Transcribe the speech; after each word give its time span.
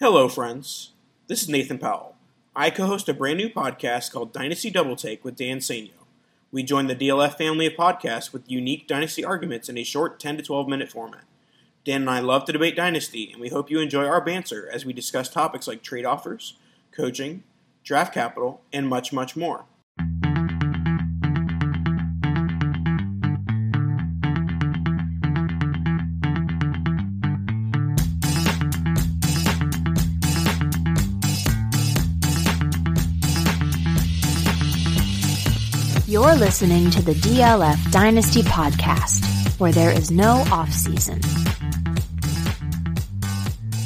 Hello, 0.00 0.28
friends. 0.28 0.92
This 1.26 1.42
is 1.42 1.48
Nathan 1.48 1.76
Powell. 1.78 2.14
I 2.54 2.70
co 2.70 2.86
host 2.86 3.08
a 3.08 3.12
brand 3.12 3.38
new 3.38 3.48
podcast 3.48 4.12
called 4.12 4.32
Dynasty 4.32 4.70
Double 4.70 4.94
Take 4.94 5.24
with 5.24 5.34
Dan 5.34 5.58
Sainio. 5.58 6.06
We 6.52 6.62
join 6.62 6.86
the 6.86 6.94
DLF 6.94 7.36
family 7.36 7.66
of 7.66 7.72
podcasts 7.72 8.32
with 8.32 8.48
unique 8.48 8.86
Dynasty 8.86 9.24
arguments 9.24 9.68
in 9.68 9.76
a 9.76 9.82
short 9.82 10.20
10 10.20 10.36
to 10.36 10.42
12 10.44 10.68
minute 10.68 10.88
format. 10.88 11.24
Dan 11.84 12.02
and 12.02 12.10
I 12.10 12.20
love 12.20 12.44
to 12.44 12.52
debate 12.52 12.76
Dynasty, 12.76 13.32
and 13.32 13.40
we 13.40 13.48
hope 13.48 13.72
you 13.72 13.80
enjoy 13.80 14.04
our 14.04 14.20
banter 14.20 14.70
as 14.72 14.86
we 14.86 14.92
discuss 14.92 15.28
topics 15.28 15.66
like 15.66 15.82
trade 15.82 16.04
offers, 16.04 16.54
coaching, 16.92 17.42
draft 17.82 18.14
capital, 18.14 18.60
and 18.72 18.86
much, 18.86 19.12
much 19.12 19.34
more. 19.34 19.64
You're 36.28 36.36
listening 36.36 36.90
to 36.90 37.00
the 37.00 37.14
DLF 37.14 37.90
Dynasty 37.90 38.42
Podcast, 38.42 39.24
where 39.58 39.72
there 39.72 39.90
is 39.90 40.10
no 40.10 40.44
off 40.52 40.70
season. 40.70 41.22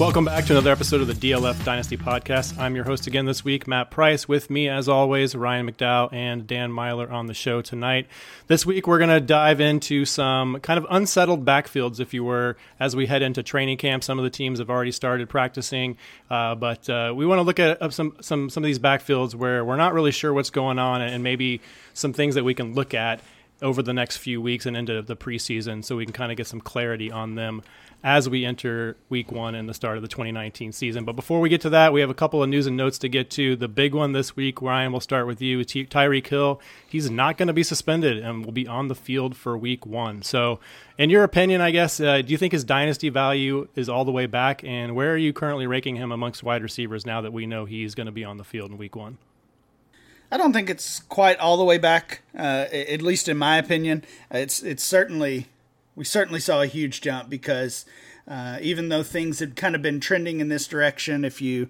Welcome 0.03 0.25
back 0.25 0.47
to 0.47 0.55
another 0.55 0.73
episode 0.73 1.01
of 1.01 1.07
the 1.07 1.31
DLF 1.31 1.65
Dynasty 1.65 1.97
Podcast. 1.97 2.59
I'm 2.59 2.75
your 2.75 2.85
host 2.85 3.07
again 3.07 3.25
this 3.25 3.45
week, 3.45 3.69
Matt 3.69 3.93
Price. 3.93 4.27
With 4.27 4.51
me, 4.51 4.69
as 4.69 4.89
always, 4.89 5.37
Ryan 5.37 5.71
McDowell 5.71 6.13
and 6.13 6.45
Dan 6.45 6.73
Meylor 6.73 7.09
on 7.13 7.29
the 7.29 7.35
show 7.35 7.63
tonight. 7.63 8.09
This 8.49 8.67
week, 8.67 8.89
we're 8.89 8.99
going 8.99 9.11
to 9.11 9.21
dive 9.21 9.61
into 9.61 10.05
some 10.05 10.59
kind 10.59 10.77
of 10.77 10.89
unsettled 10.91 11.45
backfields, 11.45 12.01
if 12.01 12.13
you 12.13 12.25
were, 12.25 12.57
as 12.81 12.97
we 12.97 13.07
head 13.07 13.23
into 13.23 13.45
training 13.45 13.77
camp. 13.77 14.03
Some 14.03 14.19
of 14.19 14.25
the 14.25 14.31
teams 14.31 14.59
have 14.59 14.69
already 14.69 14.91
started 14.91 15.29
practicing, 15.29 15.97
uh, 16.29 16.57
but 16.57 16.91
uh, 16.91 17.13
we 17.15 17.25
want 17.25 17.39
to 17.39 17.45
look 17.45 17.61
at 17.61 17.93
some 17.93 18.17
some 18.21 18.51
some 18.51 18.65
of 18.65 18.67
these 18.67 18.81
backfields 18.81 19.37
where 19.37 19.65
we're 19.65 19.77
not 19.77 19.95
really 19.95 20.11
sure 20.11 20.35
what's 20.35 20.51
going 20.51 20.81
on, 20.81 21.01
and 21.01 21.23
maybe 21.23 21.61
some 21.95 22.13
things 22.13 22.35
that 22.35 22.43
we 22.43 22.55
can 22.55 22.75
look 22.75 22.93
at 22.93 23.21
over 23.63 23.81
the 23.81 23.95
next 23.95 24.17
few 24.17 24.43
weeks 24.43 24.67
and 24.67 24.77
into 24.77 25.01
the 25.01 25.15
preseason, 25.15 25.85
so 25.85 25.97
we 25.97 26.05
can 26.05 26.13
kind 26.13 26.33
of 26.33 26.37
get 26.37 26.49
some 26.49 26.61
clarity 26.61 27.13
on 27.13 27.37
them 27.37 27.63
as 28.05 28.29
we 28.29 28.45
enter 28.45 28.97
week 29.09 29.31
one 29.31 29.55
and 29.55 29.69
the 29.69 29.75
start 29.75 29.97
of 29.97 30.03
the 30.03 30.09
2019 30.09 30.73
season. 30.73 31.05
But 31.05 31.15
before 31.15 31.41
we 31.41 31.49
get 31.49 31.61
to 31.61 31.71
that, 31.71 31.93
we 31.93 32.01
have 32.01 32.11
a 32.11 32.15
couple 32.15 32.43
of 32.43 32.49
news 32.49 32.67
and 32.67 32.77
notes 32.77 32.99
to 32.99 33.09
get 33.09 33.31
to. 33.31 33.55
The 33.55 33.69
big 33.69 33.95
one 33.95 34.13
this 34.13 34.35
week, 34.35 34.61
Ryan, 34.61 34.91
we'll 34.91 35.01
start 35.01 35.27
with 35.27 35.41
you. 35.41 35.65
Ty- 35.65 35.85
Tyreek 35.85 36.27
Hill, 36.27 36.61
he's 36.89 37.11
not 37.11 37.37
going 37.37 37.47
to 37.47 37.53
be 37.53 37.63
suspended 37.63 38.19
and 38.19 38.45
will 38.45 38.53
be 38.53 38.67
on 38.67 38.89
the 38.89 38.97
field 38.97 39.37
for 39.37 39.57
week 39.57 39.87
one. 39.87 40.23
So, 40.23 40.59
in 40.99 41.11
your 41.11 41.23
opinion, 41.23 41.61
I 41.61 41.71
guess, 41.71 42.01
uh, 42.01 42.23
do 42.23 42.33
you 42.33 42.39
think 42.39 42.53
his 42.53 42.65
dynasty 42.65 43.09
value 43.09 43.69
is 43.77 43.89
all 43.89 44.05
the 44.05 44.13
way 44.13 44.27
back? 44.27 44.65
And 44.65 44.97
where 44.97 45.13
are 45.13 45.17
you 45.17 45.33
currently 45.33 45.67
ranking 45.67 45.97
him 45.97 46.11
amongst 46.11 46.43
wide 46.43 46.63
receivers 46.63 47.07
now 47.07 47.21
that 47.21 47.33
we 47.33 47.47
know 47.47 47.67
he's 47.67 47.95
going 47.95 48.07
to 48.07 48.13
be 48.13 48.25
on 48.25 48.37
the 48.37 48.45
field 48.45 48.73
in 48.73 48.79
week 48.79 48.97
one? 48.97 49.19
I 50.33 50.39
don't 50.39 50.55
think 50.55 50.71
it's 50.71 51.01
quite 51.01 51.39
all 51.39 51.59
the 51.59 51.65
way 51.65 51.77
back, 51.77 52.23
uh, 52.35 52.67
at 52.73 53.03
least 53.03 53.29
in 53.29 53.37
my 53.37 53.59
opinion. 53.59 54.03
It's 54.31 54.63
it's 54.63 54.83
certainly 54.83 55.49
we 55.95 56.05
certainly 56.05 56.41
saw 56.41 56.63
a 56.63 56.67
huge 56.67 57.01
jump 57.01 57.29
because 57.29 57.85
uh, 58.27 58.59
even 58.61 58.89
though 58.89 59.03
things 59.03 59.39
had 59.41 59.57
kind 59.57 59.75
of 59.75 59.83
been 59.83 60.01
trending 60.01 60.41
in 60.41 60.49
this 60.49 60.67
direction, 60.67 61.25
if 61.25 61.41
you 61.41 61.69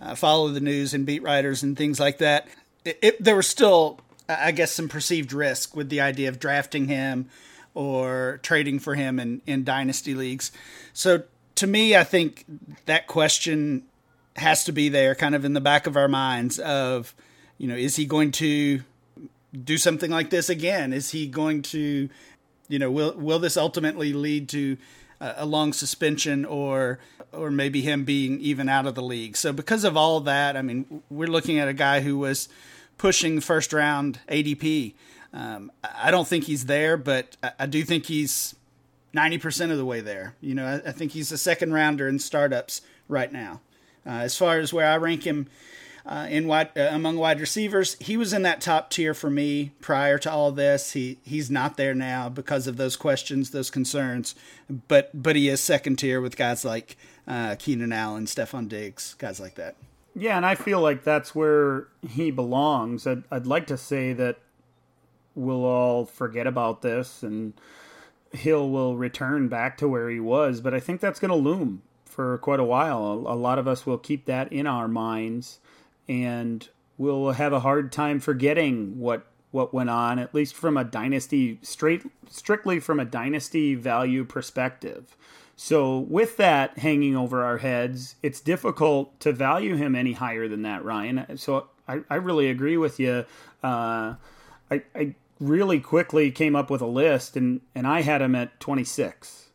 uh, 0.00 0.14
follow 0.14 0.48
the 0.48 0.60
news 0.60 0.94
and 0.94 1.04
beat 1.04 1.22
writers 1.22 1.62
and 1.62 1.76
things 1.76 1.98
like 1.98 2.18
that, 2.18 2.48
it, 2.84 2.98
it, 3.02 3.24
there 3.24 3.36
was 3.36 3.46
still, 3.46 4.00
I 4.28 4.52
guess, 4.52 4.72
some 4.72 4.88
perceived 4.88 5.32
risk 5.32 5.76
with 5.76 5.88
the 5.88 6.00
idea 6.00 6.28
of 6.28 6.38
drafting 6.38 6.86
him 6.86 7.28
or 7.74 8.40
trading 8.42 8.78
for 8.78 8.94
him 8.94 9.18
in, 9.18 9.42
in 9.46 9.64
dynasty 9.64 10.14
leagues. 10.14 10.50
So 10.92 11.24
to 11.56 11.66
me, 11.66 11.96
I 11.96 12.04
think 12.04 12.44
that 12.86 13.06
question 13.06 13.84
has 14.36 14.64
to 14.64 14.72
be 14.72 14.88
there 14.88 15.14
kind 15.14 15.34
of 15.34 15.44
in 15.44 15.52
the 15.52 15.60
back 15.60 15.86
of 15.86 15.96
our 15.96 16.08
minds 16.08 16.58
of, 16.60 17.14
you 17.58 17.66
know, 17.66 17.74
is 17.74 17.96
he 17.96 18.06
going 18.06 18.30
to 18.32 18.82
do 19.64 19.76
something 19.76 20.10
like 20.10 20.30
this 20.30 20.48
again? 20.48 20.92
Is 20.92 21.10
he 21.10 21.26
going 21.26 21.62
to 21.62 22.08
you 22.68 22.78
know, 22.78 22.90
will 22.90 23.14
will 23.16 23.38
this 23.38 23.56
ultimately 23.56 24.12
lead 24.12 24.48
to 24.50 24.76
a 25.20 25.46
long 25.46 25.72
suspension 25.72 26.44
or 26.44 26.98
or 27.32 27.50
maybe 27.50 27.82
him 27.82 28.04
being 28.04 28.40
even 28.40 28.68
out 28.68 28.86
of 28.86 28.94
the 28.94 29.02
league? 29.02 29.36
So 29.36 29.52
because 29.52 29.84
of 29.84 29.96
all 29.96 30.20
that, 30.20 30.56
I 30.56 30.62
mean, 30.62 31.02
we're 31.10 31.28
looking 31.28 31.58
at 31.58 31.68
a 31.68 31.72
guy 31.72 32.00
who 32.00 32.18
was 32.18 32.48
pushing 32.98 33.40
first 33.40 33.72
round 33.72 34.20
ADP. 34.28 34.94
Um, 35.32 35.70
I 35.82 36.10
don't 36.10 36.26
think 36.26 36.44
he's 36.44 36.66
there, 36.66 36.96
but 36.96 37.36
I 37.58 37.66
do 37.66 37.82
think 37.84 38.06
he's 38.06 38.54
90% 39.14 39.70
of 39.70 39.76
the 39.76 39.84
way 39.84 40.00
there. 40.00 40.34
You 40.40 40.54
know, 40.54 40.66
I, 40.66 40.88
I 40.88 40.92
think 40.92 41.12
he's 41.12 41.30
a 41.32 41.38
second 41.38 41.72
rounder 41.72 42.08
in 42.08 42.18
startups 42.18 42.82
right 43.08 43.32
now. 43.32 43.60
Uh, 44.06 44.20
as 44.20 44.36
far 44.36 44.58
as 44.58 44.72
where 44.72 44.90
I 44.90 44.96
rank 44.96 45.24
him 45.24 45.48
uh, 46.08 46.26
in 46.30 46.46
wide 46.46 46.70
uh, 46.76 46.88
among 46.90 47.16
wide 47.16 47.38
receivers. 47.38 47.96
He 48.00 48.16
was 48.16 48.32
in 48.32 48.42
that 48.42 48.60
top 48.60 48.90
tier 48.90 49.12
for 49.12 49.28
me 49.28 49.72
prior 49.80 50.18
to 50.18 50.32
all 50.32 50.50
this. 50.50 50.92
He 50.92 51.18
he's 51.22 51.50
not 51.50 51.76
there 51.76 51.94
now 51.94 52.28
because 52.28 52.66
of 52.66 52.78
those 52.78 52.96
questions, 52.96 53.50
those 53.50 53.70
concerns. 53.70 54.34
But 54.88 55.10
but 55.14 55.36
he 55.36 55.48
is 55.48 55.60
second 55.60 55.96
tier 55.96 56.20
with 56.20 56.36
guys 56.36 56.64
like 56.64 56.96
uh, 57.26 57.56
Keenan 57.58 57.92
Allen, 57.92 58.24
Stefon 58.24 58.68
Diggs, 58.68 59.14
guys 59.14 59.38
like 59.38 59.56
that. 59.56 59.76
Yeah, 60.14 60.36
and 60.36 60.46
I 60.46 60.54
feel 60.54 60.80
like 60.80 61.04
that's 61.04 61.34
where 61.34 61.88
he 62.08 62.30
belongs. 62.30 63.06
I'd, 63.06 63.22
I'd 63.30 63.46
like 63.46 63.66
to 63.68 63.76
say 63.76 64.14
that 64.14 64.38
we'll 65.34 65.64
all 65.64 66.06
forget 66.06 66.46
about 66.46 66.82
this 66.82 67.22
and 67.22 67.52
Hill 68.32 68.68
will 68.68 68.96
return 68.96 69.48
back 69.48 69.78
to 69.78 69.88
where 69.88 70.10
he 70.10 70.18
was, 70.18 70.60
but 70.60 70.74
I 70.74 70.80
think 70.80 71.00
that's 71.00 71.20
going 71.20 71.30
to 71.30 71.36
loom 71.36 71.82
for 72.04 72.36
quite 72.38 72.58
a 72.58 72.64
while. 72.64 73.24
A 73.28 73.36
lot 73.36 73.58
of 73.58 73.68
us 73.68 73.86
will 73.86 73.96
keep 73.96 74.24
that 74.24 74.52
in 74.52 74.66
our 74.66 74.88
minds 74.88 75.60
and 76.08 76.68
we'll 76.96 77.32
have 77.32 77.52
a 77.52 77.60
hard 77.60 77.92
time 77.92 78.20
forgetting 78.20 78.98
what 78.98 79.26
what 79.50 79.72
went 79.72 79.88
on 79.88 80.18
at 80.18 80.34
least 80.34 80.54
from 80.54 80.76
a 80.76 80.84
dynasty 80.84 81.58
straight 81.62 82.02
strictly 82.28 82.78
from 82.78 83.00
a 83.00 83.04
dynasty 83.04 83.74
value 83.74 84.24
perspective. 84.24 85.16
So 85.56 85.98
with 85.98 86.36
that 86.36 86.78
hanging 86.78 87.16
over 87.16 87.44
our 87.44 87.58
heads 87.58 88.16
it's 88.22 88.40
difficult 88.40 89.18
to 89.20 89.32
value 89.32 89.76
him 89.76 89.94
any 89.94 90.12
higher 90.12 90.48
than 90.48 90.62
that 90.62 90.84
ryan. 90.84 91.38
So 91.38 91.68
i, 91.86 92.00
I 92.10 92.16
really 92.16 92.50
agree 92.50 92.76
with 92.76 93.00
you. 93.00 93.24
Uh, 93.62 94.14
I, 94.70 94.82
I 94.94 95.14
really 95.40 95.80
quickly 95.80 96.30
came 96.30 96.56
up 96.56 96.70
with 96.70 96.80
a 96.80 96.86
list 96.86 97.36
and, 97.36 97.60
and 97.74 97.86
i 97.86 98.02
had 98.02 98.20
him 98.20 98.34
at 98.34 98.58
26 98.60 99.50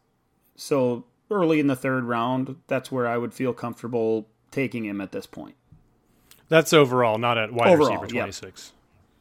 so 0.55 1.03
early 1.29 1.59
in 1.59 1.67
the 1.67 1.75
third 1.75 2.03
round 2.05 2.55
that's 2.67 2.91
where 2.91 3.07
i 3.07 3.17
would 3.17 3.33
feel 3.33 3.53
comfortable 3.53 4.27
taking 4.51 4.85
him 4.85 5.01
at 5.01 5.11
this 5.11 5.25
point 5.25 5.55
that's 6.53 6.71
overall, 6.71 7.17
not 7.17 7.39
at 7.39 7.51
wide 7.51 7.69
overall, 7.69 7.97
receiver 7.97 8.21
26. 8.21 8.73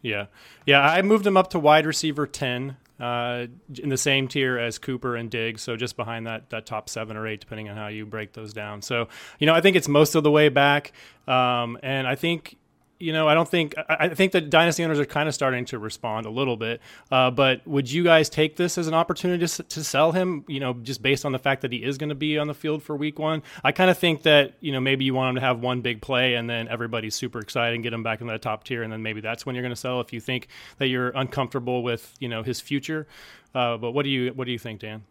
Yeah. 0.03 0.11
yeah. 0.11 0.27
Yeah. 0.67 0.81
I 0.83 1.01
moved 1.01 1.27
him 1.27 1.39
up 1.39 1.49
to 1.51 1.59
wide 1.59 1.87
receiver 1.87 2.27
10 2.27 2.77
uh, 3.01 3.47
in 3.83 3.89
the 3.89 3.97
same 3.97 4.29
tier 4.29 4.59
as 4.59 4.79
Cooper 4.79 5.17
and 5.17 5.31
Diggs. 5.31 5.63
So 5.63 5.75
just 5.75 5.97
behind 5.97 6.27
that, 6.27 6.51
that 6.51 6.67
top 6.67 6.91
seven 6.91 7.17
or 7.17 7.27
eight, 7.27 7.41
depending 7.41 7.71
on 7.71 7.77
how 7.79 7.87
you 7.87 8.05
break 8.05 8.35
those 8.35 8.53
down. 8.53 8.83
So, 8.83 9.09
you 9.39 9.47
know, 9.47 9.55
I 9.55 9.63
think 9.63 9.77
it's 9.77 9.89
most 9.89 10.15
of 10.15 10.25
the 10.25 10.31
way 10.31 10.51
back. 10.51 10.93
Um, 11.27 11.79
and 11.83 12.07
I 12.07 12.17
think, 12.17 12.59
you 13.03 13.13
know, 13.13 13.27
I 13.27 13.35
don't 13.35 13.49
think 13.49 13.75
I 13.89 14.11
think 14.11 14.31
that 14.33 14.49
dynasty 14.49 14.85
owners 14.85 15.01
are 15.01 15.05
kind 15.05 15.29
of 15.29 15.35
starting 15.35 15.65
to 15.67 15.79
respond 15.79 16.25
a 16.25 16.31
little 16.31 16.57
bit. 16.57 16.81
Uh, 17.11 17.33
but 17.33 17.67
would 17.67 17.91
you 17.91 18.05
guys 18.05 18.31
take 18.31 18.55
this 18.55 18.79
as 18.79 18.87
an 18.87 18.95
opportunity 18.95 19.45
to, 19.45 19.63
to 19.65 19.83
sell 19.83 20.13
him? 20.13 20.45
You 20.47 20.61
know, 20.61 20.75
just 20.75 21.03
based 21.03 21.25
on 21.25 21.33
the 21.33 21.39
fact 21.41 21.63
that 21.63 21.73
he 21.73 21.83
is 21.83 21.99
going 21.99 22.11
to 22.11 22.15
be 22.15 22.39
on 22.39 22.47
the 22.47 22.55
field 22.55 22.83
for 22.83 22.97
Week 22.97 23.19
One. 23.19 23.43
I 23.65 23.73
kind 23.73 23.91
of 23.91 23.99
think 23.99 24.23
that 24.23 24.55
you 24.61 24.71
know 24.71 24.81
maybe 24.81 25.05
you 25.05 25.15
want 25.15 25.31
him 25.31 25.35
to 25.35 25.41
have 25.41 25.59
one 25.59 25.81
big 25.81 26.01
play 26.01 26.35
and 26.35 26.49
then 26.49 26.69
everybody's 26.69 27.17
super 27.17 27.41
excited 27.41 27.75
and 27.75 27.83
get 27.83 27.93
him 27.93 28.05
back 28.05 28.21
in 28.21 28.29
that 28.29 28.41
top 28.41 28.63
tier, 28.63 28.85
and 28.85 28.93
then 28.93 29.03
maybe 29.03 29.21
that's 29.21 29.45
when 29.45 29.57
you're 29.57 29.63
going 29.65 29.75
to 29.75 29.81
sell 29.81 30.01
if 30.01 30.13
you 30.13 30.21
think 30.21 30.47
that 30.79 30.87
you're 30.87 31.11
uncomfortable 31.11 31.83
with 31.83 32.15
you 32.21 32.29
know 32.29 32.45
his 32.45 32.61
future. 32.61 33.09
Uh, 33.53 33.77
but 33.77 33.91
what 33.91 34.05
do 34.05 34.11
you 34.11 34.31
what 34.31 34.45
do 34.45 34.53
you 34.53 34.59
think, 34.59 34.81
Dan? 34.81 35.03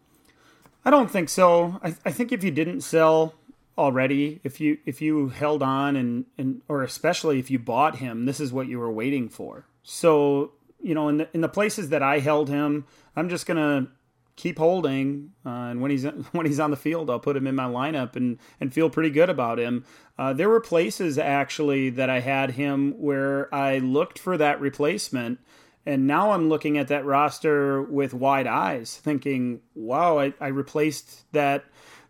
I 0.84 0.90
don't 0.90 1.12
think 1.12 1.30
so. 1.30 1.80
I, 1.84 1.96
I 2.06 2.12
think 2.12 2.32
if 2.32 2.44
you 2.44 2.52
didn't 2.52 2.82
sell 2.82 3.36
already 3.82 4.40
if 4.44 4.62
you 4.62 4.78
if 4.86 5.02
you 5.02 5.30
held 5.30 5.64
on 5.64 5.96
and 5.96 6.26
and 6.38 6.62
or 6.70 6.84
especially 6.84 7.40
if 7.40 7.50
you 7.50 7.58
bought 7.58 7.98
him 7.98 8.26
this 8.26 8.40
is 8.40 8.54
what 8.54 8.68
you 8.68 8.80
were 8.80 8.92
waiting 8.92 9.28
for. 9.28 9.66
So 9.84 10.54
you 10.80 10.94
know 10.94 11.10
in 11.10 11.18
the 11.18 11.30
in 11.34 11.42
the 11.42 11.50
places 11.50 11.90
that 11.90 12.04
I 12.04 12.20
held 12.20 12.48
him 12.48 12.86
I'm 13.16 13.28
just 13.28 13.48
gonna 13.48 13.88
keep 14.36 14.60
holding 14.60 15.32
uh, 15.46 15.50
and 15.50 15.82
when 15.82 15.90
he's 15.90 16.04
when 16.32 16.46
he's 16.46 16.60
on 16.60 16.70
the 16.70 16.78
field 16.78 17.10
I'll 17.10 17.20
put 17.20 17.36
him 17.36 17.48
in 17.48 17.56
my 17.56 17.66
lineup 17.66 18.16
and 18.16 18.38
and 18.60 18.72
feel 18.72 18.90
pretty 18.90 19.10
good 19.10 19.30
about 19.30 19.60
him. 19.60 19.84
Uh, 20.18 20.32
there 20.32 20.50
were 20.50 20.62
places 20.62 21.18
actually 21.18 21.90
that 21.90 22.10
I 22.10 22.20
had 22.20 22.52
him 22.52 22.92
where 23.00 23.54
I 23.54 23.80
looked 23.80 24.20
for 24.20 24.38
that 24.38 24.62
replacement 24.62 25.40
and 25.88 26.06
now 26.06 26.32
I'm 26.32 26.50
looking 26.50 26.78
at 26.78 26.90
that 26.90 27.06
roster 27.06 27.82
with 27.82 28.14
wide 28.14 28.46
eyes 28.46 28.96
thinking 28.96 29.62
wow 29.74 30.20
I, 30.20 30.34
I 30.40 30.48
replaced 30.50 31.32
that 31.34 31.66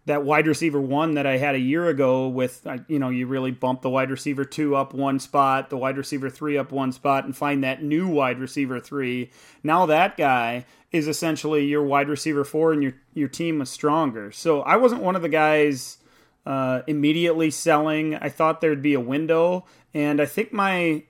that 0.05 0.23
wide 0.23 0.47
receiver 0.47 0.81
one 0.81 1.13
that 1.13 1.27
I 1.27 1.37
had 1.37 1.53
a 1.53 1.59
year 1.59 1.87
ago 1.87 2.27
with, 2.27 2.65
you 2.87 2.97
know, 2.97 3.09
you 3.09 3.27
really 3.27 3.51
bump 3.51 3.81
the 3.81 3.89
wide 3.89 4.09
receiver 4.09 4.43
two 4.43 4.75
up 4.75 4.93
one 4.93 5.19
spot, 5.19 5.69
the 5.69 5.77
wide 5.77 5.97
receiver 5.97 6.29
three 6.29 6.57
up 6.57 6.71
one 6.71 6.91
spot, 6.91 7.25
and 7.25 7.37
find 7.37 7.63
that 7.63 7.83
new 7.83 8.07
wide 8.07 8.39
receiver 8.39 8.79
three. 8.79 9.29
Now 9.63 9.85
that 9.85 10.17
guy 10.17 10.65
is 10.91 11.07
essentially 11.07 11.65
your 11.65 11.83
wide 11.83 12.09
receiver 12.09 12.43
four, 12.43 12.73
and 12.73 12.81
your 12.81 12.93
your 13.13 13.27
team 13.27 13.59
was 13.59 13.69
stronger. 13.69 14.31
So 14.31 14.61
I 14.61 14.75
wasn't 14.75 15.03
one 15.03 15.15
of 15.15 15.21
the 15.21 15.29
guys 15.29 15.97
uh, 16.45 16.81
immediately 16.87 17.51
selling. 17.51 18.15
I 18.15 18.29
thought 18.29 18.61
there'd 18.61 18.81
be 18.81 18.95
a 18.95 18.99
window, 18.99 19.65
and 19.93 20.19
I 20.19 20.25
think 20.25 20.51
my 20.51 21.03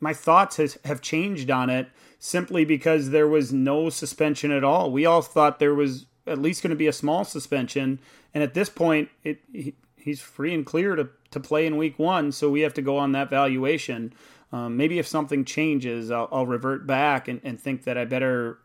my 0.00 0.12
thoughts 0.12 0.56
has, 0.56 0.76
have 0.84 1.00
changed 1.00 1.50
on 1.50 1.70
it 1.70 1.88
simply 2.18 2.64
because 2.64 3.10
there 3.10 3.28
was 3.28 3.52
no 3.52 3.88
suspension 3.90 4.50
at 4.50 4.64
all. 4.64 4.90
We 4.90 5.06
all 5.06 5.22
thought 5.22 5.60
there 5.60 5.74
was 5.74 6.06
at 6.26 6.38
least 6.38 6.62
going 6.62 6.70
to 6.70 6.76
be 6.76 6.86
a 6.86 6.92
small 6.92 7.24
suspension, 7.24 7.98
and 8.34 8.42
at 8.42 8.54
this 8.54 8.68
point, 8.68 9.08
it 9.24 9.40
he, 9.52 9.74
he's 9.96 10.20
free 10.20 10.54
and 10.54 10.64
clear 10.66 10.96
to 10.96 11.08
to 11.30 11.40
play 11.40 11.66
in 11.66 11.76
week 11.76 11.98
one. 11.98 12.32
So 12.32 12.50
we 12.50 12.60
have 12.60 12.74
to 12.74 12.82
go 12.82 12.98
on 12.98 13.12
that 13.12 13.30
valuation. 13.30 14.12
Um, 14.52 14.76
maybe 14.76 14.98
if 14.98 15.06
something 15.06 15.44
changes, 15.46 16.10
I'll, 16.10 16.28
I'll 16.30 16.46
revert 16.46 16.86
back 16.86 17.26
and, 17.26 17.40
and 17.42 17.58
think 17.58 17.84
that 17.84 17.96
I 17.96 18.04
better 18.04 18.58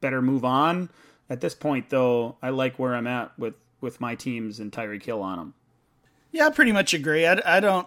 better 0.00 0.22
move 0.22 0.44
on. 0.44 0.90
At 1.28 1.40
this 1.40 1.54
point, 1.54 1.88
though, 1.88 2.36
I 2.42 2.50
like 2.50 2.78
where 2.78 2.94
I'm 2.94 3.06
at 3.06 3.36
with 3.38 3.54
with 3.80 4.00
my 4.00 4.14
teams 4.14 4.60
and 4.60 4.70
Tyreek 4.70 5.02
Hill 5.02 5.22
on 5.22 5.38
them. 5.38 5.54
Yeah, 6.30 6.46
I 6.46 6.50
pretty 6.50 6.72
much 6.72 6.94
agree. 6.94 7.26
I, 7.26 7.40
I 7.44 7.60
don't 7.60 7.86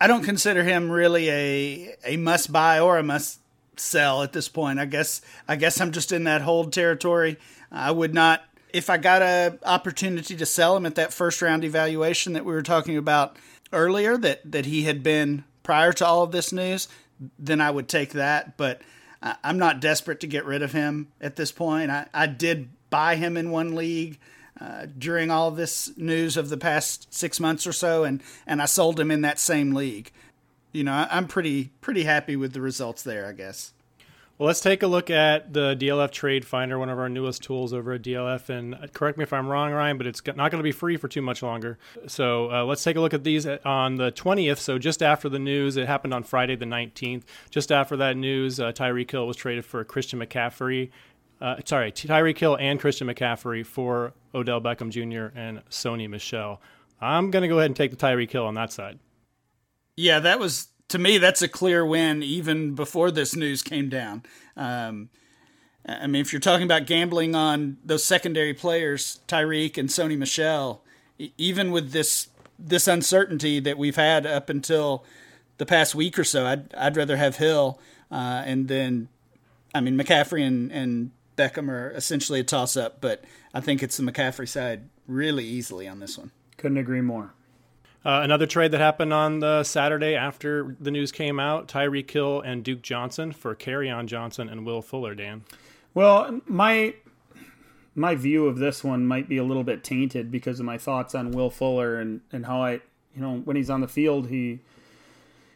I 0.00 0.06
don't 0.06 0.22
consider 0.22 0.62
him 0.62 0.90
really 0.90 1.30
a 1.30 1.96
a 2.04 2.16
must 2.16 2.52
buy 2.52 2.78
or 2.78 2.98
a 2.98 3.02
must 3.02 3.40
sell 3.80 4.22
at 4.22 4.32
this 4.32 4.48
point. 4.48 4.78
I 4.78 4.84
guess 4.84 5.20
I 5.48 5.56
guess 5.56 5.80
I'm 5.80 5.92
just 5.92 6.12
in 6.12 6.24
that 6.24 6.42
hold 6.42 6.72
territory. 6.72 7.38
I 7.70 7.90
would 7.90 8.14
not 8.14 8.44
if 8.72 8.88
I 8.88 8.98
got 8.98 9.22
a 9.22 9.58
opportunity 9.64 10.36
to 10.36 10.46
sell 10.46 10.76
him 10.76 10.86
at 10.86 10.94
that 10.94 11.12
first 11.12 11.42
round 11.42 11.64
evaluation 11.64 12.34
that 12.34 12.44
we 12.44 12.52
were 12.52 12.62
talking 12.62 12.96
about 12.96 13.36
earlier 13.72 14.16
that 14.18 14.50
that 14.50 14.66
he 14.66 14.82
had 14.82 15.02
been 15.02 15.44
prior 15.62 15.92
to 15.94 16.06
all 16.06 16.22
of 16.22 16.32
this 16.32 16.52
news, 16.52 16.88
then 17.38 17.60
I 17.60 17.70
would 17.70 17.88
take 17.88 18.10
that. 18.12 18.56
But 18.56 18.82
I'm 19.22 19.58
not 19.58 19.80
desperate 19.80 20.20
to 20.20 20.26
get 20.26 20.46
rid 20.46 20.62
of 20.62 20.72
him 20.72 21.08
at 21.20 21.36
this 21.36 21.52
point. 21.52 21.90
I, 21.90 22.06
I 22.14 22.26
did 22.26 22.70
buy 22.88 23.16
him 23.16 23.36
in 23.36 23.50
one 23.50 23.74
league 23.74 24.18
uh, 24.60 24.86
during 24.98 25.30
all 25.30 25.50
this 25.50 25.96
news 25.96 26.36
of 26.36 26.48
the 26.48 26.56
past 26.56 27.12
six 27.12 27.38
months 27.38 27.66
or 27.66 27.72
so, 27.72 28.04
and 28.04 28.22
and 28.46 28.60
I 28.62 28.66
sold 28.66 28.98
him 28.98 29.10
in 29.10 29.22
that 29.22 29.38
same 29.38 29.72
league. 29.72 30.10
You 30.72 30.84
know, 30.84 31.06
I'm 31.10 31.26
pretty 31.26 31.70
pretty 31.80 32.04
happy 32.04 32.36
with 32.36 32.52
the 32.52 32.60
results 32.60 33.02
there. 33.02 33.26
I 33.26 33.32
guess. 33.32 33.72
Well, 34.38 34.46
let's 34.46 34.60
take 34.60 34.82
a 34.82 34.86
look 34.86 35.10
at 35.10 35.52
the 35.52 35.76
DLF 35.76 36.12
Trade 36.12 36.46
Finder, 36.46 36.78
one 36.78 36.88
of 36.88 36.98
our 36.98 37.10
newest 37.10 37.42
tools 37.42 37.74
over 37.74 37.92
at 37.92 38.00
DLF. 38.00 38.48
And 38.48 38.74
uh, 38.74 38.86
correct 38.94 39.18
me 39.18 39.22
if 39.22 39.34
I'm 39.34 39.46
wrong, 39.46 39.70
Ryan, 39.70 39.98
but 39.98 40.06
it's 40.06 40.24
not 40.24 40.50
going 40.50 40.52
to 40.52 40.62
be 40.62 40.72
free 40.72 40.96
for 40.96 41.08
too 41.08 41.20
much 41.20 41.42
longer. 41.42 41.78
So 42.06 42.50
uh, 42.50 42.64
let's 42.64 42.82
take 42.82 42.96
a 42.96 43.02
look 43.02 43.12
at 43.12 43.22
these 43.22 43.46
on 43.46 43.96
the 43.96 44.10
20th. 44.12 44.56
So 44.56 44.78
just 44.78 45.02
after 45.02 45.28
the 45.28 45.38
news, 45.38 45.76
it 45.76 45.86
happened 45.86 46.14
on 46.14 46.22
Friday 46.22 46.56
the 46.56 46.64
19th. 46.64 47.24
Just 47.50 47.70
after 47.70 47.98
that 47.98 48.16
news, 48.16 48.58
uh, 48.58 48.72
Tyreek 48.72 49.10
Hill 49.10 49.26
was 49.26 49.36
traded 49.36 49.66
for 49.66 49.84
Christian 49.84 50.18
McCaffrey 50.18 50.88
uh, 51.40 51.56
sorry, 51.64 51.90
Tyreek 51.90 52.38
Hill 52.38 52.56
and 52.60 52.78
Christian 52.78 53.08
McCaffrey 53.08 53.64
for 53.64 54.12
Odell 54.34 54.60
Beckham 54.60 54.90
Jr. 54.90 55.36
and 55.36 55.64
Sony 55.70 56.08
Michel. 56.08 56.60
I'm 57.00 57.30
going 57.30 57.42
to 57.42 57.48
go 57.48 57.58
ahead 57.58 57.70
and 57.70 57.76
take 57.76 57.90
the 57.90 57.96
Tyreek 57.96 58.30
Hill 58.30 58.44
on 58.44 58.54
that 58.54 58.72
side. 58.72 58.98
Yeah, 59.96 60.20
that 60.20 60.38
was 60.38 60.68
to 60.88 60.98
me. 60.98 61.18
That's 61.18 61.42
a 61.42 61.48
clear 61.48 61.84
win, 61.84 62.22
even 62.22 62.74
before 62.74 63.10
this 63.10 63.36
news 63.36 63.62
came 63.62 63.88
down. 63.88 64.22
Um, 64.56 65.10
I 65.86 66.06
mean, 66.06 66.20
if 66.20 66.32
you're 66.32 66.40
talking 66.40 66.64
about 66.64 66.86
gambling 66.86 67.34
on 67.34 67.78
those 67.84 68.04
secondary 68.04 68.54
players, 68.54 69.20
Tyreek 69.26 69.78
and 69.78 69.88
Sony 69.88 70.16
Michel, 70.16 70.82
even 71.38 71.70
with 71.70 71.92
this 71.92 72.28
this 72.58 72.86
uncertainty 72.86 73.58
that 73.60 73.78
we've 73.78 73.96
had 73.96 74.26
up 74.26 74.50
until 74.50 75.04
the 75.56 75.66
past 75.66 75.94
week 75.94 76.18
or 76.18 76.24
so, 76.24 76.46
I'd 76.46 76.74
I'd 76.74 76.96
rather 76.96 77.16
have 77.16 77.36
Hill 77.36 77.80
uh, 78.10 78.42
and 78.44 78.68
then, 78.68 79.08
I 79.74 79.80
mean, 79.80 79.96
McCaffrey 79.96 80.46
and 80.46 80.70
and 80.72 81.10
Beckham 81.36 81.70
are 81.70 81.90
essentially 81.90 82.40
a 82.40 82.44
toss 82.44 82.76
up, 82.76 83.00
but 83.00 83.24
I 83.54 83.60
think 83.60 83.82
it's 83.82 83.96
the 83.96 84.02
McCaffrey 84.02 84.48
side 84.48 84.88
really 85.06 85.44
easily 85.44 85.88
on 85.88 86.00
this 86.00 86.18
one. 86.18 86.30
Couldn't 86.56 86.78
agree 86.78 87.00
more. 87.00 87.32
Uh, 88.04 88.20
another 88.22 88.46
trade 88.46 88.70
that 88.70 88.80
happened 88.80 89.12
on 89.12 89.40
the 89.40 89.62
Saturday 89.62 90.14
after 90.14 90.76
the 90.80 90.90
news 90.90 91.12
came 91.12 91.38
out: 91.38 91.68
Tyreek 91.68 92.10
Hill 92.10 92.40
and 92.40 92.64
Duke 92.64 92.82
Johnson 92.82 93.32
for 93.32 93.54
Kerryon 93.54 94.06
Johnson 94.06 94.48
and 94.48 94.64
Will 94.64 94.80
Fuller. 94.80 95.14
Dan. 95.14 95.44
Well, 95.92 96.40
my 96.46 96.94
my 97.94 98.14
view 98.14 98.46
of 98.46 98.58
this 98.58 98.82
one 98.82 99.06
might 99.06 99.28
be 99.28 99.36
a 99.36 99.44
little 99.44 99.64
bit 99.64 99.84
tainted 99.84 100.30
because 100.30 100.60
of 100.60 100.66
my 100.66 100.78
thoughts 100.78 101.14
on 101.14 101.32
Will 101.32 101.50
Fuller 101.50 102.00
and 102.00 102.22
and 102.32 102.46
how 102.46 102.62
I, 102.62 102.72
you 103.14 103.20
know, 103.20 103.38
when 103.38 103.56
he's 103.56 103.70
on 103.70 103.82
the 103.82 103.88
field, 103.88 104.28
he 104.28 104.60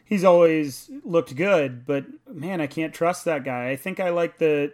he's 0.05 0.23
always 0.23 0.89
looked 1.03 1.35
good, 1.35 1.85
but 1.85 2.05
man, 2.31 2.61
I 2.61 2.67
can't 2.67 2.93
trust 2.93 3.25
that 3.25 3.43
guy. 3.43 3.69
I 3.69 3.75
think 3.75 3.99
I 3.99 4.09
like 4.09 4.37
the 4.37 4.73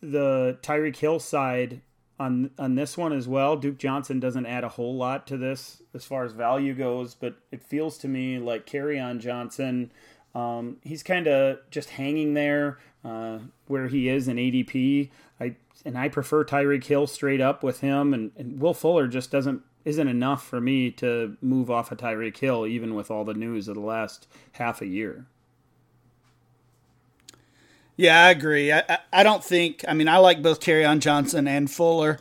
the 0.00 0.58
Tyreek 0.60 0.96
Hill 0.96 1.20
side 1.20 1.80
on 2.18 2.50
on 2.58 2.74
this 2.74 2.96
one 2.96 3.12
as 3.12 3.26
well. 3.26 3.56
Duke 3.56 3.78
Johnson 3.78 4.20
doesn't 4.20 4.46
add 4.46 4.64
a 4.64 4.68
whole 4.68 4.96
lot 4.96 5.26
to 5.28 5.36
this 5.36 5.82
as 5.94 6.04
far 6.04 6.24
as 6.24 6.32
value 6.32 6.74
goes, 6.74 7.14
but 7.14 7.36
it 7.50 7.62
feels 7.62 7.98
to 7.98 8.08
me 8.08 8.38
like 8.38 8.66
Kerryon 8.66 9.20
Johnson. 9.20 9.90
Um, 10.34 10.78
he's 10.82 11.02
kind 11.02 11.26
of 11.26 11.58
just 11.70 11.90
hanging 11.90 12.34
there 12.34 12.78
uh, 13.04 13.38
where 13.66 13.88
he 13.88 14.08
is 14.08 14.28
in 14.28 14.36
ADP. 14.36 15.10
I 15.40 15.56
and 15.84 15.98
I 15.98 16.08
prefer 16.08 16.44
Tyreek 16.44 16.84
Hill 16.84 17.06
straight 17.06 17.40
up 17.40 17.62
with 17.62 17.80
him, 17.80 18.14
and, 18.14 18.32
and 18.36 18.60
Will 18.60 18.74
Fuller 18.74 19.08
just 19.08 19.30
doesn't 19.30 19.62
isn't 19.84 20.08
enough 20.08 20.46
for 20.46 20.60
me 20.60 20.90
to 20.90 21.36
move 21.42 21.70
off 21.70 21.92
of 21.92 21.98
Tyreek 21.98 22.38
Hill, 22.38 22.66
even 22.66 22.94
with 22.94 23.10
all 23.10 23.24
the 23.24 23.34
news 23.34 23.68
of 23.68 23.74
the 23.74 23.80
last 23.80 24.26
half 24.52 24.80
a 24.80 24.86
year. 24.86 25.26
Yeah, 27.96 28.24
I 28.24 28.30
agree. 28.30 28.72
I, 28.72 28.98
I, 29.12 29.22
don't 29.22 29.44
think. 29.44 29.84
I 29.86 29.94
mean, 29.94 30.08
I 30.08 30.16
like 30.16 30.42
both 30.42 30.60
Kerryon 30.60 30.98
Johnson 30.98 31.46
and 31.46 31.70
Fuller, 31.70 32.18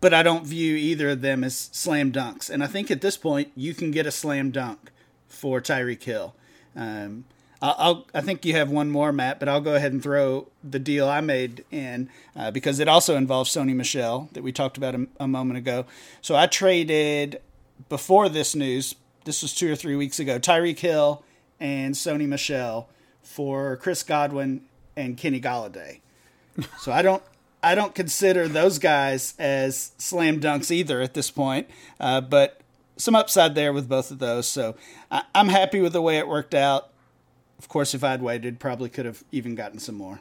but 0.00 0.12
I 0.12 0.22
don't 0.22 0.46
view 0.46 0.76
either 0.76 1.10
of 1.10 1.22
them 1.22 1.42
as 1.42 1.70
slam 1.72 2.12
dunks. 2.12 2.50
And 2.50 2.62
I 2.62 2.66
think 2.66 2.90
at 2.90 3.00
this 3.00 3.16
point, 3.16 3.50
you 3.56 3.74
can 3.74 3.90
get 3.90 4.06
a 4.06 4.10
slam 4.10 4.50
dunk 4.50 4.90
for 5.26 5.60
Tyreek 5.60 6.02
Hill. 6.02 6.34
Um, 6.76 7.24
I'll, 7.62 7.74
I'll, 7.78 8.06
i 8.12 8.20
think 8.20 8.44
you 8.44 8.52
have 8.54 8.70
one 8.70 8.90
more, 8.90 9.12
Matt, 9.12 9.38
but 9.38 9.48
I'll 9.48 9.62
go 9.62 9.74
ahead 9.74 9.92
and 9.92 10.02
throw 10.02 10.48
the 10.62 10.78
deal 10.78 11.08
I 11.08 11.22
made 11.22 11.64
in 11.70 12.10
uh, 12.36 12.50
because 12.50 12.78
it 12.78 12.88
also 12.88 13.16
involves 13.16 13.50
Sony 13.50 13.74
Michel 13.74 14.28
that 14.32 14.42
we 14.42 14.52
talked 14.52 14.76
about 14.76 14.94
a, 14.94 15.06
a 15.18 15.26
moment 15.26 15.56
ago. 15.56 15.86
So 16.20 16.36
I 16.36 16.46
traded 16.46 17.40
before 17.88 18.28
this 18.28 18.54
news. 18.54 18.96
This 19.24 19.40
was 19.40 19.54
two 19.54 19.72
or 19.72 19.76
three 19.76 19.96
weeks 19.96 20.18
ago. 20.18 20.38
Tyreek 20.38 20.80
Hill 20.80 21.22
and 21.58 21.94
Sony 21.94 22.28
Michel 22.28 22.90
for 23.22 23.78
Chris 23.78 24.02
Godwin 24.02 24.60
and 24.96 25.16
Kenny 25.16 25.40
Golladay. 25.40 26.00
So 26.78 26.92
I 26.92 27.02
don't 27.02 27.22
I 27.62 27.74
don't 27.74 27.94
consider 27.94 28.46
those 28.46 28.78
guys 28.78 29.34
as 29.38 29.92
slam 29.98 30.40
dunks 30.40 30.70
either 30.70 31.00
at 31.00 31.14
this 31.14 31.30
point, 31.30 31.68
uh, 31.98 32.20
but 32.20 32.60
some 32.96 33.14
upside 33.14 33.54
there 33.54 33.72
with 33.72 33.88
both 33.88 34.10
of 34.10 34.18
those. 34.18 34.46
So 34.46 34.76
I, 35.10 35.22
I'm 35.34 35.48
happy 35.48 35.80
with 35.80 35.92
the 35.92 36.02
way 36.02 36.18
it 36.18 36.28
worked 36.28 36.54
out. 36.54 36.90
Of 37.58 37.68
course, 37.68 37.94
if 37.94 38.04
I'd 38.04 38.22
waited, 38.22 38.60
probably 38.60 38.88
could 38.88 39.06
have 39.06 39.24
even 39.32 39.54
gotten 39.54 39.78
some 39.78 39.94
more. 39.94 40.20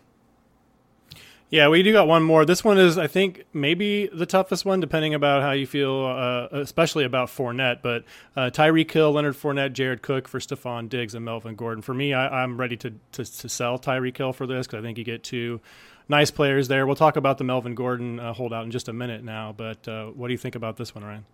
Yeah, 1.54 1.68
we 1.68 1.84
do 1.84 1.92
got 1.92 2.08
one 2.08 2.24
more. 2.24 2.46
This 2.46 2.64
one 2.64 2.80
is, 2.80 2.98
I 2.98 3.06
think, 3.06 3.44
maybe 3.54 4.08
the 4.08 4.26
toughest 4.26 4.66
one, 4.66 4.80
depending 4.80 5.14
about 5.14 5.44
how 5.44 5.52
you 5.52 5.68
feel, 5.68 6.04
uh, 6.04 6.48
especially 6.52 7.04
about 7.04 7.30
Fournette. 7.30 7.84
But 7.84 8.06
uh, 8.36 8.50
Tyreek 8.52 8.90
Hill, 8.90 9.12
Leonard 9.12 9.36
Fournette, 9.36 9.74
Jared 9.74 10.02
Cook 10.02 10.28
for 10.28 10.40
Stefon 10.40 10.90
Diggs 10.90 11.14
and 11.14 11.24
Melvin 11.24 11.54
Gordon. 11.54 11.84
For 11.84 11.94
me, 11.94 12.12
I, 12.12 12.44
am 12.44 12.60
ready 12.60 12.76
to, 12.78 12.96
to, 13.12 13.24
to 13.24 13.48
sell 13.48 13.78
Tyreek 13.78 14.18
Hill 14.18 14.34
for 14.34 14.48
this 14.48 14.66
because 14.66 14.80
I 14.80 14.82
think 14.82 14.98
you 14.98 15.04
get 15.04 15.24
two 15.24 15.62
nice 16.10 16.32
players 16.32 16.70
there. 16.70 16.88
We'll 16.88 16.96
talk 16.96 17.18
about 17.18 17.38
the 17.38 17.44
Melvin 17.44 17.76
Gordon 17.76 18.20
uh, 18.20 18.34
holdout 18.34 18.66
in 18.66 18.72
just 18.72 18.90
a 18.90 18.94
minute 18.94 19.24
now. 19.24 19.54
But 19.56 19.88
uh, 19.88 20.08
what 20.08 20.30
do 20.30 20.34
you 20.34 20.40
think 20.40 20.56
about 20.56 20.78
this 20.78 20.96
one, 20.96 21.04
Ryan? 21.04 21.26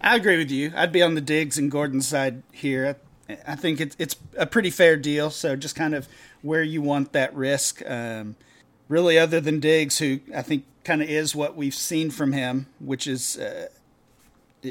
I 0.00 0.14
agree 0.14 0.38
with 0.38 0.52
you. 0.52 0.72
I'd 0.76 0.92
be 0.92 1.02
on 1.02 1.16
the 1.16 1.20
Diggs 1.20 1.58
and 1.58 1.72
Gordon 1.72 2.02
side 2.02 2.44
here. 2.52 2.98
I 3.48 3.56
think 3.56 3.80
it's 3.80 3.96
it's 3.98 4.14
a 4.36 4.46
pretty 4.46 4.70
fair 4.70 4.96
deal. 4.96 5.30
So 5.30 5.56
just 5.56 5.74
kind 5.74 5.92
of 5.92 6.06
where 6.40 6.62
you 6.62 6.80
want 6.82 7.14
that 7.14 7.34
risk. 7.34 7.82
Um, 7.84 8.36
really, 8.92 9.18
other 9.18 9.40
than 9.40 9.58
Diggs, 9.58 9.98
who 9.98 10.20
I 10.36 10.42
think 10.42 10.64
kind 10.84 11.02
of 11.02 11.08
is 11.08 11.34
what 11.34 11.56
we've 11.56 11.74
seen 11.74 12.10
from 12.10 12.32
him, 12.32 12.66
which 12.78 13.06
is, 13.06 13.38
uh, 13.38 13.68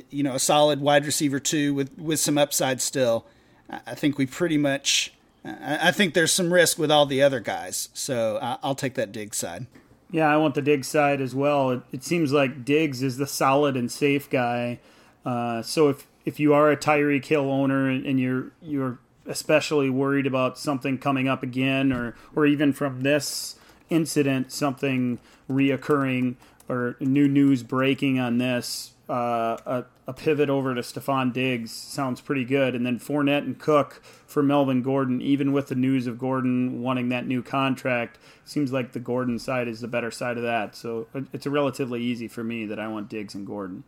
you 0.09 0.23
know, 0.23 0.35
a 0.35 0.39
solid 0.39 0.79
wide 0.79 1.05
receiver 1.05 1.39
two 1.39 1.73
with 1.73 1.97
with 1.97 2.19
some 2.19 2.37
upside 2.37 2.81
still. 2.81 3.25
I 3.69 3.95
think 3.95 4.17
we 4.17 4.25
pretty 4.25 4.57
much. 4.57 5.13
I 5.43 5.91
think 5.91 6.13
there's 6.13 6.31
some 6.31 6.53
risk 6.53 6.77
with 6.77 6.91
all 6.91 7.07
the 7.07 7.23
other 7.23 7.39
guys, 7.39 7.89
so 7.93 8.37
I'll 8.61 8.75
take 8.75 8.93
that 8.93 9.11
Diggs 9.11 9.37
side. 9.37 9.65
Yeah, 10.11 10.27
I 10.27 10.37
want 10.37 10.53
the 10.53 10.61
Diggs 10.61 10.87
side 10.87 11.19
as 11.19 11.33
well. 11.33 11.71
It, 11.71 11.81
it 11.91 12.03
seems 12.03 12.31
like 12.31 12.63
Diggs 12.63 13.01
is 13.01 13.17
the 13.17 13.25
solid 13.25 13.75
and 13.75 13.91
safe 13.91 14.29
guy. 14.29 14.79
Uh, 15.25 15.63
so 15.63 15.89
if 15.89 16.05
if 16.25 16.39
you 16.39 16.53
are 16.53 16.69
a 16.69 16.77
Tyreek 16.77 17.25
Hill 17.25 17.49
owner 17.49 17.89
and 17.89 18.19
you're 18.19 18.51
you're 18.61 18.99
especially 19.25 19.89
worried 19.89 20.27
about 20.27 20.59
something 20.59 20.99
coming 20.99 21.27
up 21.27 21.41
again, 21.41 21.91
or 21.91 22.15
or 22.35 22.45
even 22.45 22.71
from 22.71 23.01
this 23.01 23.55
incident, 23.91 24.51
something 24.51 25.19
reoccurring 25.49 26.35
or 26.67 26.95
new 26.99 27.27
news 27.27 27.63
breaking 27.63 28.17
on 28.17 28.37
this, 28.37 28.93
uh, 29.09 29.57
a, 29.65 29.85
a, 30.07 30.13
pivot 30.13 30.49
over 30.49 30.73
to 30.73 30.79
Stefon 30.79 31.33
Diggs 31.33 31.71
sounds 31.71 32.21
pretty 32.21 32.45
good. 32.45 32.75
And 32.75 32.85
then 32.85 32.97
Fournette 32.97 33.43
and 33.43 33.59
Cook 33.59 34.01
for 34.25 34.41
Melvin 34.41 34.81
Gordon, 34.81 35.21
even 35.21 35.51
with 35.51 35.67
the 35.67 35.75
news 35.75 36.07
of 36.07 36.17
Gordon 36.17 36.81
wanting 36.81 37.09
that 37.09 37.27
new 37.27 37.43
contract, 37.43 38.17
seems 38.45 38.71
like 38.71 38.93
the 38.93 39.01
Gordon 39.01 39.37
side 39.37 39.67
is 39.67 39.81
the 39.81 39.87
better 39.89 40.11
side 40.11 40.37
of 40.37 40.43
that. 40.43 40.77
So 40.77 41.07
it's 41.33 41.45
a 41.45 41.49
relatively 41.49 42.01
easy 42.01 42.29
for 42.29 42.41
me 42.41 42.65
that 42.67 42.79
I 42.79 42.87
want 42.87 43.09
Diggs 43.09 43.35
and 43.35 43.45
Gordon. 43.45 43.83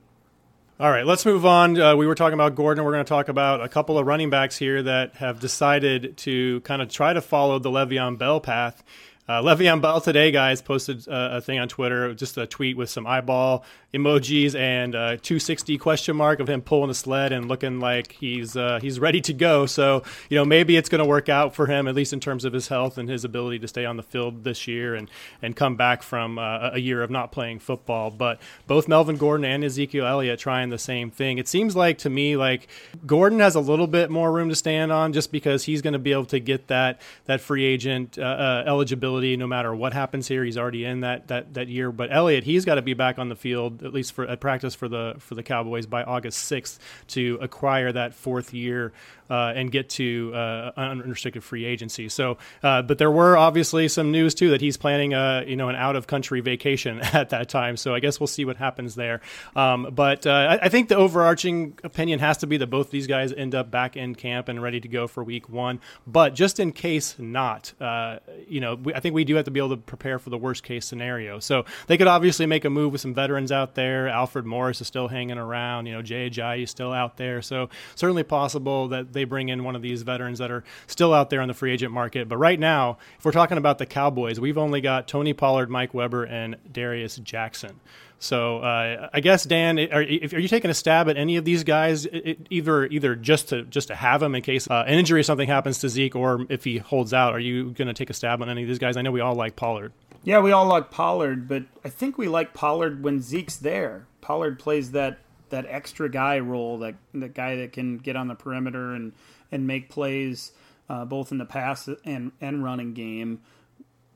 All 0.79 0.89
right, 0.89 1.05
let's 1.05 1.25
move 1.25 1.45
on. 1.45 1.79
Uh, 1.79 1.95
we 1.95 2.07
were 2.07 2.15
talking 2.15 2.33
about 2.33 2.55
Gordon. 2.55 2.83
We're 2.83 2.91
going 2.91 3.05
to 3.05 3.09
talk 3.09 3.29
about 3.29 3.61
a 3.63 3.69
couple 3.69 3.97
of 3.97 4.05
running 4.05 4.29
backs 4.29 4.57
here 4.57 4.83
that 4.83 5.15
have 5.15 5.39
decided 5.39 6.17
to 6.17 6.59
kind 6.61 6.81
of 6.81 6.89
try 6.89 7.13
to 7.13 7.21
follow 7.21 7.59
the 7.59 7.69
Le'Veon 7.69 8.17
Bell 8.17 8.41
path. 8.41 8.83
Uh, 9.27 9.41
Le'Veon 9.41 9.81
Bell 9.81 10.01
today, 10.01 10.31
guys, 10.31 10.61
posted 10.61 11.07
uh, 11.07 11.29
a 11.33 11.41
thing 11.41 11.57
on 11.57 11.69
Twitter, 11.69 12.13
just 12.13 12.37
a 12.37 12.45
tweet 12.45 12.75
with 12.75 12.89
some 12.89 13.07
eyeball 13.07 13.63
emojis 13.93 14.55
and 14.55 14.95
uh, 14.95 15.17
260 15.17 15.77
question 15.77 16.15
mark 16.15 16.39
of 16.39 16.49
him 16.49 16.61
pulling 16.61 16.89
a 16.89 16.93
sled 16.93 17.31
and 17.31 17.47
looking 17.47 17.79
like 17.79 18.13
he's 18.13 18.57
uh, 18.57 18.79
he's 18.81 18.99
ready 18.99 19.21
to 19.21 19.33
go. 19.33 19.65
So 19.65 20.03
you 20.29 20.37
know 20.37 20.45
maybe 20.45 20.75
it's 20.75 20.89
going 20.89 20.99
to 20.99 21.05
work 21.05 21.29
out 21.29 21.53
for 21.53 21.67
him 21.67 21.87
at 21.87 21.93
least 21.93 22.11
in 22.11 22.19
terms 22.19 22.43
of 22.43 22.53
his 22.53 22.67
health 22.69 22.97
and 22.97 23.07
his 23.07 23.23
ability 23.23 23.59
to 23.59 23.67
stay 23.67 23.85
on 23.85 23.97
the 23.97 24.03
field 24.03 24.43
this 24.43 24.67
year 24.67 24.95
and 24.95 25.09
and 25.41 25.55
come 25.55 25.75
back 25.75 26.01
from 26.01 26.39
uh, 26.39 26.71
a 26.73 26.79
year 26.79 27.03
of 27.03 27.11
not 27.11 27.31
playing 27.31 27.59
football. 27.59 28.09
But 28.09 28.41
both 28.65 28.87
Melvin 28.87 29.17
Gordon 29.17 29.45
and 29.45 29.63
Ezekiel 29.63 30.07
Elliott 30.07 30.39
trying 30.39 30.69
the 30.69 30.79
same 30.79 31.11
thing. 31.11 31.37
It 31.37 31.47
seems 31.47 31.75
like 31.75 31.99
to 31.99 32.09
me 32.09 32.35
like 32.35 32.67
Gordon 33.05 33.39
has 33.39 33.53
a 33.53 33.61
little 33.61 33.87
bit 33.87 34.09
more 34.09 34.31
room 34.31 34.49
to 34.49 34.55
stand 34.55 34.91
on 34.91 35.13
just 35.13 35.31
because 35.31 35.65
he's 35.65 35.83
going 35.83 35.93
to 35.93 35.99
be 35.99 36.11
able 36.11 36.25
to 36.25 36.39
get 36.39 36.67
that 36.67 36.99
that 37.25 37.41
free 37.41 37.63
agent 37.63 38.17
uh, 38.17 38.63
eligibility 38.65 39.37
no 39.37 39.45
matter 39.45 39.75
what 39.75 39.93
happens 39.93 40.27
here. 40.27 40.43
He's 40.43 40.57
already 40.57 40.83
in 40.83 41.01
that 41.01 41.27
that 41.27 41.53
that 41.53 41.67
year. 41.67 41.91
But 41.91 42.11
Elliott, 42.11 42.43
he's 42.43 42.65
got 42.65 42.75
to 42.75 42.81
be 42.81 42.95
back 42.95 43.19
on 43.19 43.29
the 43.29 43.35
field 43.35 43.82
at 43.83 43.93
least 43.93 44.13
for 44.13 44.25
at 44.25 44.39
practice 44.39 44.75
for 44.75 44.87
the 44.87 45.15
for 45.19 45.35
the 45.35 45.43
Cowboys 45.43 45.85
by 45.85 46.03
August 46.03 46.51
6th 46.51 46.79
to 47.07 47.37
acquire 47.41 47.91
that 47.91 48.13
fourth 48.13 48.53
year 48.53 48.93
uh, 49.29 49.53
and 49.55 49.71
get 49.71 49.89
to 49.89 50.31
uh, 50.33 50.71
unrestricted 50.77 51.43
free 51.43 51.65
agency. 51.65 52.09
So, 52.09 52.37
uh, 52.61 52.81
but 52.81 52.97
there 52.97 53.11
were 53.11 53.37
obviously 53.37 53.87
some 53.87 54.11
news 54.11 54.33
too 54.33 54.49
that 54.51 54.61
he's 54.61 54.77
planning 54.77 55.13
a 55.13 55.43
you 55.47 55.55
know 55.55 55.69
an 55.69 55.75
out 55.75 55.95
of 55.95 56.07
country 56.07 56.41
vacation 56.41 56.99
at 57.13 57.29
that 57.29 57.49
time. 57.49 57.77
So 57.77 57.93
I 57.93 57.99
guess 57.99 58.19
we'll 58.19 58.27
see 58.27 58.45
what 58.45 58.57
happens 58.57 58.95
there. 58.95 59.21
Um, 59.55 59.89
but 59.91 60.25
uh, 60.25 60.31
I, 60.31 60.65
I, 60.65 60.69
think 60.69 60.89
the 60.89 60.95
overarching 60.95 61.77
opinion 61.83 62.19
has 62.19 62.37
to 62.37 62.47
be 62.47 62.57
that 62.57 62.67
both 62.67 62.91
these 62.91 63.07
guys 63.07 63.31
end 63.33 63.55
up 63.55 63.71
back 63.71 63.95
in 63.95 64.15
camp 64.15 64.49
and 64.49 64.61
ready 64.61 64.79
to 64.79 64.87
go 64.87 65.07
for 65.07 65.23
week 65.23 65.49
one. 65.49 65.79
But 66.07 66.33
just 66.33 66.59
in 66.59 66.71
case 66.71 67.15
not, 67.19 67.73
uh, 67.79 68.19
you 68.47 68.59
know, 68.59 68.75
we, 68.75 68.93
I 68.93 68.99
think 68.99 69.15
we 69.15 69.23
do 69.23 69.35
have 69.35 69.45
to 69.45 69.51
be 69.51 69.59
able 69.59 69.71
to 69.71 69.77
prepare 69.77 70.19
for 70.19 70.29
the 70.29 70.37
worst 70.37 70.63
case 70.63 70.85
scenario. 70.85 71.39
So 71.39 71.65
they 71.87 71.97
could 71.97 72.07
obviously 72.07 72.45
make 72.45 72.65
a 72.65 72.69
move 72.69 72.91
with 72.91 73.01
some 73.01 73.13
veterans 73.13 73.51
out 73.51 73.75
there. 73.75 74.07
Alfred 74.07 74.45
Morris 74.45 74.81
is 74.81 74.87
still 74.87 75.07
hanging 75.07 75.37
around. 75.37 75.85
You 75.85 75.93
know, 75.93 76.01
Jay 76.01 76.29
Ajayi 76.29 76.63
is 76.63 76.71
still 76.71 76.91
out 76.91 77.17
there. 77.17 77.41
So 77.41 77.69
certainly 77.95 78.23
possible 78.23 78.87
that 78.89 79.12
they 79.13 79.23
bring 79.23 79.49
in 79.49 79.63
one 79.63 79.75
of 79.75 79.81
these 79.81 80.01
veterans 80.01 80.39
that 80.39 80.51
are 80.51 80.63
still 80.87 81.13
out 81.13 81.29
there 81.29 81.41
on 81.41 81.47
the 81.47 81.53
free 81.53 81.71
agent 81.71 81.91
market. 81.91 82.27
But 82.27 82.37
right 82.37 82.59
now, 82.59 82.97
if 83.17 83.25
we're 83.25 83.31
talking 83.31 83.57
about 83.57 83.77
the 83.77 83.85
Cowboys, 83.85 84.39
we've 84.39 84.57
only 84.57 84.81
got 84.81 85.07
Tony 85.07 85.33
Pollard, 85.33 85.69
Mike 85.69 85.93
Weber, 85.93 86.23
and 86.23 86.57
Darius 86.71 87.17
Jackson. 87.17 87.79
So 88.23 88.59
uh, 88.59 89.09
I 89.11 89.19
guess 89.19 89.43
Dan, 89.43 89.77
are, 89.77 89.97
are, 89.97 90.01
you 90.01 90.47
taking 90.47 90.71
a 90.71 90.73
stab 90.73 91.09
at 91.09 91.17
any 91.17 91.35
of 91.35 91.43
these 91.43 91.65
guys, 91.65 92.07
either 92.49 92.85
either 92.85 93.15
just 93.15 93.49
to 93.49 93.63
just 93.63 93.89
to 93.89 93.95
have 93.95 94.21
them 94.21 94.33
in 94.33 94.41
case 94.41 94.65
uh, 94.69 94.85
an 94.87 94.97
injury 94.97 95.19
or 95.19 95.23
something 95.23 95.47
happens 95.47 95.79
to 95.79 95.89
Zeke, 95.89 96.15
or 96.15 96.45
if 96.47 96.63
he 96.63 96.77
holds 96.77 97.13
out, 97.13 97.33
are 97.33 97.39
you 97.39 97.71
going 97.71 97.89
to 97.89 97.93
take 97.93 98.09
a 98.09 98.13
stab 98.13 98.41
on 98.41 98.49
any 98.49 98.61
of 98.61 98.67
these 98.69 98.79
guys? 98.79 98.95
I 98.95 99.01
know 99.01 99.11
we 99.11 99.19
all 99.19 99.35
like 99.35 99.57
Pollard. 99.57 99.91
Yeah, 100.23 100.39
we 100.39 100.53
all 100.53 100.65
like 100.67 100.89
Pollard, 100.89 101.49
but 101.49 101.63
I 101.83 101.89
think 101.89 102.17
we 102.17 102.29
like 102.29 102.53
Pollard 102.53 103.03
when 103.03 103.19
Zeke's 103.19 103.57
there. 103.57 104.07
Pollard 104.21 104.57
plays 104.57 104.91
that 104.91 105.19
that 105.53 105.67
extra 105.69 106.09
guy 106.09 106.39
role, 106.39 106.79
that 106.79 106.95
that 107.13 107.35
guy 107.35 107.55
that 107.55 107.71
can 107.71 107.99
get 107.99 108.15
on 108.15 108.27
the 108.27 108.35
perimeter 108.35 108.93
and 108.93 109.13
and 109.51 109.67
make 109.67 109.87
plays 109.87 110.51
uh, 110.89 111.05
both 111.05 111.31
in 111.31 111.37
the 111.37 111.45
pass 111.45 111.87
and 112.03 112.31
and 112.41 112.63
running 112.63 112.93
game. 112.93 113.39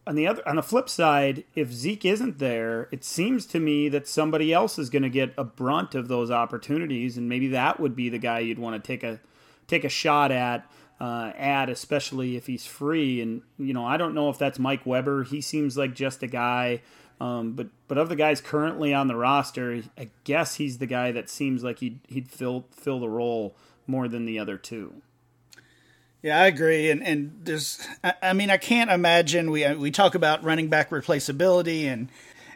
On 0.08 0.15
the 0.15 0.25
other, 0.25 0.48
on 0.48 0.56
the 0.56 0.63
flip 0.63 0.89
side, 0.89 1.44
if 1.53 1.72
Zeke 1.72 2.06
isn't 2.06 2.39
there, 2.39 2.88
it 2.91 3.03
seems 3.03 3.46
to 3.48 3.60
me 3.60 3.89
that 3.89 4.08
somebody 4.08 4.53
else 4.53 4.79
is 4.79 4.89
going 4.89 5.03
to 5.03 5.10
get 5.10 5.34
a 5.38 5.44
brunt 5.44 5.96
of 5.96 6.08
those 6.08 6.32
opportunities, 6.32 7.17
and 7.17 7.29
maybe 7.29 7.50
that 7.50 7.79
would 7.79 7.96
be 7.96 8.10
the 8.10 8.17
guy 8.17 8.39
you'd 8.39 8.58
want 8.58 8.82
to 8.82 8.88
take 8.88 9.03
a 9.03 9.20
take 9.67 9.84
a 9.84 9.89
shot 9.89 10.32
at. 10.32 10.70
Uh, 11.00 11.32
at 11.38 11.70
especially 11.70 12.36
if 12.36 12.48
he's 12.48 12.65
free, 12.65 13.22
and 13.22 13.44
you 13.60 13.72
know 13.72 13.86
I 13.86 13.98
don't 13.98 14.15
know 14.15 14.32
if 14.32 14.39
that's 14.39 14.58
Mike 14.58 14.84
Weber. 14.84 15.25
He 15.25 15.41
seems 15.41 15.77
like 15.77 15.94
just 15.94 16.24
a 16.24 16.27
guy 16.27 16.82
um, 17.20 17.54
but 17.54 17.68
but 17.88 17.98
of 17.98 18.10
the 18.10 18.16
guys 18.16 18.42
currently 18.42 18.94
on 18.94 19.08
the 19.08 19.16
roster, 19.16 19.84
I 19.98 20.10
guess 20.24 20.56
he's 20.56 20.78
the 20.78 20.86
guy 20.86 21.12
that 21.12 21.30
seems 21.30 21.64
like 21.64 21.80
he'd 21.80 22.00
he'd 22.08 22.30
fill 22.30 22.66
fill 22.72 23.00
the 23.00 23.10
role 23.10 23.56
more 23.88 24.08
than 24.08 24.26
the 24.26 24.38
other 24.38 24.58
two. 24.58 25.02
Yeah, 26.22 26.42
I 26.42 26.48
agree, 26.48 26.90
and 26.92 27.04
and 27.04 27.40
there's, 27.44 27.86
I, 28.22 28.34
mean, 28.34 28.50
I 28.50 28.58
can't 28.58 28.92
imagine 28.92 29.50
we 29.50 29.72
we 29.76 29.92
talk 29.92 30.14
about 30.16 30.44
running 30.44 30.68
back 30.68 30.90
replaceability, 30.90 31.86
and 31.86 32.10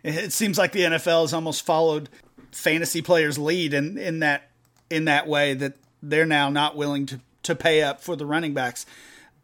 it 0.04 0.34
seems 0.34 0.58
like 0.58 0.72
the 0.72 0.82
NFL 0.82 1.22
has 1.22 1.34
almost 1.34 1.66
followed 1.66 2.10
fantasy 2.52 3.02
players' 3.02 3.38
lead 3.38 3.74
in 3.74 3.98
in 3.98 4.20
that 4.20 4.50
in 4.90 5.06
that 5.06 5.28
way 5.28 5.54
that 5.54 5.74
they're 6.04 6.26
now 6.26 6.50
not 6.50 6.76
willing 6.76 7.06
to 7.08 7.20
to 7.44 7.56
pay 7.56 7.82
up 7.82 8.02
for 8.02 8.16
the 8.16 8.26
running 8.26 8.54
backs. 8.54 8.86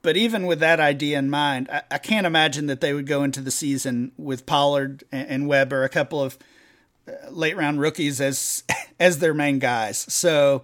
But 0.08 0.16
even 0.16 0.46
with 0.46 0.62
that 0.62 0.80
idea 0.80 1.20
in 1.20 1.30
mind, 1.30 1.68
I, 1.70 1.82
I, 1.92 1.98
can't 1.98 2.26
imagine 2.26 2.68
that 2.68 2.80
they 2.80 2.94
would 2.94 3.08
go 3.08 3.24
into 3.24 3.42
the 3.42 3.52
season 3.52 4.14
with 4.16 4.46
Pollard 4.46 5.04
and, 5.12 5.28
and 5.28 5.48
Weber, 5.50 5.84
a 5.84 5.90
couple 5.90 6.24
of 6.24 6.38
uh, 7.10 7.30
late 7.30 7.58
round 7.58 7.82
rookies 7.82 8.22
as 8.22 8.64
as 9.02 9.20
their 9.20 9.34
main 9.34 9.60
guys. 9.60 9.98
So 10.08 10.64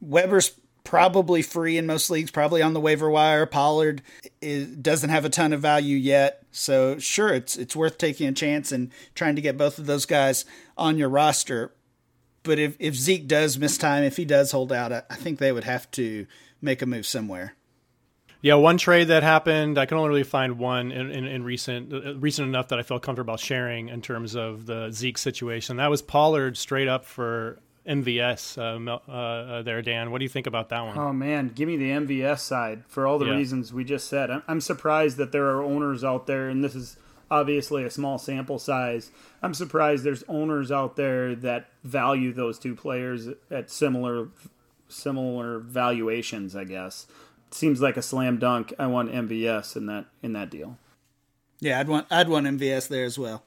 Weber's 0.00 0.58
probably 0.82 1.42
free 1.42 1.76
in 1.76 1.84
most 1.84 2.08
leagues, 2.08 2.30
probably 2.30 2.62
on 2.62 2.72
the 2.72 2.80
waiver 2.80 3.10
wire. 3.10 3.44
Pollard 3.44 4.00
is, 4.40 4.68
doesn't 4.68 5.10
have 5.10 5.26
a 5.26 5.28
ton 5.28 5.52
of 5.52 5.60
value 5.60 5.98
yet, 5.98 6.42
so 6.50 6.98
sure, 6.98 7.34
it's 7.34 7.58
it's 7.58 7.76
worth 7.76 7.98
taking 7.98 8.28
a 8.28 8.32
chance 8.32 8.72
and 8.72 8.90
trying 9.14 9.36
to 9.36 9.42
get 9.42 9.58
both 9.58 9.78
of 9.78 9.84
those 9.84 10.06
guys 10.06 10.46
on 10.78 10.96
your 10.96 11.10
roster. 11.10 11.74
But 12.44 12.58
if 12.58 12.76
if 12.78 12.94
Zeke 12.94 13.28
does 13.28 13.58
miss 13.58 13.76
time, 13.76 14.04
if 14.04 14.16
he 14.16 14.24
does 14.24 14.52
hold 14.52 14.72
out, 14.72 14.90
I, 14.90 15.02
I 15.10 15.16
think 15.16 15.38
they 15.38 15.52
would 15.52 15.64
have 15.64 15.90
to 15.90 16.26
make 16.62 16.80
a 16.80 16.86
move 16.86 17.04
somewhere. 17.04 17.56
Yeah, 18.42 18.54
one 18.54 18.78
trade 18.78 19.08
that 19.08 19.22
happened. 19.22 19.78
I 19.78 19.84
can 19.84 19.98
only 19.98 20.08
really 20.08 20.22
find 20.22 20.58
one 20.58 20.92
in, 20.92 21.10
in, 21.10 21.26
in 21.26 21.44
recent 21.44 21.92
uh, 21.92 22.16
recent 22.16 22.48
enough 22.48 22.68
that 22.68 22.78
I 22.78 22.82
felt 22.82 23.02
comfortable 23.02 23.36
sharing 23.36 23.88
in 23.88 24.00
terms 24.00 24.34
of 24.34 24.66
the 24.66 24.90
Zeke 24.90 25.18
situation. 25.18 25.76
That 25.76 25.90
was 25.90 26.00
Pollard 26.00 26.56
straight 26.56 26.88
up 26.88 27.04
for 27.04 27.58
MVS 27.86 28.56
uh, 28.56 28.90
uh, 28.90 29.12
uh, 29.12 29.62
there, 29.62 29.82
Dan. 29.82 30.10
What 30.10 30.18
do 30.18 30.24
you 30.24 30.28
think 30.30 30.46
about 30.46 30.70
that 30.70 30.80
one? 30.82 30.96
Oh 30.96 31.12
man, 31.12 31.48
give 31.54 31.68
me 31.68 31.76
the 31.76 31.90
MVS 31.90 32.38
side 32.38 32.84
for 32.88 33.06
all 33.06 33.18
the 33.18 33.26
yeah. 33.26 33.36
reasons 33.36 33.72
we 33.72 33.84
just 33.84 34.08
said. 34.08 34.30
I'm, 34.30 34.42
I'm 34.48 34.60
surprised 34.60 35.18
that 35.18 35.32
there 35.32 35.46
are 35.50 35.62
owners 35.62 36.02
out 36.02 36.26
there, 36.26 36.48
and 36.48 36.64
this 36.64 36.74
is 36.74 36.96
obviously 37.30 37.84
a 37.84 37.90
small 37.90 38.16
sample 38.16 38.58
size. 38.58 39.10
I'm 39.42 39.54
surprised 39.54 40.02
there's 40.04 40.24
owners 40.28 40.72
out 40.72 40.96
there 40.96 41.34
that 41.36 41.68
value 41.84 42.32
those 42.32 42.58
two 42.58 42.74
players 42.74 43.28
at 43.50 43.70
similar 43.70 44.28
similar 44.88 45.58
valuations. 45.58 46.56
I 46.56 46.64
guess 46.64 47.06
seems 47.54 47.80
like 47.80 47.96
a 47.96 48.02
slam 48.02 48.38
dunk. 48.38 48.72
I 48.78 48.86
want 48.86 49.12
MVS 49.12 49.76
in 49.76 49.86
that 49.86 50.06
in 50.22 50.32
that 50.34 50.50
deal. 50.50 50.78
Yeah, 51.60 51.78
I'd 51.80 51.88
want 51.88 52.06
I'd 52.10 52.28
want 52.28 52.46
MVS 52.46 52.88
there 52.88 53.04
as 53.04 53.18
well. 53.18 53.44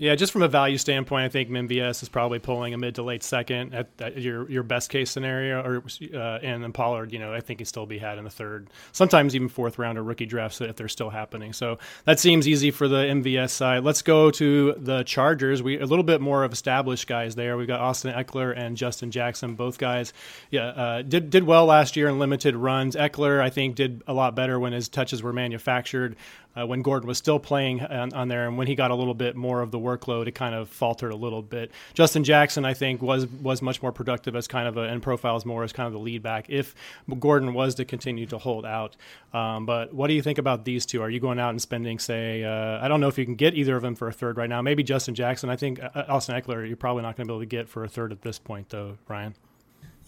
Yeah, 0.00 0.14
just 0.14 0.32
from 0.32 0.42
a 0.42 0.48
value 0.48 0.78
standpoint, 0.78 1.24
I 1.24 1.28
think 1.28 1.50
MVS 1.50 2.04
is 2.04 2.08
probably 2.08 2.38
pulling 2.38 2.72
a 2.72 2.78
mid 2.78 2.94
to 2.94 3.02
late 3.02 3.24
second 3.24 3.74
at, 3.74 3.88
at 3.98 4.16
your 4.16 4.48
your 4.48 4.62
best 4.62 4.90
case 4.90 5.10
scenario, 5.10 5.60
or 5.60 5.82
uh, 6.14 6.38
and 6.40 6.62
then 6.62 6.72
Pollard, 6.72 7.12
you 7.12 7.18
know, 7.18 7.34
I 7.34 7.40
think 7.40 7.58
he'd 7.58 7.66
still 7.66 7.84
be 7.84 7.98
had 7.98 8.16
in 8.16 8.22
the 8.22 8.30
third, 8.30 8.70
sometimes 8.92 9.34
even 9.34 9.48
fourth 9.48 9.76
round 9.76 9.98
of 9.98 10.06
rookie 10.06 10.24
drafts 10.24 10.60
if 10.60 10.76
they're 10.76 10.86
still 10.86 11.10
happening. 11.10 11.52
So 11.52 11.78
that 12.04 12.20
seems 12.20 12.46
easy 12.46 12.70
for 12.70 12.86
the 12.86 12.98
MVS 12.98 13.50
side. 13.50 13.82
Let's 13.82 14.02
go 14.02 14.30
to 14.30 14.74
the 14.78 15.02
Chargers. 15.02 15.64
We 15.64 15.80
a 15.80 15.84
little 15.84 16.04
bit 16.04 16.20
more 16.20 16.44
of 16.44 16.52
established 16.52 17.08
guys 17.08 17.34
there. 17.34 17.56
We've 17.56 17.66
got 17.66 17.80
Austin 17.80 18.14
Ekeler 18.14 18.56
and 18.56 18.76
Justin 18.76 19.10
Jackson, 19.10 19.56
both 19.56 19.78
guys, 19.78 20.12
yeah, 20.52 20.66
uh, 20.66 21.02
did 21.02 21.28
did 21.28 21.42
well 21.42 21.66
last 21.66 21.96
year 21.96 22.08
in 22.08 22.20
limited 22.20 22.54
runs. 22.54 22.94
Ekeler, 22.94 23.40
I 23.40 23.50
think, 23.50 23.74
did 23.74 24.04
a 24.06 24.14
lot 24.14 24.36
better 24.36 24.60
when 24.60 24.72
his 24.72 24.88
touches 24.88 25.24
were 25.24 25.32
manufactured 25.32 26.14
uh, 26.58 26.66
when 26.66 26.82
Gordon 26.82 27.06
was 27.06 27.18
still 27.18 27.38
playing 27.38 27.80
on, 27.82 28.12
on, 28.12 28.28
there, 28.28 28.46
and 28.46 28.58
when 28.58 28.66
he 28.66 28.74
got 28.74 28.90
a 28.90 28.94
little 28.94 29.14
bit 29.14 29.36
more 29.36 29.60
of 29.60 29.70
the 29.70 29.78
workload, 29.78 30.26
it 30.26 30.32
kind 30.32 30.54
of 30.54 30.68
faltered 30.68 31.12
a 31.12 31.16
little 31.16 31.42
bit. 31.42 31.70
Justin 31.94 32.24
Jackson, 32.24 32.64
I 32.64 32.74
think, 32.74 33.02
was 33.02 33.26
was 33.26 33.62
much 33.62 33.82
more 33.82 33.92
productive 33.92 34.34
as 34.34 34.48
kind 34.48 34.66
of 34.66 34.76
a 34.76 34.82
and 34.82 35.02
profiles 35.02 35.44
more 35.44 35.64
as 35.64 35.72
kind 35.72 35.86
of 35.86 35.92
the 35.92 35.98
lead 35.98 36.22
back 36.22 36.46
if 36.48 36.74
Gordon 37.18 37.54
was 37.54 37.74
to 37.76 37.84
continue 37.84 38.26
to 38.26 38.38
hold 38.38 38.64
out. 38.64 38.96
Um, 39.32 39.66
but 39.66 39.92
what 39.92 40.08
do 40.08 40.14
you 40.14 40.22
think 40.22 40.38
about 40.38 40.64
these 40.64 40.86
two? 40.86 41.02
Are 41.02 41.10
you 41.10 41.20
going 41.20 41.38
out 41.38 41.50
and 41.50 41.60
spending, 41.60 41.98
say, 41.98 42.44
uh, 42.44 42.84
I 42.84 42.88
don't 42.88 43.00
know 43.00 43.08
if 43.08 43.18
you 43.18 43.24
can 43.24 43.34
get 43.34 43.54
either 43.54 43.76
of 43.76 43.82
them 43.82 43.94
for 43.94 44.08
a 44.08 44.12
third 44.12 44.36
right 44.36 44.48
now. 44.48 44.62
Maybe 44.62 44.82
Justin 44.82 45.14
Jackson. 45.14 45.50
I 45.50 45.56
think 45.56 45.82
uh, 45.82 46.04
Austin 46.08 46.40
Ekeler, 46.40 46.66
you're 46.66 46.76
probably 46.76 47.02
not 47.02 47.16
going 47.16 47.26
to 47.26 47.32
be 47.32 47.34
able 47.34 47.42
to 47.42 47.46
get 47.46 47.68
for 47.68 47.84
a 47.84 47.88
third 47.88 48.12
at 48.12 48.22
this 48.22 48.38
point, 48.38 48.70
though, 48.70 48.96
Ryan. 49.08 49.34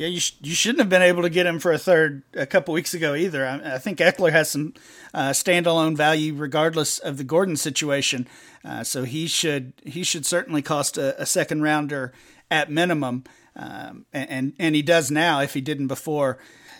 Yeah, 0.00 0.06
you 0.06 0.20
sh- 0.20 0.36
you 0.40 0.54
shouldn't 0.54 0.78
have 0.78 0.88
been 0.88 1.02
able 1.02 1.20
to 1.24 1.28
get 1.28 1.44
him 1.44 1.58
for 1.58 1.72
a 1.72 1.78
third 1.78 2.22
a 2.32 2.46
couple 2.46 2.72
weeks 2.72 2.94
ago 2.94 3.14
either. 3.14 3.46
I, 3.46 3.74
I 3.74 3.78
think 3.78 3.98
Ekeler 3.98 4.32
has 4.32 4.48
some 4.48 4.72
uh, 5.12 5.28
standalone 5.32 5.94
value 5.94 6.32
regardless 6.34 6.98
of 6.98 7.18
the 7.18 7.22
Gordon 7.22 7.54
situation, 7.54 8.26
uh, 8.64 8.82
so 8.82 9.04
he 9.04 9.26
should 9.26 9.74
he 9.84 10.02
should 10.02 10.24
certainly 10.24 10.62
cost 10.62 10.96
a, 10.96 11.20
a 11.20 11.26
second 11.26 11.60
rounder 11.60 12.14
at 12.50 12.70
minimum, 12.70 13.24
um, 13.54 14.06
and 14.10 14.54
and 14.58 14.74
he 14.74 14.80
does 14.80 15.10
now 15.10 15.40
if 15.40 15.52
he 15.52 15.60
didn't 15.60 15.88
before. 15.88 16.38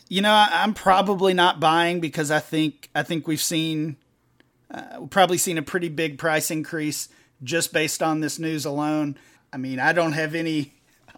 You 0.08 0.22
know, 0.22 0.32
I, 0.32 0.64
am 0.64 0.72
probably 0.72 1.34
not 1.34 1.60
buying 1.60 2.00
because 2.00 2.30
I 2.30 2.40
think 2.40 2.88
I 2.94 3.02
think 3.02 3.28
we've 3.28 3.38
seen 3.38 3.98
uh, 4.70 4.96
we've 4.98 5.10
probably 5.10 5.36
seen 5.36 5.58
a 5.58 5.62
pretty 5.62 5.90
big 5.90 6.16
price 6.16 6.50
increase 6.50 7.10
just 7.44 7.70
based 7.70 8.02
on 8.02 8.20
this 8.20 8.38
news 8.38 8.64
alone. 8.64 9.18
I 9.52 9.58
mean, 9.58 9.78
I 9.78 9.92
don't 9.92 10.14
have 10.14 10.34
any 10.34 10.72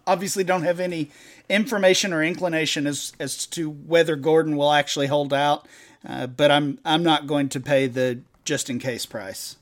obviously 0.05 0.43
don't 0.43 0.63
have 0.63 0.79
any 0.79 1.11
information 1.53 2.11
or 2.11 2.23
inclination 2.23 2.87
as 2.87 3.13
as 3.19 3.45
to 3.47 3.69
whether 3.69 4.15
Gordon 4.15 4.57
will 4.57 4.71
actually 4.71 5.07
hold 5.07 5.33
out. 5.33 5.67
Uh, 6.07 6.27
but 6.27 6.51
I'm 6.51 6.79
I'm 6.83 7.03
not 7.03 7.27
going 7.27 7.49
to 7.49 7.59
pay 7.59 7.87
the 7.87 8.21
just 8.43 8.69
in 8.69 8.79
case 8.79 9.05
price. 9.05 9.57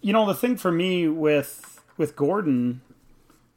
You 0.00 0.12
know, 0.12 0.26
the 0.26 0.34
thing 0.34 0.56
for 0.56 0.70
me 0.70 1.08
with 1.08 1.80
with 1.96 2.14
Gordon 2.14 2.82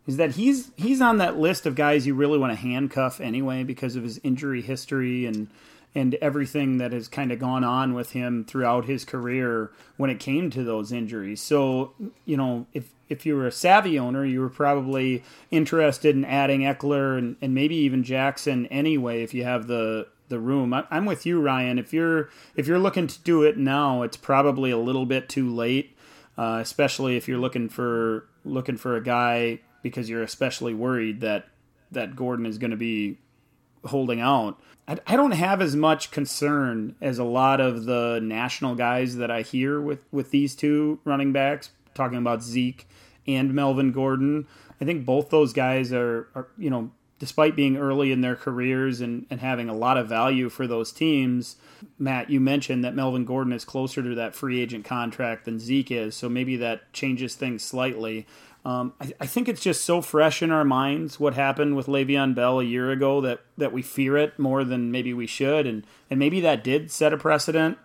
is 0.08 0.18
that 0.18 0.36
he's 0.36 0.72
he's 0.76 1.02
on 1.02 1.18
that 1.18 1.38
list 1.38 1.66
of 1.66 1.76
guys 1.76 2.08
you 2.08 2.16
really 2.16 2.38
want 2.38 2.54
to 2.54 2.58
handcuff 2.58 3.20
anyway 3.20 3.64
because 3.64 3.96
of 3.96 4.04
his 4.04 4.20
injury 4.24 4.62
history 4.62 5.26
and 5.26 5.48
and 5.96 6.16
everything 6.16 6.78
that 6.78 6.92
has 6.92 7.08
kind 7.08 7.32
of 7.32 7.40
gone 7.40 7.64
on 7.64 7.94
with 7.94 8.12
him 8.12 8.44
throughout 8.44 8.86
his 8.86 9.06
career 9.06 9.72
when 9.96 10.10
it 10.10 10.20
came 10.20 10.50
to 10.50 10.64
those 10.64 10.92
injuries. 10.92 11.42
So, 11.42 11.94
you 12.26 12.36
know, 12.36 12.68
if 12.74 12.90
if 13.08 13.26
you 13.26 13.36
were 13.36 13.48
a 13.48 13.52
savvy 13.52 13.98
owner, 13.98 14.26
you 14.26 14.42
were 14.42 14.50
probably 14.50 15.24
interested 15.52 16.16
in 16.16 16.26
adding 16.26 16.62
Ekeler 16.62 17.18
and, 17.18 17.38
and 17.42 17.54
maybe 17.54 17.76
even 17.76 18.04
Jackson 18.04 18.66
anyway 18.68 19.24
if 19.24 19.34
you 19.34 19.44
have 19.44 19.68
the 19.68 20.08
the 20.28 20.40
room. 20.40 20.74
I, 20.74 20.86
am 20.92 21.06
with 21.06 21.26
you, 21.26 21.40
Ryan. 21.40 21.80
If 21.80 21.94
you're 21.94 22.30
if 22.56 22.68
you're 22.68 22.80
looking 22.80 23.08
to 23.08 23.20
do 23.22 23.44
it 23.44 23.58
now, 23.58 24.02
it's 24.02 24.18
probably 24.18 24.72
a 24.72 24.78
little 24.78 25.06
bit 25.06 25.30
too 25.30 25.50
late, 25.50 25.96
uh, 26.38 26.60
especially 26.62 27.16
if 27.16 27.28
you're 27.28 27.40
looking 27.40 27.70
for 27.70 28.28
looking 28.44 28.78
for 28.78 28.96
a 28.96 29.04
guy 29.04 29.60
because 29.82 30.10
you're 30.10 30.24
especially 30.24 30.74
worried 30.74 31.22
that 31.22 31.48
that 31.92 32.16
Gordon 32.16 32.46
is 32.46 32.58
going 32.58 32.72
to 32.72 32.78
be 32.78 33.18
holding 33.88 34.22
out. 34.22 34.60
I, 34.88 34.98
I 35.08 35.16
don't 35.16 35.32
have 35.32 35.62
as 35.62 35.76
much 35.76 36.12
concern 36.12 36.96
as 37.02 37.18
a 37.18 37.24
lot 37.24 37.60
of 37.60 37.86
the 37.86 38.20
national 38.22 38.76
guys 38.76 39.18
that 39.18 39.32
I 39.32 39.42
hear 39.42 39.82
with 39.82 40.00
with 40.12 40.32
these 40.32 40.56
two 40.56 41.00
running 41.04 41.32
backs 41.32 41.72
talking 41.94 42.18
about 42.18 42.44
Zeke 42.44 42.88
and 43.28 43.54
Melvin 43.54 43.92
Gordon. 43.92 44.48
I 44.80 44.86
think 44.86 45.06
both 45.06 45.30
those 45.30 45.54
guys 45.54 45.92
are, 45.94 46.28
are 46.36 46.48
you 46.58 46.70
know, 46.70 46.92
despite 47.18 47.56
being 47.56 47.78
early 47.78 48.12
in 48.12 48.22
their 48.22 48.36
careers 48.36 49.02
and, 49.02 49.26
and 49.30 49.40
having 49.40 49.70
a 49.70 49.74
lot 49.74 49.98
of 49.98 50.08
value 50.08 50.50
for 50.50 50.68
those 50.68 50.92
teams, 50.92 51.56
Matt, 51.98 52.30
you 52.30 52.40
mentioned 52.40 52.84
that 52.84 52.94
Melvin 52.94 53.26
Gordon 53.26 53.54
is 53.54 53.64
closer 53.64 54.04
to 54.04 54.16
that 54.16 54.36
free 54.36 54.62
agent 54.62 54.86
contract 54.86 55.46
than 55.46 55.60
Zeke 55.60 55.92
is, 55.92 56.16
so 56.16 56.28
maybe 56.28 56.58
that 56.58 56.92
changes 56.94 57.36
things 57.36 57.64
slightly. 57.64 58.28
Um, 58.66 58.94
I, 59.00 59.14
I, 59.20 59.26
think 59.28 59.48
it's 59.48 59.62
just 59.62 59.86
so 59.86 60.02
fresh 60.02 60.42
in 60.42 60.50
our 60.50 60.66
minds 60.66 61.20
what 61.20 61.36
happened 61.36 61.76
with 61.76 61.86
Le'Veon 61.86 62.34
Bell 62.34 62.60
a 62.60 62.64
year 62.64 62.90
ago 62.90 63.22
that, 63.22 63.42
that 63.60 63.72
we 63.72 63.84
fear 63.84 64.18
it 64.18 64.40
more 64.40 64.64
than 64.64 64.92
maybe 64.92 65.14
we 65.14 65.28
should, 65.28 65.68
and, 65.68 65.86
and 66.10 66.18
maybe 66.18 66.42
that 66.42 66.64
did 66.64 66.90
set 66.90 67.14
a 67.14 67.18
precedent. 67.18 67.78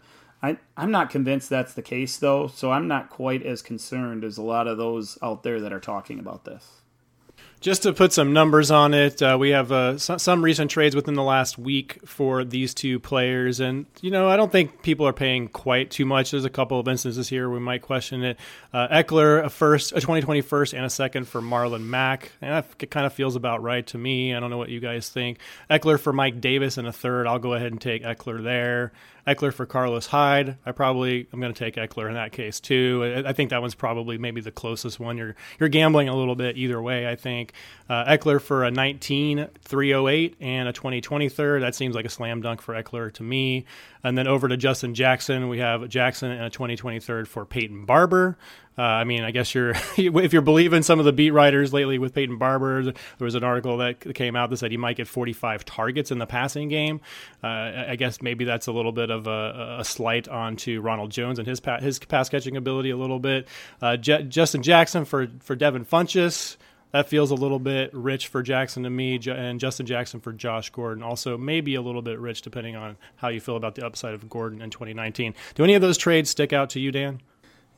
I, 0.42 0.56
I'm 0.78 0.90
not 0.90 1.10
convinced 1.10 1.50
that's 1.50 1.74
the 1.74 1.82
case, 1.82 2.16
though, 2.16 2.46
so 2.46 2.72
I'm 2.72 2.88
not 2.88 3.10
quite 3.10 3.44
as 3.44 3.60
concerned 3.60 4.24
as 4.24 4.38
a 4.38 4.42
lot 4.42 4.66
of 4.66 4.78
those 4.78 5.18
out 5.22 5.42
there 5.42 5.60
that 5.60 5.72
are 5.72 5.80
talking 5.80 6.18
about 6.18 6.46
this. 6.46 6.80
Just 7.60 7.82
to 7.82 7.92
put 7.92 8.14
some 8.14 8.32
numbers 8.32 8.70
on 8.70 8.94
it, 8.94 9.20
uh, 9.20 9.36
we 9.38 9.50
have 9.50 9.70
uh, 9.70 9.98
some 9.98 10.42
recent 10.42 10.70
trades 10.70 10.96
within 10.96 11.12
the 11.12 11.22
last 11.22 11.58
week 11.58 11.98
for 12.06 12.42
these 12.42 12.72
two 12.72 12.98
players, 12.98 13.60
and 13.60 13.84
you 14.00 14.10
know 14.10 14.30
I 14.30 14.38
don't 14.38 14.50
think 14.50 14.80
people 14.80 15.06
are 15.06 15.12
paying 15.12 15.46
quite 15.46 15.90
too 15.90 16.06
much. 16.06 16.30
There's 16.30 16.46
a 16.46 16.50
couple 16.50 16.80
of 16.80 16.88
instances 16.88 17.28
here 17.28 17.50
we 17.50 17.60
might 17.60 17.82
question 17.82 18.22
it. 18.24 18.38
Uh, 18.72 18.88
Ekeler, 18.88 19.44
a 19.44 19.50
first, 19.50 19.92
a 19.92 19.96
2020 19.96 20.40
first, 20.40 20.72
and 20.72 20.86
a 20.86 20.90
second 20.90 21.28
for 21.28 21.42
Marlon 21.42 21.84
Mack, 21.84 22.32
and 22.40 22.64
that 22.64 22.90
kind 22.90 23.04
of 23.04 23.12
feels 23.12 23.36
about 23.36 23.62
right 23.62 23.86
to 23.88 23.98
me. 23.98 24.34
I 24.34 24.40
don't 24.40 24.48
know 24.48 24.56
what 24.56 24.70
you 24.70 24.80
guys 24.80 25.10
think. 25.10 25.38
Ekeler 25.68 26.00
for 26.00 26.14
Mike 26.14 26.40
Davis 26.40 26.78
and 26.78 26.88
a 26.88 26.92
third. 26.92 27.26
I'll 27.26 27.38
go 27.38 27.52
ahead 27.52 27.72
and 27.72 27.80
take 27.80 28.02
Ekeler 28.04 28.42
there. 28.42 28.92
Ekeler 29.30 29.52
for 29.52 29.66
Carlos 29.66 30.06
Hyde. 30.06 30.56
I 30.66 30.72
probably 30.72 31.26
I'm 31.32 31.40
going 31.40 31.52
to 31.52 31.58
take 31.58 31.76
Ekeler 31.76 32.08
in 32.08 32.14
that 32.14 32.32
case 32.32 32.58
too. 32.60 33.02
I, 33.24 33.30
I, 33.30 33.32
think 33.32 33.50
that 33.50 33.60
one's 33.60 33.74
probably 33.74 34.18
maybe 34.18 34.40
the 34.40 34.50
closest 34.50 34.98
one. 34.98 35.16
You're 35.16 35.36
you're 35.58 35.68
gambling 35.68 36.08
a 36.08 36.16
little 36.16 36.34
bit 36.34 36.56
either 36.56 36.80
way. 36.82 37.08
I 37.08 37.16
think 37.16 37.52
uh, 37.88 38.04
Ekeler 38.04 38.40
for 38.40 38.64
a 38.64 38.70
19 38.70 39.48
308 39.62 40.36
and 40.40 40.68
a 40.68 40.72
20 40.72 41.28
third. 41.28 41.62
That 41.62 41.74
seems 41.74 41.94
like 41.94 42.04
a 42.04 42.10
slam 42.10 42.40
dunk 42.40 42.60
for 42.60 42.74
Ekeler 42.74 43.12
to 43.14 43.22
me. 43.22 43.66
And 44.02 44.16
then 44.16 44.26
over 44.26 44.48
to 44.48 44.56
Justin 44.56 44.94
Jackson, 44.94 45.48
we 45.48 45.58
have 45.58 45.88
Jackson 45.88 46.30
and 46.30 46.44
a 46.44 46.50
2020 46.50 47.00
third 47.00 47.28
for 47.28 47.44
Peyton 47.44 47.84
Barber. 47.84 48.36
Uh, 48.78 48.82
I 48.82 49.04
mean, 49.04 49.24
I 49.24 49.30
guess 49.30 49.54
you're 49.54 49.70
if 49.96 50.32
you're 50.32 50.42
believing 50.42 50.82
some 50.82 50.98
of 50.98 51.04
the 51.04 51.12
beat 51.12 51.32
writers 51.32 51.72
lately 51.72 51.98
with 51.98 52.14
Peyton 52.14 52.38
Barber. 52.38 52.82
There 52.82 52.94
was 53.18 53.34
an 53.34 53.44
article 53.44 53.78
that 53.78 54.14
came 54.14 54.36
out 54.36 54.50
that 54.50 54.58
said 54.58 54.70
he 54.70 54.76
might 54.76 54.96
get 54.96 55.08
45 55.08 55.64
targets 55.64 56.10
in 56.10 56.18
the 56.18 56.26
passing 56.26 56.68
game. 56.68 57.00
Uh, 57.42 57.84
I 57.88 57.96
guess 57.96 58.22
maybe 58.22 58.44
that's 58.44 58.68
a 58.68 58.72
little 58.72 58.92
bit 58.92 59.10
of 59.10 59.26
a, 59.26 59.78
a 59.80 59.84
slight 59.84 60.28
onto 60.28 60.80
Ronald 60.80 61.10
Jones 61.10 61.38
and 61.38 61.46
his 61.46 61.60
his 61.80 61.98
pass 61.98 62.28
catching 62.28 62.56
ability 62.56 62.90
a 62.90 62.96
little 62.96 63.18
bit. 63.18 63.48
Uh, 63.82 63.96
Justin 63.96 64.62
Jackson 64.62 65.04
for 65.04 65.28
for 65.40 65.56
Devin 65.56 65.84
Funchess 65.84 66.56
that 66.92 67.08
feels 67.08 67.30
a 67.30 67.34
little 67.34 67.58
bit 67.58 67.94
rich 67.94 68.28
for 68.28 68.42
Jackson 68.42 68.82
to 68.82 68.90
me, 68.90 69.20
and 69.28 69.60
Justin 69.60 69.86
Jackson 69.86 70.20
for 70.20 70.32
Josh 70.32 70.70
Gordon. 70.70 71.02
Also, 71.02 71.38
maybe 71.38 71.74
a 71.76 71.82
little 71.82 72.02
bit 72.02 72.18
rich 72.18 72.42
depending 72.42 72.76
on 72.76 72.96
how 73.16 73.28
you 73.28 73.40
feel 73.40 73.56
about 73.56 73.74
the 73.74 73.86
upside 73.86 74.14
of 74.14 74.28
Gordon 74.28 74.60
in 74.60 74.70
2019. 74.70 75.34
Do 75.54 75.64
any 75.64 75.74
of 75.74 75.82
those 75.82 75.98
trades 75.98 76.30
stick 76.30 76.52
out 76.52 76.70
to 76.70 76.80
you, 76.80 76.90
Dan? 76.90 77.20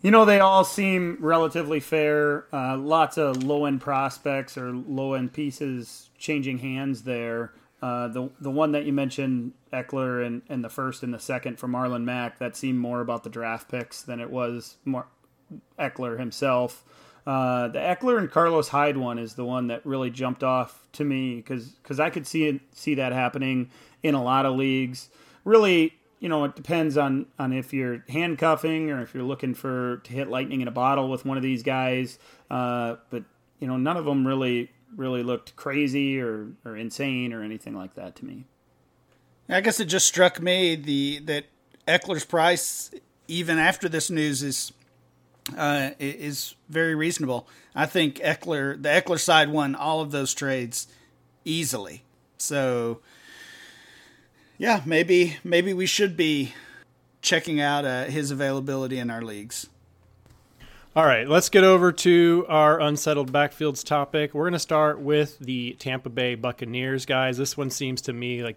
You 0.03 0.11
know, 0.11 0.25
they 0.25 0.41
all 0.41 0.65
seem 0.65 1.17
relatively 1.21 1.79
fair. 1.79 2.47
Uh, 2.53 2.77
lots 2.77 3.17
of 3.19 3.45
low 3.45 3.67
end 3.67 3.81
prospects 3.81 4.59
or 4.59 4.73
low 4.73 5.15
end 5.15 5.33
pieces 5.33 6.11
changing 6.19 6.59
hands 6.59 7.03
there. 7.03 7.53
Uh, 7.81 8.09
the 8.09 8.31
the 8.41 8.51
one 8.51 8.73
that 8.73 8.85
you 8.85 8.93
mentioned, 8.93 9.53
Ekeler, 9.73 10.25
and, 10.25 10.43
and 10.49 10.65
the 10.65 10.69
first 10.69 11.03
and 11.03 11.15
the 11.15 11.19
second 11.19 11.59
for 11.59 11.69
Marlon 11.69 12.05
Mack, 12.05 12.39
that 12.39 12.57
seemed 12.57 12.79
more 12.79 13.01
about 13.01 13.23
the 13.23 13.31
draft 13.31 13.69
picks 13.69 14.03
than 14.03 14.21
it 14.21 14.31
was 14.31 14.77
more 14.85 15.07
Ekeler 15.79 16.19
himself. 16.19 16.85
Uh, 17.25 17.69
the 17.69 17.79
Ekeler 17.79 18.19
and 18.19 18.31
Carlos 18.31 18.69
Hyde 18.69 18.97
one 18.97 19.19
is 19.19 19.35
the 19.35 19.45
one 19.45 19.69
that 19.69 19.87
really 19.87 20.11
jumped 20.11 20.43
off 20.43 20.87
to 20.93 21.05
me 21.05 21.37
because 21.37 22.01
I 22.01 22.11
could 22.11 22.27
see 22.27 22.61
see 22.73 22.97
that 22.97 23.13
happening 23.13 23.71
in 24.03 24.15
a 24.15 24.23
lot 24.23 24.47
of 24.47 24.57
leagues. 24.57 25.09
Really, 25.45 25.95
you 26.23 26.29
know, 26.29 26.45
it 26.45 26.55
depends 26.55 26.97
on 26.97 27.27
on 27.37 27.53
if 27.53 27.73
you're 27.73 28.05
handcuffing 28.09 28.93
or 28.93 29.03
if 29.03 29.13
you're 29.13 29.25
looking 29.25 29.55
for 29.55 29.97
to 30.05 30.13
hit 30.13 30.29
lightning 30.29 30.61
in 30.61 30.69
a 30.69 30.71
bottle 30.71 31.11
with 31.11 31.25
one 31.25 31.37
of 31.37 31.43
these 31.43 31.65
guys. 31.65 32.17
Uh, 32.49 32.95
but 33.11 33.25
you 33.59 33.67
know, 33.67 33.77
none 33.77 33.97
of 33.97 34.05
them 34.05 34.25
really 34.25 34.71
really 34.97 35.25
looked 35.25 35.57
crazy 35.57 36.21
or, 36.21 36.49
or 36.65 36.77
insane 36.77 37.33
or 37.33 37.43
anything 37.43 37.75
like 37.75 37.95
that 37.95 38.15
to 38.15 38.25
me. 38.25 38.45
I 39.49 39.61
guess 39.61 39.81
it 39.81 39.87
just 39.87 40.07
struck 40.07 40.41
me 40.41 40.77
the 40.77 41.19
that 41.25 41.47
Ekeler's 41.89 42.25
price, 42.25 42.93
even 43.27 43.59
after 43.59 43.89
this 43.89 44.09
news, 44.09 44.45
is 44.45 44.73
uh, 45.59 45.91
is 45.99 46.55
very 46.69 46.95
reasonable. 46.95 47.49
I 47.75 47.87
think 47.87 48.19
Ekeler, 48.19 48.81
the 48.81 48.91
Ekeler 48.91 49.19
side 49.19 49.49
won 49.49 49.75
all 49.75 50.01
of 50.01 50.13
those 50.13 50.35
trades 50.35 50.87
easily. 51.45 52.05
So, 52.39 53.01
yeah, 54.63 54.81
maybe 54.87 55.39
maybe 55.43 55.75
we 55.75 55.87
should 55.87 56.17
be 56.17 56.55
checking 57.21 57.61
out 57.61 57.85
uh, 57.85 58.05
his 58.05 58.31
availability 58.31 58.97
in 59.01 59.11
our 59.11 59.21
leagues. 59.21 59.69
All 60.95 61.05
right, 61.05 61.29
let's 61.29 61.49
get 61.49 61.65
over 61.65 61.91
to 61.91 62.47
our 62.49 62.81
unsettled 62.81 63.33
backfields 63.33 63.85
topic. 63.85 64.33
We're 64.33 64.45
going 64.45 64.53
to 64.53 64.61
start 64.61 65.01
with 65.01 65.37
the 65.41 65.73
Tampa 65.81 66.11
Bay 66.11 66.37
Buccaneers, 66.37 67.07
guys. 67.07 67.39
This 67.39 67.57
one 67.57 67.71
seems 67.71 68.03
to 68.03 68.13
me 68.13 68.45
like 68.45 68.57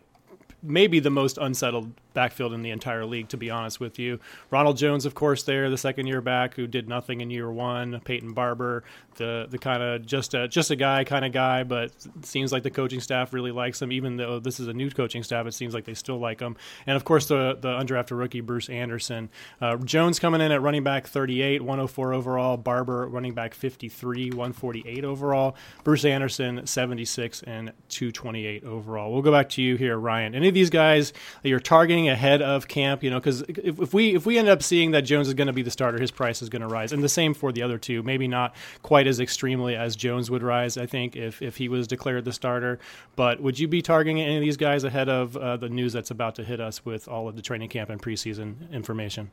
maybe 0.61 0.99
the 0.99 1.09
most 1.09 1.39
unsettled 1.39 1.91
backfield 2.15 2.53
in 2.53 2.63
the 2.63 2.71
entire 2.71 3.05
league, 3.05 3.29
to 3.29 3.37
be 3.37 3.51
honest 3.51 3.79
with 3.79 3.99
you. 3.99 4.19
Ronald 4.49 4.77
Jones, 4.77 5.05
of 5.05 5.13
course, 5.13 5.43
there, 5.43 5.69
the 5.69 5.77
second 5.77 6.07
year 6.07 6.21
back, 6.21 6.55
who 6.55 6.65
did 6.65 6.89
nothing 6.89 7.21
in 7.21 7.29
year 7.29 7.51
one. 7.51 8.01
Peyton 8.03 8.33
Barber, 8.33 8.83
the 9.17 9.45
the 9.49 9.59
kind 9.59 9.83
of 9.83 10.05
just 10.05 10.33
a 10.33 10.47
just 10.47 10.71
a 10.71 10.75
guy 10.75 11.03
kind 11.03 11.23
of 11.23 11.31
guy, 11.31 11.63
but 11.63 11.91
seems 12.23 12.51
like 12.51 12.63
the 12.63 12.71
coaching 12.71 12.99
staff 12.99 13.33
really 13.33 13.51
likes 13.51 13.81
him. 13.81 13.91
Even 13.91 14.17
though 14.17 14.39
this 14.39 14.59
is 14.59 14.67
a 14.67 14.73
new 14.73 14.89
coaching 14.89 15.21
staff, 15.21 15.45
it 15.45 15.53
seems 15.53 15.73
like 15.73 15.85
they 15.85 15.93
still 15.93 16.17
like 16.17 16.39
him. 16.39 16.55
And 16.87 16.95
of 16.95 17.05
course, 17.05 17.27
the 17.27 17.57
the 17.59 17.69
undrafted 17.69 18.17
rookie 18.17 18.41
Bruce 18.41 18.69
Anderson. 18.69 19.29
Uh, 19.61 19.77
Jones 19.77 20.19
coming 20.19 20.41
in 20.41 20.51
at 20.51 20.61
running 20.61 20.83
back 20.83 21.07
38, 21.07 21.61
104 21.61 22.13
overall. 22.13 22.57
Barber 22.57 23.07
running 23.07 23.33
back 23.33 23.53
53, 23.53 24.29
148 24.29 25.03
overall. 25.03 25.55
Bruce 25.83 26.05
Anderson 26.05 26.65
76 26.65 27.43
and 27.43 27.71
228 27.89 28.63
overall. 28.63 29.11
We'll 29.11 29.21
go 29.21 29.31
back 29.31 29.49
to 29.49 29.61
you 29.61 29.75
here, 29.75 29.97
Ryan. 29.97 30.35
Any 30.35 30.47
of 30.47 30.53
these 30.53 30.69
guys 30.69 31.13
that 31.41 31.49
you're 31.49 31.59
targeting 31.59 32.04
ahead 32.09 32.41
of 32.41 32.67
camp, 32.67 33.03
you 33.03 33.09
know, 33.09 33.19
because 33.19 33.41
if, 33.41 33.79
if, 33.79 33.93
we 33.93 34.15
if 34.15 34.25
we 34.25 34.37
end 34.37 34.47
up 34.47 34.63
seeing 34.63 34.91
that 34.91 35.01
Jones 35.01 35.27
is 35.27 35.33
going 35.33 35.47
to 35.47 35.53
be 35.53 35.61
the 35.61 35.71
starter, 35.71 35.99
his 35.99 36.11
price 36.11 36.41
is 36.41 36.49
going 36.49 36.61
to 36.61 36.67
rise, 36.67 36.91
and 36.91 37.03
the 37.03 37.09
same 37.09 37.33
for 37.33 37.51
the 37.51 37.61
other 37.61 37.77
two. 37.77 38.03
Maybe 38.03 38.27
not 38.27 38.55
quite 38.83 39.07
as 39.07 39.19
extremely 39.19 39.75
as 39.75 39.95
Jones 39.95 40.31
would 40.31 40.43
rise, 40.43 40.77
I 40.77 40.85
think, 40.85 41.15
if 41.15 41.41
if 41.41 41.57
he 41.57 41.69
was 41.69 41.87
declared 41.87 42.25
the 42.25 42.33
starter. 42.33 42.79
But 43.15 43.41
would 43.41 43.59
you 43.59 43.67
be 43.67 43.81
targeting 43.81 44.21
any 44.21 44.37
of 44.37 44.41
these 44.41 44.57
guys 44.57 44.83
ahead 44.83 45.09
of 45.09 45.37
uh, 45.37 45.57
the 45.57 45.69
news 45.69 45.93
that's 45.93 46.11
about 46.11 46.35
to 46.35 46.43
hit 46.43 46.59
us 46.59 46.85
with 46.85 47.07
all 47.07 47.27
of 47.27 47.35
the 47.35 47.41
training 47.41 47.69
camp 47.69 47.89
and 47.89 48.01
preseason 48.01 48.71
information? 48.71 49.31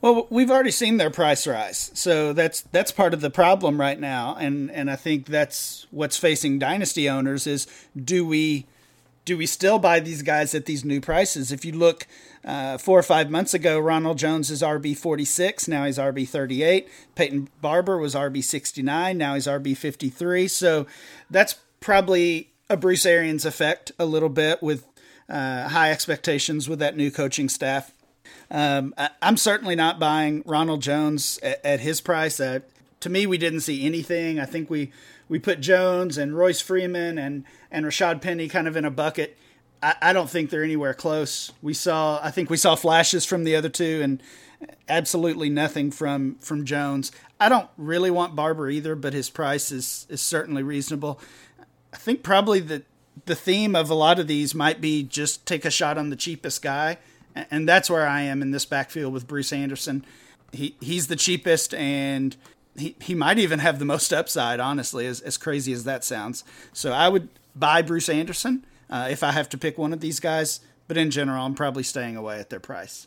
Well, 0.00 0.26
we've 0.30 0.50
already 0.50 0.70
seen 0.70 0.96
their 0.96 1.10
price 1.10 1.46
rise, 1.46 1.90
so 1.92 2.32
that's 2.32 2.62
that's 2.62 2.90
part 2.90 3.12
of 3.12 3.20
the 3.20 3.28
problem 3.28 3.78
right 3.78 4.00
now, 4.00 4.34
and 4.38 4.70
and 4.70 4.90
I 4.90 4.96
think 4.96 5.26
that's 5.26 5.86
what's 5.90 6.16
facing 6.16 6.58
dynasty 6.58 7.08
owners 7.08 7.46
is 7.46 7.66
do 8.02 8.26
we 8.26 8.66
do 9.30 9.36
we 9.36 9.46
still 9.46 9.78
buy 9.78 10.00
these 10.00 10.22
guys 10.22 10.56
at 10.56 10.66
these 10.66 10.84
new 10.84 11.00
prices? 11.00 11.52
If 11.52 11.64
you 11.64 11.70
look 11.70 12.08
uh, 12.44 12.78
four 12.78 12.98
or 12.98 13.02
five 13.04 13.30
months 13.30 13.54
ago, 13.54 13.78
Ronald 13.78 14.18
Jones 14.18 14.50
is 14.50 14.60
RB 14.60 14.98
46. 14.98 15.68
Now 15.68 15.84
he's 15.84 15.98
RB 15.98 16.28
38. 16.28 16.88
Peyton 17.14 17.48
Barber 17.60 17.96
was 17.96 18.16
RB 18.16 18.42
69. 18.42 19.16
Now 19.16 19.34
he's 19.34 19.46
RB 19.46 19.76
53. 19.76 20.48
So 20.48 20.84
that's 21.30 21.54
probably 21.78 22.50
a 22.68 22.76
Bruce 22.76 23.06
Arians 23.06 23.44
effect 23.44 23.92
a 24.00 24.04
little 24.04 24.28
bit 24.28 24.64
with 24.64 24.84
uh, 25.28 25.68
high 25.68 25.92
expectations 25.92 26.68
with 26.68 26.80
that 26.80 26.96
new 26.96 27.12
coaching 27.12 27.48
staff. 27.48 27.92
Um, 28.50 28.94
I, 28.98 29.10
am 29.22 29.36
certainly 29.36 29.76
not 29.76 30.00
buying 30.00 30.42
Ronald 30.44 30.82
Jones 30.82 31.38
at, 31.40 31.64
at 31.64 31.78
his 31.78 32.00
price. 32.00 32.40
Uh, 32.40 32.58
to 32.98 33.08
me, 33.08 33.26
we 33.26 33.38
didn't 33.38 33.60
see 33.60 33.86
anything. 33.86 34.40
I 34.40 34.44
think 34.44 34.68
we 34.68 34.90
we 35.30 35.38
put 35.38 35.60
Jones 35.60 36.18
and 36.18 36.36
Royce 36.36 36.60
Freeman 36.60 37.16
and 37.16 37.44
and 37.70 37.86
Rashad 37.86 38.20
Penny 38.20 38.48
kind 38.48 38.68
of 38.68 38.76
in 38.76 38.84
a 38.84 38.90
bucket. 38.90 39.38
I, 39.82 39.94
I 40.02 40.12
don't 40.12 40.28
think 40.28 40.50
they're 40.50 40.64
anywhere 40.64 40.92
close. 40.92 41.52
We 41.62 41.72
saw, 41.72 42.20
I 42.22 42.30
think 42.30 42.50
we 42.50 42.58
saw 42.58 42.74
flashes 42.74 43.24
from 43.24 43.44
the 43.44 43.56
other 43.56 43.70
two, 43.70 44.00
and 44.02 44.22
absolutely 44.88 45.48
nothing 45.48 45.92
from 45.92 46.34
from 46.40 46.66
Jones. 46.66 47.12
I 47.38 47.48
don't 47.48 47.68
really 47.78 48.10
want 48.10 48.36
Barber 48.36 48.68
either, 48.68 48.94
but 48.96 49.14
his 49.14 49.30
price 49.30 49.70
is 49.70 50.04
is 50.10 50.20
certainly 50.20 50.64
reasonable. 50.64 51.20
I 51.94 51.96
think 51.96 52.22
probably 52.24 52.58
the 52.58 52.82
the 53.26 53.36
theme 53.36 53.76
of 53.76 53.88
a 53.88 53.94
lot 53.94 54.18
of 54.18 54.26
these 54.26 54.52
might 54.52 54.80
be 54.80 55.04
just 55.04 55.46
take 55.46 55.64
a 55.64 55.70
shot 55.70 55.96
on 55.96 56.10
the 56.10 56.16
cheapest 56.16 56.60
guy, 56.60 56.98
and 57.36 57.68
that's 57.68 57.88
where 57.88 58.06
I 58.06 58.22
am 58.22 58.42
in 58.42 58.50
this 58.50 58.64
backfield 58.64 59.12
with 59.12 59.28
Bruce 59.28 59.52
Anderson. 59.52 60.04
He 60.52 60.74
he's 60.80 61.06
the 61.06 61.16
cheapest, 61.16 61.72
and 61.74 62.36
he, 62.76 62.96
he 63.00 63.14
might 63.14 63.38
even 63.38 63.58
have 63.58 63.78
the 63.78 63.84
most 63.84 64.12
upside, 64.12 64.60
honestly, 64.60 65.06
as, 65.06 65.20
as 65.20 65.36
crazy 65.36 65.72
as 65.72 65.84
that 65.84 66.04
sounds. 66.04 66.44
So 66.72 66.92
I 66.92 67.08
would 67.08 67.28
buy 67.54 67.82
Bruce 67.82 68.08
Anderson 68.08 68.64
uh, 68.88 69.08
if 69.10 69.22
I 69.22 69.32
have 69.32 69.48
to 69.50 69.58
pick 69.58 69.78
one 69.78 69.92
of 69.92 70.00
these 70.00 70.20
guys, 70.20 70.60
but 70.88 70.96
in 70.96 71.10
general, 71.10 71.44
I'm 71.44 71.54
probably 71.54 71.82
staying 71.82 72.16
away 72.16 72.38
at 72.38 72.50
their 72.50 72.60
price. 72.60 73.06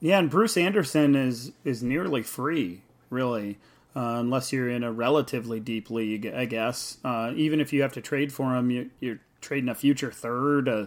Yeah, 0.00 0.18
and 0.18 0.30
Bruce 0.30 0.56
Anderson 0.56 1.14
is 1.14 1.52
is 1.64 1.82
nearly 1.82 2.22
free, 2.22 2.82
really, 3.08 3.58
uh, 3.94 4.18
unless 4.20 4.52
you're 4.52 4.68
in 4.68 4.84
a 4.84 4.92
relatively 4.92 5.58
deep 5.58 5.90
league, 5.90 6.26
I 6.26 6.44
guess. 6.44 6.98
Uh, 7.02 7.32
even 7.34 7.60
if 7.60 7.72
you 7.72 7.82
have 7.82 7.92
to 7.92 8.02
trade 8.02 8.32
for 8.32 8.54
him, 8.54 8.70
you, 8.70 9.12
are 9.12 9.20
trading 9.40 9.70
a 9.70 9.74
future 9.74 10.12
third, 10.12 10.68
uh, 10.68 10.86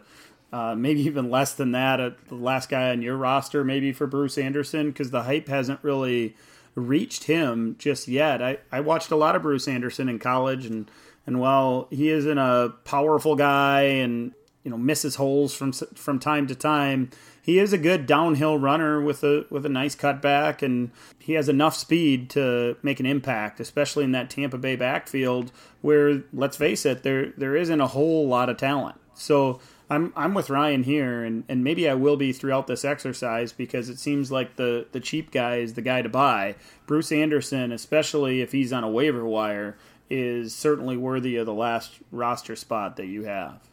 uh, 0.54 0.76
maybe 0.76 1.02
even 1.02 1.32
less 1.32 1.54
than 1.54 1.72
that. 1.72 2.28
The 2.28 2.36
last 2.36 2.70
guy 2.70 2.92
on 2.92 3.02
your 3.02 3.18
roster, 3.18 3.64
maybe 3.64 3.94
for 3.94 4.06
Bruce 4.06 4.38
Anderson, 4.38 4.90
because 4.90 5.10
the 5.10 5.24
hype 5.24 5.48
hasn't 5.48 5.84
really 5.84 6.36
reached 6.76 7.26
him 7.26 7.76
just 7.78 8.08
yet. 8.08 8.42
I, 8.42 8.58
I 8.72 8.80
watched 8.80 9.12
a 9.12 9.16
lot 9.16 9.36
of 9.36 9.42
Bruce 9.42 9.68
Anderson 9.68 10.10
in 10.10 10.20
college, 10.20 10.66
and 10.66 10.90
and 11.26 11.40
while 11.40 11.88
he 11.92 12.10
isn't 12.10 12.38
a 12.38 12.74
powerful 12.86 13.36
guy 13.36 13.82
and 13.82 14.34
you 14.64 14.72
know 14.72 14.78
misses 14.78 15.16
holes 15.16 15.54
from 15.54 15.72
from 15.72 16.20
time 16.20 16.48
to 16.48 16.56
time, 16.56 17.10
he 17.42 17.60
is 17.60 17.74
a 17.74 17.78
good 17.78 18.06
downhill 18.06 18.58
runner 18.58 19.02
with 19.02 19.24
a 19.24 19.46
with 19.50 19.66
a 19.66 19.70
nice 19.70 19.96
cutback, 19.96 20.62
and 20.62 20.92
he 21.18 21.34
has 21.34 21.50
enough 21.50 21.76
speed 21.76 22.30
to 22.32 22.78
make 22.84 23.00
an 23.00 23.06
impact, 23.06 23.60
especially 23.60 24.04
in 24.04 24.12
that 24.12 24.30
Tampa 24.30 24.58
Bay 24.58 24.76
backfield 24.76 25.52
where 25.82 26.24
let's 26.34 26.58
face 26.58 26.86
it, 26.86 27.04
there 27.04 27.32
there 27.38 27.56
isn't 27.56 27.82
a 27.82 27.88
whole 27.88 28.28
lot 28.28 28.50
of 28.50 28.58
talent. 28.58 29.00
So 29.14 29.60
I'm 29.90 30.14
I'm 30.16 30.34
with 30.34 30.50
Ryan 30.50 30.84
here, 30.84 31.24
and, 31.24 31.44
and 31.50 31.64
maybe 31.64 31.90
I 31.90 31.96
will 31.96 32.18
be 32.18 32.32
throughout 32.32 32.68
this 32.68 32.86
exercise 32.86 33.52
because 33.52 33.90
it 33.90 34.00
seems 34.00 34.32
like 34.32 34.56
the 34.56 34.88
the 34.92 35.00
cheap 35.00 35.32
guy 35.32 35.58
is 35.58 35.74
the 35.74 35.82
guy 35.82 36.02
to 36.02 36.10
buy. 36.10 36.56
Bruce 36.86 37.12
Anderson, 37.12 37.72
especially 37.72 38.42
if 38.42 38.52
he's 38.52 38.72
on 38.72 38.84
a 38.84 38.90
waiver 38.90 39.26
wire, 39.26 39.78
is 40.10 40.54
certainly 40.54 40.98
worthy 40.98 41.38
of 41.38 41.46
the 41.46 41.54
last 41.54 42.00
roster 42.12 42.56
spot 42.56 42.98
that 42.98 43.08
you 43.08 43.24
have. 43.24 43.69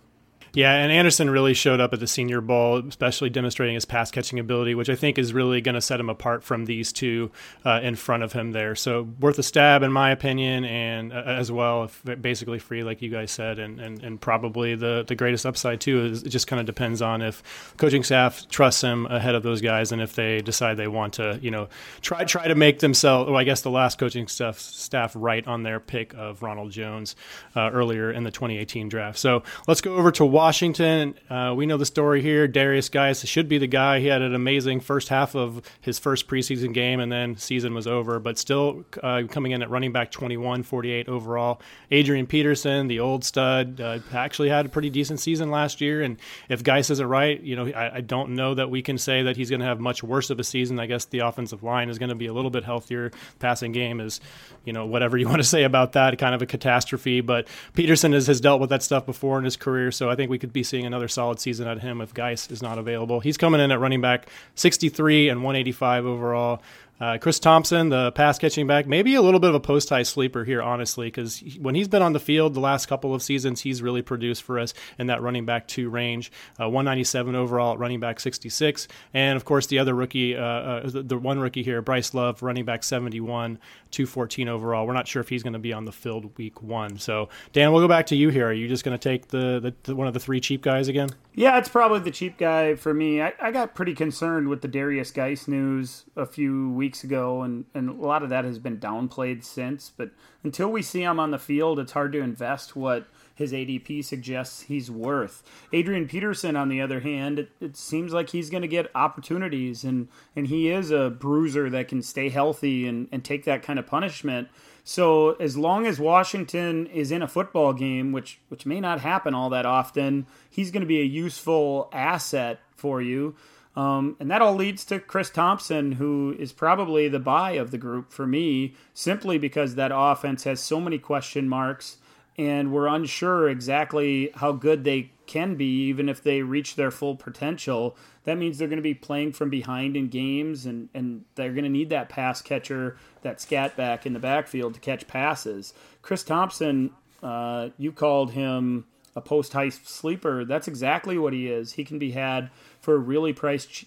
Yeah, 0.57 0.73
and 0.73 0.91
Anderson 0.91 1.29
really 1.29 1.53
showed 1.53 1.81
up 1.81 1.93
at 1.93 2.01
the 2.01 2.07
Senior 2.07 2.41
Bowl, 2.41 2.79
especially 2.79 3.29
demonstrating 3.29 3.75
his 3.75 3.85
pass 3.85 4.11
catching 4.11 4.39
ability, 4.39 4.75
which 4.75 4.89
I 4.89 4.95
think 4.95 5.19
is 5.19 5.35
really 5.35 5.61
going 5.61 5.75
to 5.75 5.83
set 5.83 6.01
him 6.01 6.09
apart 6.09 6.43
from 6.43 6.65
these 6.65 6.95
two 6.95 7.31
uh, 7.67 7.81
in 7.83 7.95
front 7.95 8.23
of 8.23 8.33
him 8.33 8.53
there. 8.53 8.75
So 8.75 9.07
worth 9.21 9.39
a 9.39 9.43
stab, 9.43 9.83
in 9.83 9.93
my 9.93 10.11
opinion, 10.13 10.65
and 10.65 11.13
uh, 11.13 11.25
as 11.27 11.53
well, 11.53 11.91
basically 12.23 12.59
free, 12.59 12.83
like 12.83 13.03
you 13.03 13.11
guys 13.11 13.33
said, 13.33 13.59
and, 13.59 13.79
and, 13.79 14.03
and 14.03 14.19
probably 14.19 14.75
the, 14.75 15.05
the 15.07 15.15
greatest 15.15 15.45
upside 15.45 15.79
too 15.79 16.07
is 16.07 16.23
it 16.23 16.31
just 16.31 16.47
kind 16.47 16.59
of 16.59 16.65
depends 16.65 17.03
on 17.03 17.21
if 17.21 17.75
coaching 17.77 18.03
staff 18.03 18.49
trusts 18.49 18.81
him 18.81 19.05
ahead 19.09 19.35
of 19.35 19.43
those 19.43 19.61
guys, 19.61 19.93
and 19.93 20.01
if 20.01 20.15
they 20.15 20.41
decide 20.41 20.79
they 20.79 20.89
want 20.89 21.13
to, 21.13 21.39
you 21.43 21.51
know, 21.51 21.69
try 22.01 22.25
try 22.25 22.49
to 22.49 22.55
make 22.55 22.79
themselves. 22.79 23.29
Well, 23.29 23.39
I 23.39 23.45
guess 23.45 23.61
the 23.61 23.71
last 23.71 23.99
coaching 23.99 24.27
staff 24.27 24.59
staff 24.59 25.13
right 25.15 25.47
on 25.47 25.65
their 25.65 25.81
pick 25.81 26.15
of 26.15 26.43
Ronald 26.43 26.71
Jones 26.71 27.15
uh, 27.55 27.69
earlier 27.71 28.11
in 28.11 28.25
the 28.25 28.31
2018 28.31 28.89
draft. 28.89 29.19
So 29.19 29.43
let's 29.69 29.83
go 29.83 29.97
over 29.97 30.11
to. 30.13 30.25
Washington 30.25 30.46
Washington, 30.47 31.19
uh, 31.29 31.53
we 31.57 31.67
know 31.67 31.77
the 31.77 31.85
story 31.85 32.23
here. 32.23 32.47
Darius 32.47 32.89
Guice 32.89 33.27
should 33.27 33.49
be 33.49 33.59
the 33.59 33.67
guy. 33.67 33.99
He 33.99 34.07
had 34.07 34.23
an 34.23 34.33
amazing 34.33 34.79
first 34.79 35.09
half 35.09 35.35
of 35.35 35.61
his 35.81 35.99
first 35.99 36.29
preseason 36.29 36.73
game, 36.73 37.01
and 37.01 37.11
then 37.11 37.37
season 37.37 37.75
was 37.75 37.89
over. 37.89 38.21
But 38.21 38.39
still 38.39 38.85
uh, 39.03 39.25
coming 39.29 39.51
in 39.51 39.61
at 39.61 39.71
running 39.71 39.91
back 39.91 40.13
21, 40.13 40.63
48 40.63 41.09
overall. 41.09 41.61
Adrian 41.91 42.29
Peterson, 42.29 42.87
the 42.87 43.01
old 43.01 43.25
stud, 43.25 43.81
uh, 43.81 43.99
actually 44.13 44.49
had 44.49 44.67
a 44.67 44.69
pretty 44.69 44.89
decent 44.89 45.19
season 45.19 45.51
last 45.51 45.81
year. 45.81 46.01
And 46.01 46.17
if 46.49 46.63
Guice 46.63 46.91
is 46.91 47.01
it 47.01 47.07
right, 47.07 47.41
you 47.41 47.57
know, 47.57 47.67
I, 47.67 47.97
I 47.97 48.01
don't 48.01 48.37
know 48.37 48.55
that 48.55 48.71
we 48.71 48.83
can 48.83 48.99
say 48.99 49.25
that 49.25 49.37
he's 49.37 49.51
going 49.51 49.59
to 49.59 49.67
have 49.67 49.81
much 49.81 50.05
worse 50.05 50.31
of 50.31 50.39
a 50.39 50.45
season. 50.45 50.79
I 50.79 50.87
guess 50.87 51.07
the 51.07 51.19
offensive 51.19 51.65
line 51.65 51.89
is 51.89 51.99
going 51.99 52.11
to 52.11 52.15
be 52.15 52.27
a 52.27 52.33
little 52.33 52.53
bit 52.53 52.63
healthier. 52.63 53.11
Passing 53.41 53.73
game 53.73 53.99
is, 53.99 54.21
you 54.65 54.73
know, 54.73 54.87
whatever 54.87 55.19
you 55.19 55.27
want 55.27 55.39
to 55.39 55.49
say 55.49 55.65
about 55.65 55.95
that, 55.95 56.17
kind 56.19 56.37
of 56.37 56.41
a 56.41 56.47
catastrophe. 56.47 57.21
But 57.21 57.49
Peterson 57.75 58.13
has, 58.13 58.29
has 58.29 58.41
dealt 58.41 58.61
with 58.61 58.71
that 58.71 58.85
stuff 58.85 59.07
before 59.07 59.39
in 59.39 59.45
his 59.45 59.57
career, 59.57 59.91
so 59.91 60.09
I 60.09 60.15
think 60.15 60.31
we 60.31 60.36
we 60.37 60.39
could 60.39 60.53
be 60.53 60.63
seeing 60.63 60.85
another 60.85 61.09
solid 61.09 61.41
season 61.41 61.67
out 61.67 61.79
of 61.79 61.83
him 61.83 62.03
if 62.03 62.13
Guice 62.13 62.51
is 62.51 62.61
not 62.61 62.77
available. 62.77 63.21
He's 63.21 63.39
coming 63.39 63.59
in 63.59 63.73
at 63.73 63.81
running 63.81 64.03
back 64.03 64.29
63 64.55 65.31
and 65.31 65.41
185 65.41 66.05
overall. 66.05 66.63
Uh, 66.99 67.19
Chris 67.19 67.39
Thompson, 67.39 67.91
the 67.91 68.11
pass 68.13 68.39
catching 68.39 68.67
back, 68.67 68.87
maybe 68.87 69.15
a 69.15 69.23
little 69.23 69.39
bit 69.39 69.51
of 69.51 69.55
a 69.55 69.61
post 69.61 69.91
hype 69.91 70.07
sleeper 70.07 70.45
here, 70.45 70.63
honestly, 70.63 71.09
because 71.09 71.43
when 71.61 71.75
he's 71.75 71.89
been 71.89 72.01
on 72.01 72.15
the 72.15 72.21
field 72.21 72.55
the 72.55 72.61
last 72.61 72.87
couple 72.87 73.15
of 73.15 73.23
seasons, 73.23 73.61
he's 73.61 73.83
really 73.83 74.01
produced 74.01 74.43
for 74.43 74.59
us 74.59 74.73
in 74.99 75.09
that 75.09 75.21
running 75.21 75.45
back 75.45 75.69
two 75.69 75.91
range. 75.91 76.33
Uh, 76.59 76.65
197 76.65 77.35
overall 77.35 77.77
running 77.77 78.01
back 78.01 78.19
66. 78.19 78.89
And 79.13 79.37
of 79.37 79.45
course, 79.45 79.67
the 79.67 79.79
other 79.79 79.95
rookie, 79.95 80.37
uh, 80.37 80.43
uh 80.43 80.89
the, 80.89 81.03
the, 81.03 81.19
one 81.19 81.39
rookie 81.39 81.63
here, 81.63 81.83
Bryce 81.83 82.15
Love, 82.15 82.43
running 82.43 82.65
back 82.65 82.83
71, 82.83 83.59
214 83.91 84.49
overall. 84.49 84.87
We're 84.87 84.95
not 84.95 85.07
sure 85.07 85.21
if 85.21 85.29
he's 85.29 85.43
going 85.43 85.53
to 85.53 85.59
be 85.59 85.75
on 85.75 85.85
the 85.85 85.93
field 85.93 86.37
week 86.39 86.63
one. 86.63 86.99
So, 86.99 87.29
Dan, 87.53 87.73
we'll 87.73 87.83
go 87.83 87.89
back 87.89 88.07
to 88.07 88.17
you 88.17 88.31
here. 88.31 88.49
Are 88.49 88.53
you 88.53 88.69
just 88.69 88.85
going 88.85 88.99
to 88.99 89.03
take 89.09 89.29
the, 89.29 89.61
the, 89.61 89.75
the, 89.83 89.95
one 89.95 90.07
of 90.07 90.15
the 90.15 90.21
three 90.21 90.41
cheap 90.41 90.63
guys 90.63 90.89
again? 90.89 91.11
Yeah, 91.37 91.59
it's 91.59 91.69
probably 91.69 92.01
the 92.01 92.11
cheap 92.11 92.39
guy 92.39 92.75
for 92.75 92.93
me. 92.93 93.23
I, 93.23 93.35
I 93.41 93.53
got 93.53 93.75
pretty 93.75 93.95
concerned 93.95 94.49
with 94.49 94.63
the 94.63 94.69
Darius 94.69 95.13
Guice 95.13 95.47
news 95.47 96.05
a 96.17 96.27
few 96.27 96.71
weeks 96.71 96.97
weeks 96.97 97.03
ago, 97.03 97.43
and, 97.43 97.65
and 97.75 97.89
a 97.89 98.07
lot 98.07 98.23
of 98.23 98.31
that 98.31 98.45
has 98.45 98.59
been 98.59 98.79
downplayed 98.79 99.45
since. 99.45 99.91
But 99.95 100.11
until 100.45 100.71
we 100.71 100.83
see 100.83 101.03
him 101.03 101.19
on 101.19 101.31
the 101.33 101.39
field, 101.39 101.79
it's 101.79 101.93
hard 101.93 102.13
to 102.13 102.21
invest 102.21 102.77
what 102.77 103.07
his 103.35 103.53
ADP 103.53 104.05
suggests 104.05 104.63
he's 104.63 104.91
worth. 104.91 105.43
Adrian 105.73 106.07
Peterson, 106.07 106.57
on 106.57 106.69
the 106.69 106.81
other 106.81 107.01
hand, 107.01 107.41
it, 107.41 107.51
it 107.61 107.77
seems 107.77 108.13
like 108.13 108.31
he's 108.31 108.51
going 108.51 108.63
to 108.63 108.69
get 108.69 108.91
opportunities, 108.95 109.85
and, 109.85 110.09
and 110.35 110.47
he 110.47 110.71
is 110.71 110.91
a 110.91 111.11
bruiser 111.11 111.69
that 111.69 111.89
can 111.89 112.03
stay 112.03 112.29
healthy 112.29 112.87
and, 112.87 113.09
and 113.13 113.25
take 113.25 113.45
that 113.45 113.63
kind 113.63 113.79
of 113.79 113.87
punishment. 113.87 114.49
So 114.89 115.33
as 115.33 115.57
long 115.57 115.85
as 115.85 115.99
Washington 115.99 116.87
is 116.87 117.11
in 117.11 117.21
a 117.21 117.27
football 117.27 117.73
game, 117.73 118.13
which 118.13 118.39
which 118.49 118.65
may 118.65 118.81
not 118.81 119.01
happen 119.01 119.35
all 119.35 119.51
that 119.51 119.67
often, 119.67 120.29
he's 120.49 120.71
going 120.71 120.83
to 120.83 120.87
be 120.87 121.01
a 121.01 121.05
useful 121.05 121.89
asset 121.93 122.61
for 122.77 123.03
you. 123.03 123.35
Um, 123.75 124.15
and 124.21 124.31
that 124.31 124.43
all 124.43 124.55
leads 124.55 124.85
to 124.87 125.01
Chris 125.01 125.29
Thompson, 125.29 125.93
who 125.93 126.37
is 126.39 126.53
probably 126.53 127.09
the 127.09 127.19
buy 127.19 127.53
of 127.53 127.73
the 127.73 127.79
group 127.79 128.13
for 128.13 128.29
me, 128.29 128.75
simply 128.95 129.39
because 129.39 129.75
that 129.75 129.91
offense 129.93 130.45
has 130.45 130.61
so 130.61 130.81
many 130.81 130.99
question 130.99 131.49
marks, 131.49 131.97
and 132.39 132.73
we're 132.73 132.87
unsure 132.87 133.49
exactly 133.49 134.31
how 134.35 134.53
good 134.53 134.85
they 134.85 135.11
can 135.27 135.57
be, 135.57 135.87
even 135.89 136.09
if 136.09 136.23
they 136.23 136.43
reach 136.43 136.77
their 136.77 136.91
full 136.91 137.17
potential. 137.17 137.97
That 138.25 138.39
means 138.39 138.59
they're 138.59 138.69
going 138.69 138.77
to 138.77 138.83
be 138.83 138.95
playing 138.95 139.33
from 139.33 139.51
behind 139.51 139.97
in 139.97 140.09
games, 140.09 140.67
and, 140.67 140.89
and 140.95 141.25
they're 141.35 141.53
going 141.53 141.65
to 141.65 141.71
need 141.71 141.91
that 141.91 142.09
pass 142.09 142.43
catcher, 142.43 142.97
that 143.23 143.41
scat 143.41 143.77
back 143.77 144.07
in 144.07 144.13
the 144.13 144.19
backfield 144.19 144.75
to 144.75 144.81
catch 144.81 145.07
passes. 145.07 145.73
Chris 146.03 146.23
Thompson, 146.23 146.91
uh, 147.23 147.71
you 147.79 147.93
called 147.93 148.33
him 148.33 148.87
a 149.15 149.21
post 149.21 149.53
hype 149.55 149.73
sleeper. 149.73 150.45
That's 150.45 150.69
exactly 150.69 151.17
what 151.17 151.33
he 151.33 151.49
is. 151.49 151.73
He 151.73 151.85
can 151.85 151.99
be 151.99 152.13
had 152.13 152.51
for 152.81 152.95
a 152.95 152.99
really 152.99 153.33
price, 153.33 153.85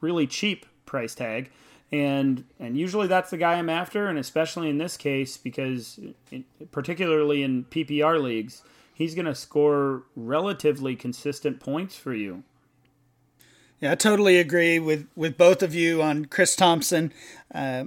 really 0.00 0.26
cheap 0.26 0.66
price 0.86 1.14
tag, 1.14 1.50
and 1.92 2.44
and 2.58 2.76
usually 2.76 3.06
that's 3.06 3.30
the 3.30 3.36
guy 3.36 3.54
I'm 3.54 3.68
after, 3.68 4.08
and 4.08 4.18
especially 4.18 4.68
in 4.68 4.78
this 4.78 4.96
case 4.96 5.36
because, 5.36 6.00
in, 6.30 6.44
particularly 6.72 7.42
in 7.42 7.64
PPR 7.64 8.20
leagues, 8.20 8.62
he's 8.92 9.14
going 9.14 9.26
to 9.26 9.34
score 9.34 10.02
relatively 10.16 10.96
consistent 10.96 11.60
points 11.60 11.96
for 11.96 12.14
you. 12.14 12.42
Yeah, 13.80 13.92
I 13.92 13.94
totally 13.94 14.38
agree 14.38 14.78
with 14.78 15.06
with 15.14 15.36
both 15.36 15.62
of 15.62 15.74
you 15.74 16.02
on 16.02 16.24
Chris 16.24 16.56
Thompson. 16.56 17.12
Uh, 17.54 17.84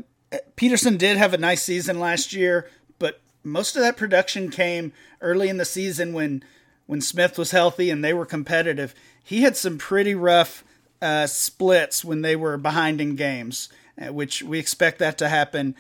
Peterson 0.55 0.97
did 0.97 1.17
have 1.17 1.33
a 1.33 1.38
nice 1.38 1.63
season 1.63 1.99
last 1.99 2.33
year, 2.33 2.69
but 2.99 3.19
most 3.43 3.75
of 3.75 3.81
that 3.81 3.97
production 3.97 4.49
came 4.51 4.93
early 5.21 5.49
in 5.49 5.57
the 5.57 5.65
season 5.65 6.13
when 6.13 6.43
when 6.85 7.01
Smith 7.01 7.38
was 7.38 7.51
healthy 7.51 7.89
and 7.89 8.03
they 8.03 8.13
were 8.13 8.25
competitive, 8.25 8.95
he 9.23 9.41
had 9.41 9.55
some 9.55 9.77
pretty 9.77 10.15
rough 10.15 10.63
uh, 11.01 11.27
splits 11.27 12.03
when 12.03 12.21
they 12.21 12.35
were 12.35 12.57
behind 12.57 12.99
in 12.99 13.15
games, 13.15 13.69
which 14.07 14.41
we 14.43 14.59
expect 14.59 14.99
that 14.99 15.17
to 15.17 15.29
happen 15.29 15.75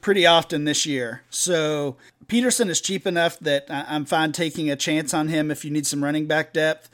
pretty 0.00 0.26
often 0.26 0.64
this 0.64 0.84
year. 0.84 1.22
So 1.30 1.96
Peterson 2.28 2.68
is 2.68 2.80
cheap 2.80 3.06
enough 3.06 3.38
that 3.40 3.64
I'm 3.70 4.04
fine 4.04 4.32
taking 4.32 4.70
a 4.70 4.76
chance 4.76 5.14
on 5.14 5.28
him 5.28 5.50
if 5.50 5.64
you 5.64 5.70
need 5.70 5.86
some 5.86 6.04
running 6.04 6.26
back 6.26 6.52
depth. 6.52 6.90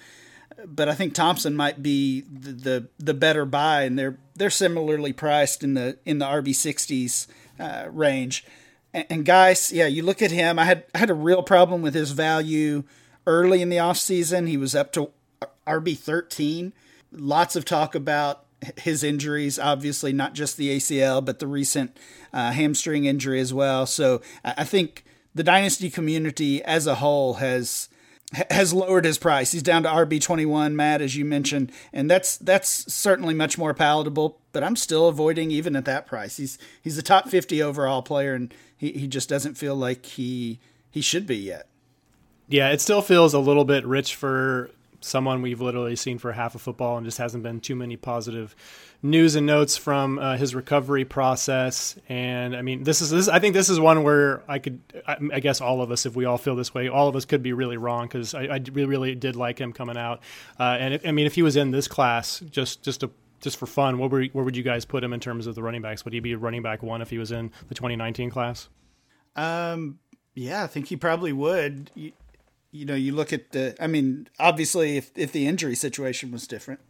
But 0.65 0.89
I 0.89 0.95
think 0.95 1.15
Thompson 1.15 1.57
might 1.57 1.83
be 1.83 2.21
the 2.21 2.53
the, 2.53 2.89
the 2.99 3.15
better 3.15 3.45
buy, 3.45 3.83
and 3.83 3.99
they're 3.99 4.19
they're 4.35 4.51
similarly 4.51 5.13
priced 5.13 5.65
in 5.65 5.75
the 5.75 5.99
in 6.05 6.19
the 6.19 6.27
RB 6.27 6.55
sixties 6.55 7.27
uh, 7.59 7.87
range. 7.91 8.45
And, 8.93 9.07
and 9.09 9.25
guys, 9.25 9.73
yeah, 9.73 9.87
you 9.87 10.03
look 10.03 10.21
at 10.21 10.31
him. 10.31 10.59
I 10.59 10.65
had 10.65 10.85
I 10.95 10.99
had 10.99 11.11
a 11.11 11.15
real 11.15 11.43
problem 11.43 11.81
with 11.81 11.95
his 11.95 12.13
value 12.13 12.85
early 13.27 13.63
in 13.63 13.71
the 13.71 13.79
offseason. 13.79 14.49
He 14.49 14.57
was 14.57 14.75
up 14.75 14.93
to 14.93 15.11
RB 15.67 15.97
thirteen. 15.97 16.75
Lots 17.11 17.57
of 17.57 17.65
talk 17.65 17.95
about 17.95 18.45
his 18.79 19.03
injuries, 19.03 19.59
obviously 19.59 20.13
not 20.13 20.35
just 20.35 20.57
the 20.57 20.77
ACL, 20.77 21.25
but 21.25 21.39
the 21.39 21.47
recent 21.47 21.97
uh, 22.33 22.53
hamstring 22.53 23.05
injury 23.05 23.41
as 23.41 23.55
well. 23.55 23.87
So 23.87 24.21
I 24.45 24.65
think 24.65 25.05
the 25.35 25.43
dynasty 25.43 25.91
community 25.91 26.63
as 26.63 26.87
a 26.87 26.97
whole 26.97 27.35
has 27.35 27.89
has 28.51 28.73
lowered 28.73 29.05
his 29.05 29.19
price. 29.19 29.51
He's 29.51 29.63
down 29.63 29.83
to 29.83 29.89
RB 29.89 30.21
twenty 30.23 30.47
one, 30.47 30.77
Matt, 30.77 31.03
as 31.03 31.17
you 31.17 31.25
mentioned, 31.25 31.73
and 31.93 32.11
that's 32.11 32.37
that's 32.37 32.93
certainly 32.93 33.35
much 33.35 33.59
more 33.59 33.75
palatable. 33.75 34.39
But 34.53 34.63
I'm 34.63 34.77
still 34.77 35.09
avoiding 35.09 35.51
even 35.51 35.75
at 35.75 35.85
that 35.87 36.07
price. 36.07 36.37
He's 36.37 36.59
he's 36.81 36.99
a 36.99 37.03
top 37.03 37.29
fifty 37.29 37.63
overall 37.63 38.03
player, 38.03 38.35
and 38.35 38.53
he, 38.77 38.93
he 38.93 39.09
just 39.09 39.29
doesn't 39.29 39.55
feel 39.55 39.75
like 39.75 40.07
he 40.07 40.61
he 40.91 41.01
should 41.01 41.27
be 41.27 41.37
yet. 41.37 41.67
Yeah, 42.49 42.71
it 42.71 42.81
still 42.81 43.03
feels 43.03 43.33
a 43.33 43.39
little 43.39 43.65
bit 43.65 43.85
rich 43.87 44.15
for 44.15 44.71
someone 45.01 45.43
we've 45.43 45.61
literally 45.61 45.97
seen 45.97 46.19
for 46.19 46.33
half 46.33 46.55
of 46.55 46.63
football 46.63 46.97
and 46.97 47.07
just 47.07 47.19
hasn't 47.19 47.43
been 47.43 47.61
too 47.61 47.75
many 47.75 47.97
positive 47.97 48.55
news 49.03 49.35
and 49.35 49.47
notes 49.47 49.77
from 49.77 50.19
uh, 50.19 50.37
his 50.37 50.55
recovery 50.55 51.05
process. 51.05 51.97
And 52.09 52.55
I 52.55 52.63
mean, 52.63 52.85
this 52.85 53.01
is 53.01 53.11
this. 53.11 53.29
I 53.29 53.39
think 53.39 53.55
this 53.55 53.71
is 53.71 53.81
one 53.81 54.03
where 54.03 54.43
I 54.49 54.59
could, 54.59 54.81
I, 55.07 55.17
I 55.33 55.41
guess, 55.41 55.61
all 55.61 55.83
of 55.83 55.91
us, 55.91 56.07
if 56.07 56.15
we 56.15 56.25
all 56.25 56.39
feel 56.39 56.57
this 56.57 56.75
way, 56.75 56.89
all 56.89 57.09
of 57.09 57.17
us 57.17 57.25
could 57.25 57.43
be 57.43 57.53
really 57.53 57.77
wrong 57.77 58.07
because 58.07 58.35
I, 58.35 58.43
I, 58.45 58.61
really, 58.73 58.87
really 58.87 59.15
did 59.15 59.37
like 59.37 59.59
him 59.59 59.73
coming 59.73 59.97
out. 59.97 60.21
Uh, 60.59 60.77
and 60.79 61.01
I 61.05 61.13
mean, 61.13 61.27
if 61.27 61.35
he 61.35 61.43
was 61.43 61.57
in 61.57 61.71
this 61.71 61.89
class, 61.89 62.41
just 62.51 62.83
just 62.83 63.01
to 63.01 63.11
just 63.41 63.57
for 63.57 63.67
fun, 63.67 63.99
what 63.99 64.11
were, 64.11 64.25
where 64.27 64.45
would 64.45 64.57
you 64.57 64.63
guys 64.63 64.85
put 64.85 65.03
him 65.03 65.13
in 65.13 65.21
terms 65.21 65.47
of 65.47 65.55
the 65.55 65.63
running 65.63 65.83
backs? 65.83 66.05
Would 66.05 66.13
he 66.13 66.21
be 66.21 66.35
running 66.35 66.63
back 66.63 66.83
one 66.83 67.01
if 67.01 67.11
he 67.11 67.19
was 67.19 67.33
in 67.33 67.51
the 67.69 67.75
2019 67.75 68.31
class? 68.31 68.69
Um, 69.35 69.99
yeah, 70.35 70.65
I 70.65 70.67
think 70.67 70.89
he 70.89 70.97
probably 70.97 71.33
would. 71.33 71.91
You, 72.71 72.81
you 72.81 72.87
know, 72.87 72.95
you 72.95 73.13
look 73.13 73.33
at 73.33 73.53
the. 73.53 73.77
I 73.81 73.87
mean, 73.87 74.29
obviously, 74.39 74.97
if 74.97 75.11
if 75.17 75.33
the 75.33 75.47
injury 75.47 75.75
situation 75.75 76.31
was 76.31 76.47
different. 76.47 76.81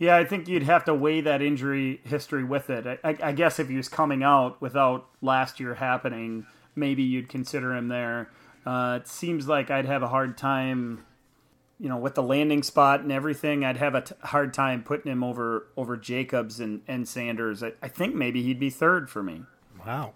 Yeah, 0.00 0.16
I 0.16 0.24
think 0.24 0.48
you'd 0.48 0.62
have 0.62 0.84
to 0.86 0.94
weigh 0.94 1.20
that 1.20 1.42
injury 1.42 2.00
history 2.04 2.42
with 2.42 2.70
it. 2.70 3.00
I, 3.04 3.16
I, 3.22 3.32
guess 3.32 3.58
if 3.58 3.68
he 3.68 3.76
was 3.76 3.90
coming 3.90 4.22
out 4.22 4.58
without 4.58 5.06
last 5.20 5.60
year 5.60 5.74
happening, 5.74 6.46
maybe 6.74 7.02
you'd 7.02 7.28
consider 7.28 7.76
him 7.76 7.88
there. 7.88 8.30
Uh, 8.64 9.00
it 9.02 9.06
seems 9.06 9.46
like 9.46 9.70
I'd 9.70 9.84
have 9.84 10.02
a 10.02 10.08
hard 10.08 10.38
time, 10.38 11.04
you 11.78 11.90
know, 11.90 11.98
with 11.98 12.14
the 12.14 12.22
landing 12.22 12.62
spot 12.62 13.00
and 13.00 13.12
everything. 13.12 13.62
I'd 13.62 13.76
have 13.76 13.94
a 13.94 14.00
t- 14.00 14.14
hard 14.22 14.54
time 14.54 14.82
putting 14.82 15.12
him 15.12 15.22
over 15.22 15.66
over 15.76 15.98
Jacobs 15.98 16.60
and, 16.60 16.80
and 16.88 17.06
Sanders. 17.06 17.62
I, 17.62 17.72
I 17.82 17.88
think 17.88 18.14
maybe 18.14 18.42
he'd 18.42 18.58
be 18.58 18.70
third 18.70 19.10
for 19.10 19.22
me. 19.22 19.42
Wow. 19.86 20.14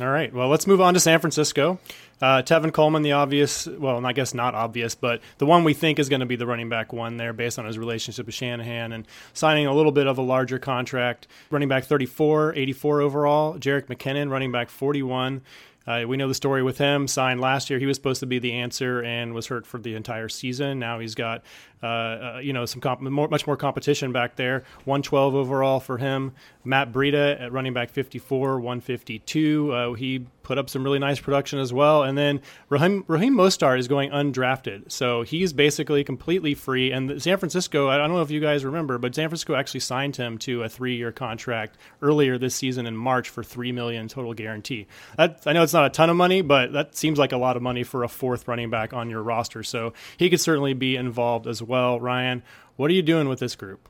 All 0.00 0.08
right. 0.08 0.32
Well, 0.32 0.48
let's 0.48 0.66
move 0.66 0.80
on 0.80 0.94
to 0.94 1.00
San 1.00 1.20
Francisco. 1.20 1.78
Uh, 2.22 2.40
Tevin 2.40 2.72
Coleman, 2.72 3.02
the 3.02 3.12
obvious, 3.12 3.66
well, 3.66 4.04
I 4.06 4.12
guess 4.12 4.32
not 4.32 4.54
obvious, 4.54 4.94
but 4.94 5.20
the 5.36 5.44
one 5.44 5.64
we 5.64 5.74
think 5.74 5.98
is 5.98 6.08
going 6.08 6.20
to 6.20 6.26
be 6.26 6.36
the 6.36 6.46
running 6.46 6.70
back 6.70 6.92
one 6.92 7.18
there 7.18 7.32
based 7.32 7.58
on 7.58 7.66
his 7.66 7.76
relationship 7.76 8.24
with 8.24 8.34
Shanahan 8.34 8.92
and 8.92 9.06
signing 9.34 9.66
a 9.66 9.74
little 9.74 9.92
bit 9.92 10.06
of 10.06 10.16
a 10.16 10.22
larger 10.22 10.58
contract. 10.58 11.26
Running 11.50 11.68
back 11.68 11.84
34, 11.84 12.54
84 12.54 13.00
overall. 13.02 13.58
Jerick 13.58 13.86
McKinnon, 13.86 14.30
running 14.30 14.50
back 14.50 14.70
41. 14.70 15.42
Uh, 15.86 16.04
we 16.06 16.16
know 16.16 16.28
the 16.28 16.34
story 16.34 16.62
with 16.62 16.78
him. 16.78 17.08
Signed 17.08 17.40
last 17.40 17.70
year, 17.70 17.78
he 17.78 17.86
was 17.86 17.96
supposed 17.96 18.20
to 18.20 18.26
be 18.26 18.38
the 18.38 18.52
answer 18.52 19.02
and 19.02 19.34
was 19.34 19.46
hurt 19.46 19.66
for 19.66 19.78
the 19.78 19.94
entire 19.94 20.28
season. 20.28 20.78
Now 20.78 20.98
he's 20.98 21.14
got, 21.14 21.42
uh, 21.82 21.86
uh, 21.86 22.40
you 22.42 22.52
know, 22.52 22.66
some 22.66 22.80
comp- 22.80 23.00
more, 23.00 23.28
much 23.28 23.46
more 23.46 23.56
competition 23.56 24.12
back 24.12 24.36
there. 24.36 24.64
112 24.84 25.34
overall 25.34 25.80
for 25.80 25.98
him. 25.98 26.32
Matt 26.64 26.92
Breida 26.92 27.40
at 27.40 27.52
running 27.52 27.72
back 27.72 27.90
54, 27.90 28.60
152. 28.60 29.72
Uh, 29.72 29.92
he 29.94 30.26
put 30.42 30.58
up 30.58 30.68
some 30.68 30.84
really 30.84 30.98
nice 30.98 31.20
production 31.20 31.58
as 31.58 31.72
well. 31.72 32.02
And 32.02 32.16
then 32.16 32.40
Raheem, 32.68 33.04
Raheem 33.06 33.34
Mostert 33.34 33.78
is 33.78 33.88
going 33.88 34.10
undrafted. 34.10 34.90
So 34.90 35.22
he's 35.22 35.52
basically 35.52 36.04
completely 36.04 36.54
free. 36.54 36.92
And 36.92 37.22
San 37.22 37.38
Francisco, 37.38 37.88
I 37.88 37.96
don't 37.96 38.10
know 38.12 38.22
if 38.22 38.30
you 38.30 38.40
guys 38.40 38.64
remember, 38.64 38.98
but 38.98 39.14
San 39.14 39.28
Francisco 39.28 39.54
actually 39.54 39.80
signed 39.80 40.16
him 40.16 40.38
to 40.38 40.62
a 40.62 40.68
three 40.68 40.96
year 40.96 41.12
contract 41.12 41.76
earlier 42.00 42.38
this 42.38 42.54
season 42.54 42.86
in 42.86 42.96
March 42.96 43.28
for 43.28 43.42
3 43.42 43.72
million 43.72 44.08
total 44.08 44.34
guarantee. 44.34 44.86
That, 45.16 45.42
I 45.46 45.52
know 45.52 45.62
it's 45.62 45.71
not 45.72 45.86
a 45.86 45.90
ton 45.90 46.10
of 46.10 46.16
money, 46.16 46.42
but 46.42 46.72
that 46.72 46.96
seems 46.96 47.18
like 47.18 47.32
a 47.32 47.36
lot 47.36 47.56
of 47.56 47.62
money 47.62 47.82
for 47.82 48.04
a 48.04 48.08
fourth 48.08 48.48
running 48.48 48.70
back 48.70 48.92
on 48.92 49.10
your 49.10 49.22
roster. 49.22 49.62
So 49.62 49.92
he 50.16 50.30
could 50.30 50.40
certainly 50.40 50.74
be 50.74 50.96
involved 50.96 51.46
as 51.46 51.62
well. 51.62 52.00
Ryan, 52.00 52.42
what 52.76 52.90
are 52.90 52.94
you 52.94 53.02
doing 53.02 53.28
with 53.28 53.38
this 53.38 53.54
group? 53.54 53.88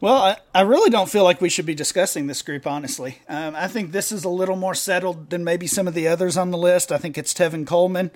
Well, 0.00 0.16
I, 0.16 0.36
I 0.52 0.62
really 0.62 0.90
don't 0.90 1.08
feel 1.08 1.22
like 1.22 1.40
we 1.40 1.48
should 1.48 1.64
be 1.64 1.76
discussing 1.76 2.26
this 2.26 2.42
group, 2.42 2.66
honestly. 2.66 3.18
Um, 3.28 3.54
I 3.54 3.68
think 3.68 3.92
this 3.92 4.10
is 4.10 4.24
a 4.24 4.28
little 4.28 4.56
more 4.56 4.74
settled 4.74 5.30
than 5.30 5.44
maybe 5.44 5.68
some 5.68 5.86
of 5.86 5.94
the 5.94 6.08
others 6.08 6.36
on 6.36 6.50
the 6.50 6.58
list. 6.58 6.90
I 6.90 6.98
think 6.98 7.16
it's 7.16 7.32
Tevin 7.32 7.64
Coleman. 7.64 8.10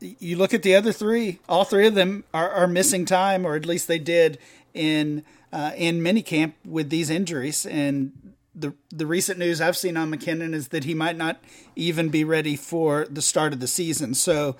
You 0.00 0.36
look 0.36 0.52
at 0.52 0.62
the 0.62 0.74
other 0.74 0.92
three, 0.92 1.38
all 1.48 1.64
three 1.64 1.86
of 1.86 1.94
them 1.94 2.24
are, 2.34 2.50
are 2.50 2.66
missing 2.66 3.06
time, 3.06 3.46
or 3.46 3.56
at 3.56 3.64
least 3.64 3.88
they 3.88 3.98
did 3.98 4.38
in 4.74 5.24
uh, 5.50 5.72
in 5.76 6.00
minicamp 6.00 6.52
with 6.64 6.90
these 6.90 7.08
injuries. 7.08 7.64
And 7.64 8.29
the 8.60 8.74
the 8.90 9.06
recent 9.06 9.38
news 9.38 9.60
I've 9.60 9.76
seen 9.76 9.96
on 9.96 10.10
McKinnon 10.10 10.54
is 10.54 10.68
that 10.68 10.84
he 10.84 10.94
might 10.94 11.16
not 11.16 11.40
even 11.76 12.08
be 12.08 12.24
ready 12.24 12.56
for 12.56 13.06
the 13.08 13.22
start 13.22 13.52
of 13.52 13.60
the 13.60 13.66
season. 13.66 14.14
So 14.14 14.56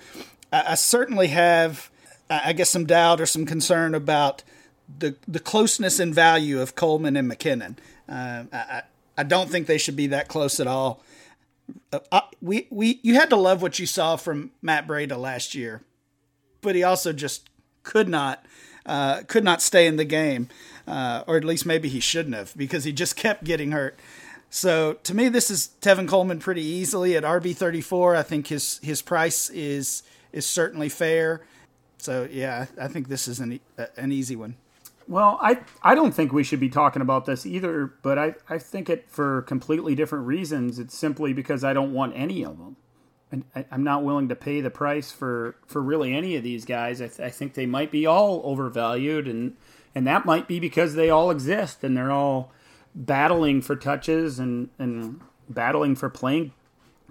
I, 0.51 0.71
I 0.71 0.75
certainly 0.75 1.27
have, 1.27 1.89
I 2.29 2.53
guess, 2.53 2.69
some 2.69 2.85
doubt 2.85 3.21
or 3.21 3.25
some 3.25 3.45
concern 3.45 3.95
about 3.95 4.43
the 4.99 5.15
the 5.27 5.39
closeness 5.39 5.99
and 5.99 6.13
value 6.13 6.59
of 6.59 6.75
Coleman 6.75 7.15
and 7.15 7.31
McKinnon. 7.31 7.77
Uh, 8.09 8.43
I 8.51 8.83
I 9.17 9.23
don't 9.23 9.49
think 9.49 9.67
they 9.67 9.77
should 9.77 9.95
be 9.95 10.07
that 10.07 10.27
close 10.27 10.59
at 10.59 10.67
all. 10.67 11.03
Uh, 12.11 12.21
we 12.41 12.67
we 12.69 12.99
you 13.03 13.15
had 13.15 13.29
to 13.29 13.35
love 13.35 13.61
what 13.61 13.79
you 13.79 13.85
saw 13.85 14.15
from 14.15 14.51
Matt 14.61 14.87
Breida 14.87 15.17
last 15.17 15.55
year, 15.55 15.83
but 16.61 16.75
he 16.75 16.83
also 16.83 17.13
just 17.13 17.49
could 17.83 18.09
not 18.09 18.45
uh, 18.85 19.21
could 19.27 19.43
not 19.43 19.61
stay 19.61 19.87
in 19.87 19.97
the 19.97 20.05
game, 20.05 20.49
uh, 20.87 21.23
or 21.27 21.37
at 21.37 21.43
least 21.43 21.65
maybe 21.65 21.89
he 21.89 21.99
shouldn't 21.99 22.35
have 22.35 22.55
because 22.57 22.83
he 22.83 22.91
just 22.91 23.15
kept 23.15 23.43
getting 23.43 23.71
hurt. 23.71 23.99
So 24.49 24.93
to 25.03 25.13
me, 25.13 25.29
this 25.29 25.49
is 25.49 25.69
Tevin 25.81 26.07
Coleman 26.07 26.39
pretty 26.39 26.63
easily 26.63 27.15
at 27.15 27.23
RB 27.23 27.55
thirty 27.55 27.81
four. 27.81 28.15
I 28.15 28.23
think 28.23 28.47
his 28.47 28.79
his 28.83 29.01
price 29.01 29.49
is 29.49 30.03
is 30.31 30.45
certainly 30.45 30.89
fair. 30.89 31.41
So 31.97 32.27
yeah, 32.29 32.65
I 32.79 32.87
think 32.87 33.07
this 33.07 33.27
is 33.27 33.39
an 33.39 33.59
an 33.97 34.11
easy 34.11 34.35
one. 34.35 34.55
Well, 35.07 35.39
I 35.41 35.59
I 35.83 35.95
don't 35.95 36.13
think 36.13 36.31
we 36.31 36.43
should 36.43 36.59
be 36.59 36.69
talking 36.69 37.01
about 37.01 37.25
this 37.25 37.45
either, 37.45 37.93
but 38.01 38.17
I, 38.17 38.35
I 38.49 38.57
think 38.57 38.89
it 38.89 39.09
for 39.09 39.41
completely 39.43 39.95
different 39.95 40.25
reasons. 40.25 40.79
It's 40.79 40.97
simply 40.97 41.33
because 41.33 41.63
I 41.63 41.73
don't 41.73 41.93
want 41.93 42.13
any 42.15 42.43
of 42.43 42.57
them. 42.57 42.75
And 43.31 43.45
I, 43.55 43.65
am 43.71 43.83
not 43.83 44.03
willing 44.03 44.27
to 44.29 44.35
pay 44.35 44.59
the 44.59 44.69
price 44.69 45.11
for, 45.11 45.55
for 45.65 45.81
really 45.81 46.13
any 46.13 46.35
of 46.35 46.43
these 46.43 46.65
guys. 46.65 47.01
I, 47.01 47.07
th- 47.07 47.21
I 47.21 47.29
think 47.29 47.53
they 47.53 47.65
might 47.65 47.89
be 47.89 48.05
all 48.05 48.41
overvalued, 48.43 49.25
and 49.25 49.55
and 49.93 50.07
that 50.07 50.25
might 50.25 50.47
be 50.47 50.59
because 50.59 50.95
they 50.95 51.09
all 51.09 51.31
exist 51.31 51.83
and 51.83 51.95
they're 51.95 52.11
all 52.11 52.51
battling 52.95 53.61
for 53.61 53.75
touches 53.75 54.39
and, 54.39 54.69
and 54.79 55.21
battling 55.49 55.95
for 55.95 56.09
playing 56.09 56.53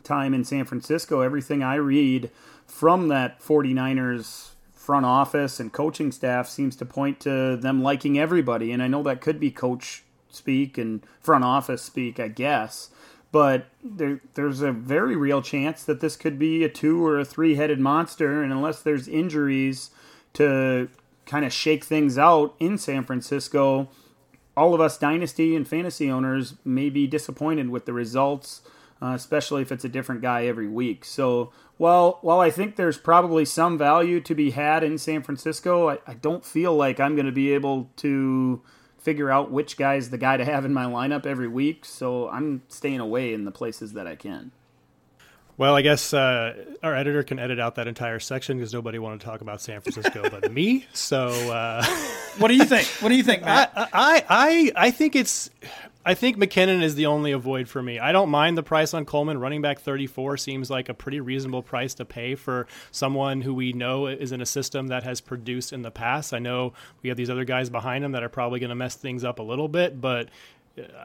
time 0.03 0.35
in 0.35 0.45
San 0.45 0.65
Francisco. 0.65 1.21
Everything 1.21 1.63
I 1.63 1.75
read 1.77 2.31
from 2.67 3.09
that 3.09 3.41
49ers 3.41 4.51
front 4.73 5.05
office 5.05 5.61
and 5.61 5.73
coaching 5.73 6.11
staff 6.11 6.49
seems 6.49 6.75
to 6.77 6.85
point 6.85 7.21
to 7.21 7.57
them 7.57 7.83
liking 7.83 8.19
everybody. 8.19 8.73
And 8.73 8.83
I 8.83 8.89
know 8.89 9.03
that 9.03 9.21
could 9.21 9.39
be 9.39 9.51
coach 9.51 10.03
speak 10.31 10.79
and 10.79 11.05
front 11.21 11.45
office 11.45 11.83
speak, 11.83 12.19
I 12.19 12.29
guess. 12.29 12.91
But 13.33 13.67
there, 13.85 14.21
there's 14.35 14.63
a 14.63 14.73
very 14.73 15.15
real 15.15 15.43
chance 15.43 15.85
that 15.85 16.01
this 16.01 16.17
could 16.17 16.39
be 16.39 16.65
a 16.65 16.69
two 16.69 17.05
or 17.05 17.19
a 17.19 17.25
three 17.25 17.55
headed 17.55 17.79
monster. 17.79 18.43
And 18.43 18.53
unless 18.53 18.81
there's 18.83 19.07
injuries 19.07 19.91
to 20.33 20.89
kind 21.31 21.45
of 21.45 21.53
shake 21.53 21.85
things 21.85 22.19
out 22.19 22.55
in 22.59 22.77
San 22.77 23.05
Francisco, 23.05 23.89
all 24.57 24.75
of 24.75 24.81
us 24.81 24.99
dynasty 24.99 25.55
and 25.55 25.67
fantasy 25.67 26.11
owners 26.11 26.55
may 26.65 26.91
be 26.91 27.07
disappointed 27.07 27.71
with 27.71 27.87
the 27.87 27.93
results, 27.93 28.63
uh, 29.01 29.13
especially 29.15 29.63
if 29.63 29.71
it's 29.71 29.85
a 29.85 29.89
different 29.89 30.23
guy 30.23 30.47
every 30.47 30.67
week. 30.67 31.05
So 31.05 31.53
well, 31.79 32.19
while 32.21 32.41
I 32.41 32.51
think 32.51 32.77
there's 32.77 32.99
probably 32.99 33.45
some 33.45 33.79
value 33.79 34.21
to 34.21 34.35
be 34.35 34.51
had 34.51 34.85
in 34.85 34.99
San 34.99 35.23
Francisco, 35.23 35.89
I, 35.89 35.99
I 36.07 36.15
don't 36.15 36.45
feel 36.45 36.75
like 36.75 36.99
I'm 36.99 37.15
going 37.15 37.27
to 37.27 37.33
be 37.33 37.55
able 37.55 37.89
to 37.99 38.61
figure 38.99 39.31
out 39.31 39.51
which 39.51 39.79
guy's 39.79 40.11
the 40.11 40.19
guy 40.19 40.37
to 40.37 40.45
have 40.45 40.67
in 40.67 40.75
my 40.75 40.85
lineup 40.85 41.25
every 41.25 41.49
week. 41.49 41.87
So 41.87 42.29
I'm 42.29 42.63
staying 42.69 43.01
away 43.01 43.33
in 43.33 43.47
the 43.47 43.51
places 43.51 43.95
that 43.95 44.07
I 44.07 44.15
can. 44.15 44.53
Well, 45.61 45.77
I 45.77 45.83
guess 45.83 46.15
uh, 46.15 46.55
our 46.83 46.97
editor 46.97 47.23
can 47.23 47.39
edit 47.39 47.61
out 47.61 47.75
that 47.75 47.87
entire 47.87 48.19
section 48.19 48.57
because 48.57 48.73
nobody 48.73 48.99
wanted 48.99 49.21
to 49.21 49.27
talk 49.27 49.43
about 49.43 49.61
San 49.61 49.83
Francisco 49.83 50.31
but 50.31 50.51
me. 50.51 50.87
So, 50.95 51.27
uh, 51.29 51.85
what 52.39 52.49
do 52.49 52.55
you 52.55 52.65
think? 52.65 52.87
What 53.03 53.11
do 53.11 53.15
you 53.15 53.23
think, 53.23 53.43
Matt? 53.43 53.71
I, 53.77 53.87
I, 53.93 54.25
I, 54.31 54.73
I 54.87 54.91
think 54.91 55.15
it's. 55.15 55.51
I 56.03 56.15
think 56.15 56.39
McKinnon 56.39 56.83
is 56.83 56.95
the 56.95 57.05
only 57.05 57.33
avoid 57.33 57.69
for 57.69 57.83
me. 57.83 57.99
I 57.99 58.11
don't 58.11 58.31
mind 58.31 58.57
the 58.57 58.63
price 58.63 58.95
on 58.95 59.05
Coleman. 59.05 59.37
Running 59.37 59.61
back 59.61 59.81
34 59.81 60.39
seems 60.39 60.71
like 60.71 60.89
a 60.89 60.95
pretty 60.95 61.21
reasonable 61.21 61.63
price 61.63 61.93
to 61.97 62.07
pay 62.07 62.37
for 62.37 62.67
someone 62.91 63.43
who 63.43 63.53
we 63.53 63.75
know 63.75 64.07
is 64.07 64.33
in 64.33 64.41
a 64.41 64.47
system 64.47 64.87
that 64.87 65.03
has 65.03 65.21
produced 65.21 65.75
in 65.75 65.83
the 65.83 65.91
past. 65.91 66.33
I 66.33 66.39
know 66.39 66.73
we 67.03 67.11
have 67.11 67.19
these 67.19 67.29
other 67.29 67.45
guys 67.45 67.69
behind 67.69 68.03
him 68.03 68.13
that 68.13 68.23
are 68.23 68.31
probably 68.31 68.61
going 68.61 68.71
to 68.71 68.75
mess 68.75 68.95
things 68.95 69.25
up 69.25 69.39
a 69.39 69.43
little 69.43 69.69
bit, 69.69 70.01
but 70.01 70.31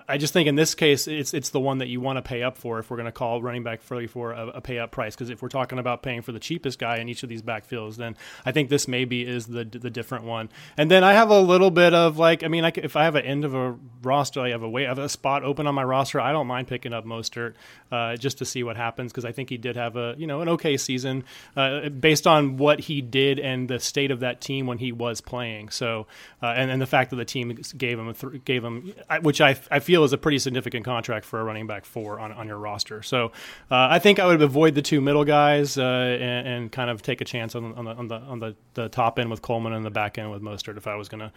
I 0.08 0.18
just 0.18 0.32
think 0.32 0.48
in 0.48 0.56
this 0.56 0.76
case, 0.76 1.08
it's 1.08 1.34
it's 1.34 1.50
the 1.50 1.60
one 1.60 1.80
that 1.80 1.88
you 1.88 2.00
want 2.00 2.18
to 2.18 2.22
pay 2.22 2.44
up 2.44 2.56
for 2.58 2.78
if 2.78 2.90
we're 2.90 2.98
going 2.98 3.08
to 3.08 3.12
call 3.12 3.42
running 3.42 3.64
back 3.64 3.82
34 3.82 4.32
a, 4.32 4.48
a 4.48 4.62
pay 4.62 4.78
up 4.78 4.92
price. 4.92 5.16
Because 5.16 5.32
if 5.32 5.42
we're 5.42 5.50
talking 5.50 5.80
about 5.80 6.04
paying 6.04 6.22
for 6.22 6.32
the 6.32 6.40
cheapest 6.40 6.78
guy 6.78 6.98
in 6.98 7.10
each 7.10 7.24
of 7.24 7.30
these 7.30 7.42
backfields, 7.42 7.96
then 7.96 8.16
I 8.46 8.52
think 8.52 8.70
this 8.70 8.88
maybe 8.88 9.26
is 9.26 9.48
the 9.48 9.66
the 9.66 9.90
different 9.90 10.26
one. 10.26 10.50
And 10.78 10.92
then 10.92 11.04
I 11.04 11.14
have 11.14 11.32
a 11.32 11.40
little 11.40 11.72
bit 11.72 11.96
of 11.96 12.20
like, 12.20 12.44
I 12.44 12.48
mean, 12.48 12.64
I, 12.64 12.72
if 12.76 12.96
I 12.96 13.06
have 13.06 13.16
an 13.16 13.26
end 13.26 13.44
of 13.44 13.56
a 13.56 13.76
roster, 14.04 14.42
I 14.42 14.50
have 14.50 14.62
a 14.62 14.70
way, 14.70 14.86
I 14.86 14.90
have 14.90 15.00
a 15.00 15.10
spot 15.10 15.44
open 15.44 15.66
on 15.66 15.74
my 15.74 15.84
roster. 15.84 16.22
I 16.22 16.32
don't 16.32 16.48
mind 16.48 16.68
picking 16.68 16.94
up 16.94 17.06
Mostert 17.06 17.56
uh, 17.92 18.18
just 18.18 18.38
to 18.40 18.46
see 18.46 18.62
what 18.62 18.78
happens 18.78 19.12
because 19.12 19.26
I 19.26 19.32
think 19.32 19.50
he 19.50 19.58
did 19.58 19.76
have 19.76 19.96
a 19.96 20.14
you 20.18 20.28
know 20.28 20.42
an 20.42 20.50
okay 20.50 20.78
season 20.78 21.24
uh, 21.56 21.90
based 21.90 22.28
on 22.28 22.58
what 22.58 22.82
he 22.82 23.02
did 23.02 23.40
and 23.40 23.68
the 23.68 23.80
state 23.80 24.12
of 24.12 24.20
that 24.20 24.42
team 24.42 24.68
when 24.68 24.78
he 24.78 24.92
was 24.92 25.22
playing. 25.22 25.70
So 25.70 26.06
uh, 26.44 26.54
and 26.56 26.70
and 26.70 26.80
the 26.80 26.86
fact 26.88 27.10
that 27.10 27.16
the 27.16 27.26
team 27.26 27.58
gave 27.76 27.98
him 27.98 28.14
th- 28.14 28.46
gave 28.46 28.64
him 28.64 28.94
which 29.22 29.42
I 29.42 29.55
I 29.72 29.80
feel 29.80 30.04
is 30.04 30.14
a 30.14 30.18
pretty 30.18 30.40
significant 30.40 30.86
contract 30.86 31.26
for 31.26 31.40
a 31.40 31.44
running 31.44 31.68
back 31.68 31.86
four 31.86 32.20
on, 32.20 32.32
on 32.32 32.48
your 32.48 32.58
roster. 32.58 33.02
So 33.02 33.28
uh, 33.72 33.88
I 33.90 34.00
think 34.00 34.20
I 34.20 34.26
would 34.26 34.42
avoid 34.42 34.76
the 34.76 34.82
two 34.82 35.02
middle 35.02 35.26
guys 35.26 35.78
uh, 35.78 35.84
and, 35.84 36.48
and, 36.48 36.72
kind 36.72 36.90
of 36.90 37.02
take 37.02 37.22
a 37.22 37.26
chance 37.26 37.56
on, 37.56 37.74
on 37.76 37.86
the 37.86 37.92
on 37.92 38.08
the 38.08 38.16
on 38.16 38.40
the, 38.40 38.56
the 38.74 38.90
top 38.90 39.20
end 39.20 39.30
with 39.30 39.42
Coleman 39.42 39.74
and 39.74 39.86
the 39.86 39.92
back 39.92 40.18
end 40.18 40.32
with 40.32 40.42
Mostert 40.42 40.78
if 40.78 40.88
I 40.88 40.96
was 40.96 41.10
going 41.10 41.20
to 41.20 41.32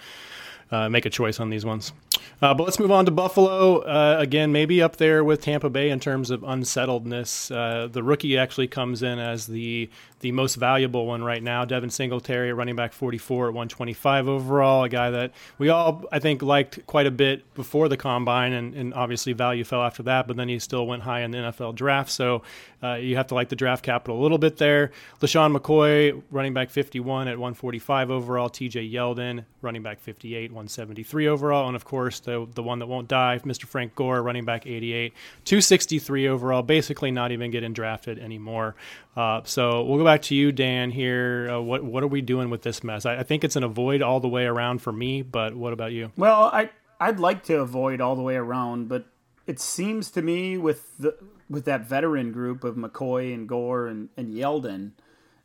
uh, 0.71 0.89
make 0.89 1.07
a 1.07 1.11
choice 1.11 1.41
on 1.41 1.51
these 1.51 1.65
ones. 1.65 1.93
Uh, 2.41 2.55
but 2.55 2.65
let's 2.65 2.79
move 2.79 2.91
on 2.91 3.05
to 3.05 3.11
Buffalo. 3.11 3.79
Uh, 3.79 4.17
again, 4.19 4.53
maybe 4.53 4.83
up 4.83 4.97
there 4.97 5.25
with 5.25 5.41
Tampa 5.41 5.71
Bay 5.71 5.91
in 5.91 6.01
terms 6.01 6.31
of 6.31 6.43
unsettledness. 6.43 7.51
Uh, 7.51 7.89
the 7.91 8.03
rookie 8.03 8.39
actually 8.39 8.69
comes 8.69 9.03
in 9.03 9.19
as 9.19 9.47
the 9.47 9.91
the 10.21 10.33
most 10.33 10.57
valuable 10.57 11.07
one 11.07 11.23
right 11.23 11.43
now. 11.43 11.65
Devin 11.65 11.91
Singletary, 11.91 12.53
running 12.53 12.77
back 12.77 12.93
44 12.93 13.47
at 13.47 13.55
125 13.55 14.29
overall, 14.29 14.85
a 14.85 14.89
guy 14.89 15.11
that 15.11 15.33
we 15.59 15.69
all, 15.69 16.05
I 16.11 16.19
think, 16.19 16.43
liked 16.43 16.85
quite 16.87 17.07
a 17.07 17.11
bit 17.11 17.55
before 17.55 17.89
the 17.89 17.97
combine, 17.97 18.53
and, 18.53 18.75
and 18.75 18.95
obviously 18.95 19.33
value 19.33 19.65
fell 19.65 19.83
after 19.83 20.03
that, 20.05 20.27
but 20.27 20.37
then 20.37 20.49
he 20.49 20.59
still 20.59 20.87
went 20.87 21.03
high 21.03 21.21
in 21.21 21.31
the 21.31 21.39
NFL 21.39 21.75
draft. 21.77 22.11
So 22.11 22.43
uh, 22.83 22.95
you 22.95 23.17
have 23.17 23.29
to 23.29 23.35
like 23.35 23.49
the 23.49 23.57
draft 23.57 23.85
capital 23.85 24.19
a 24.19 24.23
little 24.23 24.39
bit 24.39 24.57
there. 24.57 24.91
LeSean 25.21 25.57
McCoy, 25.57 26.21
running 26.31 26.55
back 26.55 26.71
51 26.71 27.29
at 27.29 27.39
145 27.39 28.11
overall. 28.11 28.49
TJ 28.49 28.93
Yeldon, 28.93 29.45
running 29.63 29.83
back 29.83 30.01
58, 30.01 30.51
173 30.51 31.29
overall. 31.29 31.67
And 31.67 31.77
of 31.77 31.85
course, 31.85 32.08
the, 32.11 32.47
the 32.55 32.63
one 32.63 32.79
that 32.79 32.87
won't 32.87 33.09
die, 33.09 33.41
Mr. 33.45 33.65
Frank 33.65 33.95
Gore, 33.95 34.23
running 34.23 34.45
back 34.45 34.67
88, 34.67 35.13
263 35.45 36.29
overall, 36.29 36.63
basically 36.63 37.11
not 37.11 37.33
even 37.33 37.51
getting 37.51 37.73
drafted 37.73 38.19
anymore. 38.19 38.75
Uh, 39.17 39.43
so 39.45 39.83
we'll 39.85 39.99
go 39.99 40.05
back 40.05 40.23
to 40.23 40.35
you, 40.35 40.53
Dan. 40.53 40.91
Here, 40.91 41.51
uh, 41.51 41.61
what 41.61 41.85
what 41.85 42.03
are 42.03 42.09
we 42.09 42.21
doing 42.21 42.51
with 42.51 42.63
this 42.63 42.85
mess? 42.85 43.05
I, 43.05 43.19
I, 43.19 43.23
think 43.23 43.45
it's 43.45 43.57
an 43.57 43.65
avoid 43.65 44.03
all 44.03 44.21
the 44.21 44.29
way 44.29 44.45
around 44.45 44.81
for 44.81 44.93
me, 44.93 45.23
but 45.23 45.55
what 45.55 45.73
about 45.73 45.93
you? 45.93 46.13
Well, 46.17 46.51
I 46.53 46.71
I'd 47.01 47.21
like 47.21 47.45
to 47.45 47.59
avoid 47.61 48.01
all 48.01 48.17
the 48.17 48.23
way 48.23 48.37
around, 48.37 48.89
but 48.89 49.07
it 49.47 49.61
seems 49.61 50.11
to 50.13 50.23
me 50.23 50.57
with 50.57 50.97
the 50.99 51.17
with 51.49 51.65
that 51.65 51.89
veteran 51.89 52.33
group 52.33 52.65
of 52.65 52.77
McCoy 52.77 53.33
and 53.33 53.49
Gore 53.49 53.87
and, 53.87 54.09
and 54.17 54.33
Yeldon 54.33 54.93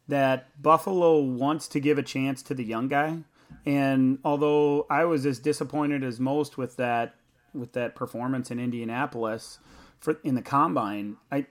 that 0.07 0.61
Buffalo 0.61 1.19
wants 1.19 1.67
to 1.69 1.79
give 1.79 1.97
a 1.97 2.03
chance 2.03 2.43
to 2.43 2.53
the 2.53 2.63
young 2.63 2.87
guy. 2.87 3.19
And 3.65 4.19
although 4.23 4.85
I 4.89 5.05
was 5.05 5.25
as 5.25 5.39
disappointed 5.39 6.03
as 6.03 6.19
most 6.19 6.57
with 6.57 6.75
that 6.77 7.15
with 7.53 7.73
that 7.73 7.95
performance 7.95 8.49
in 8.49 8.59
Indianapolis 8.59 9.59
for 9.99 10.17
in 10.23 10.35
the 10.35 10.41
combine, 10.41 11.17
I 11.31 11.47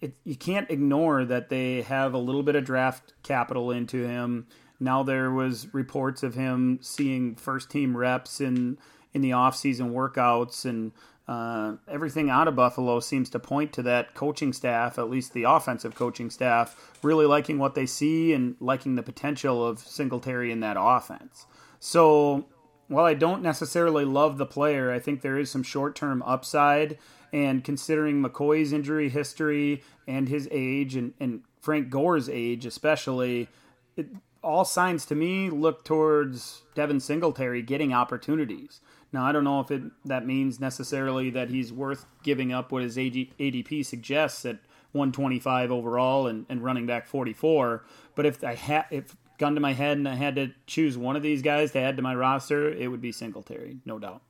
it, 0.00 0.14
you 0.24 0.34
can't 0.34 0.70
ignore 0.70 1.24
that 1.24 1.50
they 1.50 1.82
have 1.82 2.14
a 2.14 2.18
little 2.18 2.42
bit 2.42 2.56
of 2.56 2.64
draft 2.64 3.12
capital 3.22 3.70
into 3.70 4.06
him. 4.06 4.46
Now 4.78 5.02
there 5.02 5.30
was 5.30 5.72
reports 5.74 6.22
of 6.22 6.34
him 6.34 6.78
seeing 6.80 7.34
first 7.36 7.70
team 7.70 7.96
reps 7.96 8.40
in 8.40 8.78
in 9.12 9.22
the 9.22 9.30
offseason 9.30 9.92
workouts 9.92 10.64
and 10.64 10.92
uh, 11.28 11.76
everything 11.88 12.28
out 12.28 12.48
of 12.48 12.56
Buffalo 12.56 12.98
seems 13.00 13.30
to 13.30 13.38
point 13.38 13.72
to 13.74 13.82
that 13.82 14.14
coaching 14.14 14.52
staff, 14.52 14.98
at 14.98 15.10
least 15.10 15.32
the 15.32 15.44
offensive 15.44 15.94
coaching 15.94 16.30
staff, 16.30 16.98
really 17.02 17.26
liking 17.26 17.58
what 17.58 17.74
they 17.74 17.86
see 17.86 18.32
and 18.32 18.56
liking 18.58 18.96
the 18.96 19.02
potential 19.02 19.64
of 19.64 19.78
Singletary 19.78 20.50
in 20.50 20.60
that 20.60 20.76
offense. 20.78 21.46
So 21.78 22.46
while 22.88 23.04
I 23.04 23.14
don't 23.14 23.42
necessarily 23.42 24.04
love 24.04 24.38
the 24.38 24.46
player, 24.46 24.90
I 24.90 24.98
think 24.98 25.20
there 25.20 25.38
is 25.38 25.50
some 25.50 25.62
short 25.62 25.94
term 25.94 26.22
upside 26.22 26.98
and 27.32 27.62
considering 27.62 28.22
McCoy's 28.22 28.72
injury 28.72 29.08
history 29.08 29.84
and 30.08 30.28
his 30.28 30.48
age, 30.50 30.96
and, 30.96 31.14
and 31.20 31.42
Frank 31.60 31.90
Gore's 31.90 32.28
age 32.28 32.66
especially, 32.66 33.48
it, 33.96 34.08
all 34.42 34.64
signs 34.64 35.06
to 35.06 35.14
me 35.14 35.50
look 35.50 35.84
towards 35.84 36.62
Devin 36.74 37.00
Singletary 37.00 37.62
getting 37.62 37.92
opportunities. 37.92 38.80
Now, 39.12 39.24
I 39.24 39.32
don't 39.32 39.44
know 39.44 39.60
if 39.60 39.70
it, 39.70 39.82
that 40.04 40.26
means 40.26 40.60
necessarily 40.60 41.30
that 41.30 41.50
he's 41.50 41.72
worth 41.72 42.06
giving 42.22 42.52
up 42.52 42.70
what 42.70 42.82
his 42.82 42.96
ADP 42.96 43.84
suggests 43.84 44.44
at 44.44 44.58
125 44.92 45.72
overall 45.72 46.26
and, 46.26 46.46
and 46.48 46.62
running 46.62 46.86
back 46.86 47.06
44. 47.06 47.84
But 48.14 48.26
if 48.26 48.44
I 48.44 48.54
had, 48.54 48.86
if 48.90 49.16
gun 49.38 49.54
to 49.54 49.60
my 49.60 49.72
head 49.72 49.96
and 49.96 50.08
I 50.08 50.14
had 50.14 50.36
to 50.36 50.52
choose 50.66 50.96
one 50.96 51.16
of 51.16 51.22
these 51.22 51.42
guys 51.42 51.72
to 51.72 51.80
add 51.80 51.96
to 51.96 52.02
my 52.02 52.14
roster, 52.14 52.70
it 52.70 52.88
would 52.88 53.00
be 53.00 53.10
Singletary, 53.10 53.78
no 53.84 53.98
doubt. 53.98 54.22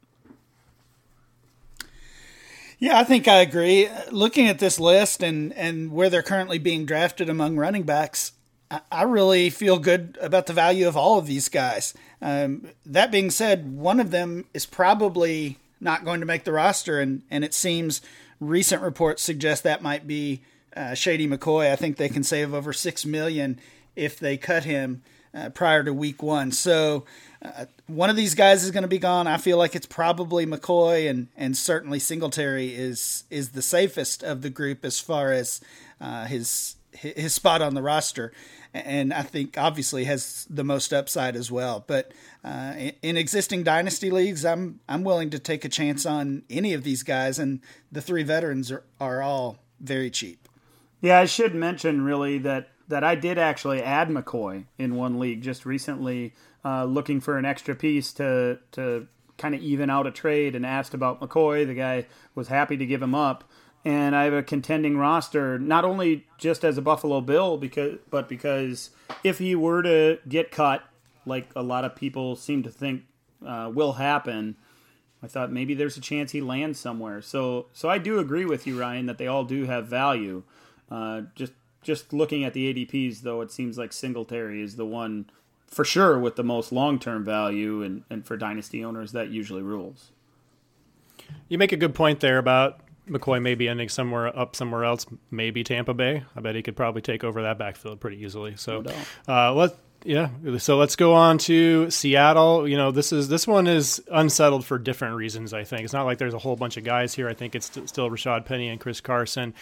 Yeah, 2.79 2.99
I 2.99 3.05
think 3.05 3.29
I 3.29 3.41
agree. 3.41 3.89
Looking 4.11 4.49
at 4.49 4.59
this 4.59 4.81
list 4.81 5.23
and, 5.23 5.53
and 5.53 5.93
where 5.93 6.09
they're 6.09 6.23
currently 6.23 6.59
being 6.59 6.87
drafted 6.87 7.29
among 7.29 7.59
running 7.59 7.83
backs, 7.83 8.33
I, 8.71 9.03
really 9.03 9.51
feel 9.51 9.79
good 9.79 10.17
about 10.21 10.47
the 10.47 10.53
value 10.53 10.87
of 10.87 10.97
all 10.97 11.19
of 11.19 11.27
these 11.27 11.49
guys. 11.49 11.93
Um, 12.23 12.69
that 12.87 13.11
being 13.11 13.31
said, 13.31 13.77
one 13.77 13.99
of 13.99 14.13
them 14.13 14.45
is 14.55 14.65
probably 14.65 15.59
not 15.81 16.05
going 16.05 16.21
to 16.21 16.27
make 16.27 16.45
the 16.45 16.53
roster, 16.53 17.01
and, 17.01 17.23
and 17.31 17.43
it 17.45 17.53
seems 17.53 18.01
recent 18.39 18.83
reports 18.83 19.23
suggest 19.23 19.65
that 19.65 19.83
might 19.83 20.07
be 20.07 20.43
uh, 20.77 20.95
Shady 20.95 21.27
McCoy. 21.27 21.71
I 21.71 21.77
think 21.77 21.97
they 21.97 22.09
can 22.09 22.23
save 22.23 22.55
over 22.55 22.73
six 22.73 23.05
million 23.05 23.59
if 23.97 24.19
they 24.19 24.37
cut 24.37 24.65
him 24.65 25.03
uh, 25.35 25.51
prior 25.51 25.83
to 25.83 25.93
week 25.93 26.23
one. 26.23 26.53
So 26.53 27.05
uh, 27.43 27.67
one 27.87 28.11
of 28.11 28.17
these 28.17 28.35
guys 28.35 28.63
is 28.63 28.71
going 28.71 28.83
to 28.83 28.89
be 28.89 28.99
gone. 28.99 29.27
I 29.27 29.37
feel 29.39 29.59
like 29.59 29.75
it's 29.75 29.87
probably 29.87 30.47
McCoy, 30.47 31.09
and 31.09 31.29
and 31.37 31.57
certainly 31.57 31.99
Singletary 31.99 32.75
is 32.75 33.25
is 33.31 33.51
the 33.51 33.63
safest 33.63 34.23
of 34.23 34.43
the 34.43 34.51
group 34.51 34.85
as 34.85 35.01
far 35.01 35.33
as 35.33 35.61
uh, 36.01 36.27
his 36.27 36.77
his 36.93 37.35
spot 37.35 37.63
on 37.63 37.75
the 37.75 37.83
roster, 37.83 38.33
and 38.75 39.13
I 39.13 39.23
think 39.23 39.57
obviously 39.59 40.05
has 40.05 40.47
the 40.51 40.65
most 40.65 40.93
upside 40.93 41.37
as 41.37 41.51
well. 41.51 41.85
But 41.87 42.13
uh, 42.45 42.75
in, 42.79 42.93
in 43.03 43.17
existing 43.17 43.63
dynasty 43.63 44.11
leagues, 44.11 44.45
I'm 44.45 44.81
I'm 44.89 45.05
willing 45.05 45.31
to 45.31 45.39
take 45.39 45.65
a 45.65 45.69
chance 45.69 46.05
on 46.07 46.43
any 46.51 46.75
of 46.75 46.85
these 46.85 47.03
guys, 47.03 47.39
and 47.39 47.61
the 47.91 48.01
three 48.01 48.23
veterans 48.23 48.71
are, 48.71 48.85
are 49.01 49.23
all 49.23 49.59
very 49.81 50.11
cheap. 50.11 50.49
Yeah, 51.01 51.19
I 51.19 51.25
should 51.25 51.55
mention 51.55 52.03
really 52.03 52.39
that 52.39 52.69
that 52.89 53.05
I 53.05 53.15
did 53.15 53.39
actually 53.39 53.83
add 53.83 54.09
McCoy 54.09 54.65
in 54.77 54.97
one 54.97 55.19
league 55.19 55.43
just 55.43 55.65
recently, 55.65 56.35
uh, 56.65 56.85
looking 56.85 57.21
for 57.21 57.39
an 57.39 57.45
extra 57.45 57.75
piece 57.75 58.13
to 58.15 58.59
to 58.73 59.07
kind 59.39 59.55
of 59.55 59.63
even 59.63 59.89
out 59.89 60.07
a 60.07 60.11
trade, 60.11 60.55
and 60.55 60.67
asked 60.67 60.93
about 60.93 61.21
McCoy. 61.21 61.67
The 61.67 61.75
guy 61.75 62.07
was 62.35 62.49
happy 62.49 62.77
to 62.77 62.85
give 62.85 63.03
him 63.03 63.15
up, 63.15 63.45
and 63.85 64.15
I 64.15 64.25
have 64.25 64.35
a 64.35 64.43
contending 64.43 64.97
roster 64.99 65.59
not 65.59 65.85
only 65.85 66.27
just 66.39 66.65
as 66.65 66.77
a 66.77 66.83
Buffalo 66.83 67.21
Bill 67.21 67.57
because 67.57 67.99
but 68.11 68.29
because 68.29 68.91
if 69.25 69.39
he 69.39 69.55
were 69.55 69.83
to 69.83 70.19
get 70.29 70.51
cut, 70.51 70.83
like 71.27 71.49
a 71.57 71.63
lot 71.63 71.85
of 71.85 71.97
people 71.97 72.37
seem 72.37 72.63
to 72.63 72.71
think 72.71 73.03
uh, 73.47 73.71
will 73.73 73.95
happen. 73.95 74.57
I 75.23 75.27
thought 75.27 75.53
maybe 75.53 75.75
there's 75.75 75.97
a 75.97 76.01
chance 76.01 76.33
he 76.33 76.41
lands 76.41 76.79
somewhere. 76.79 77.21
So, 77.21 77.67
so 77.73 77.91
I 77.91 77.99
do 77.99 78.19
agree 78.19 78.47
with 78.47 78.67
you, 78.67 78.81
Ryan, 78.81 79.07
that 79.07 79.19
they 79.19 79.27
all 79.27 79.45
do 79.45 79.65
have 79.67 79.87
value. 79.87 80.43
Uh, 80.91 81.23
just 81.35 81.53
just 81.83 82.13
looking 82.13 82.45
at 82.45 82.53
the 82.53 82.73
ADPs, 82.73 83.21
though, 83.21 83.41
it 83.41 83.51
seems 83.51 83.79
like 83.79 83.93
Singletary 83.93 84.63
is 84.63 84.77
the 84.77 84.85
one 84.85 85.31
for 85.67 85.85
sure 85.85 86.19
with 86.19 86.37
the 86.37 86.45
most 86.45 86.73
long 86.73 86.99
term 86.99 87.25
value, 87.25 87.83
and, 87.83 88.03
and 88.11 88.27
for 88.27 88.37
dynasty 88.37 88.85
owners, 88.85 89.13
that 89.13 89.31
usually 89.31 89.63
rules. 89.63 90.11
You 91.49 91.59
make 91.59 91.73
a 91.73 91.77
good 91.77 91.95
point 91.95 92.21
there 92.21 92.39
about 92.39 92.81
McCoy 93.11 93.43
may 93.43 93.55
be 93.55 93.69
ending 93.69 93.89
somewhere 93.89 94.37
up 94.39 94.57
somewhere 94.57 94.85
else, 94.85 95.07
maybe 95.31 95.65
Tampa 95.65 95.95
Bay. 95.95 96.23
I 96.37 96.41
bet 96.41 96.55
he 96.55 96.63
could 96.63 96.77
probably 96.77 97.03
take 97.03 97.25
over 97.25 97.43
that 97.43 97.59
backfield 97.59 98.01
pretty 98.01 98.23
easily. 98.23 98.55
So 98.57 98.81
no 98.83 98.95
uh, 99.29 99.53
let 99.53 99.77
yeah. 100.05 100.31
So 100.59 100.79
let's 100.79 100.97
go 100.97 101.15
on 101.15 101.39
to 101.39 101.91
Seattle. 101.91 102.67
You 102.67 102.77
know, 102.77 102.91
this 102.91 103.13
is 103.13 103.29
this 103.29 103.47
one 103.47 103.67
is 103.67 104.03
unsettled 104.11 104.65
for 104.65 104.79
different 104.79 105.17
reasons. 105.17 105.53
I 105.53 105.65
think 105.65 105.83
it's 105.83 105.93
not 105.93 106.05
like 106.05 106.19
there's 106.19 106.35
a 106.35 106.39
whole 106.39 106.57
bunch 106.57 106.77
of 106.77 106.85
guys 106.85 107.15
here. 107.15 107.29
I 107.29 107.35
think 107.35 107.55
it's 107.55 107.67
st- 107.67 107.89
still 107.89 108.09
Rashad 108.09 108.47
Penny 108.47 108.69
and 108.69 108.81
Chris 108.81 109.01
Carson. 109.01 109.55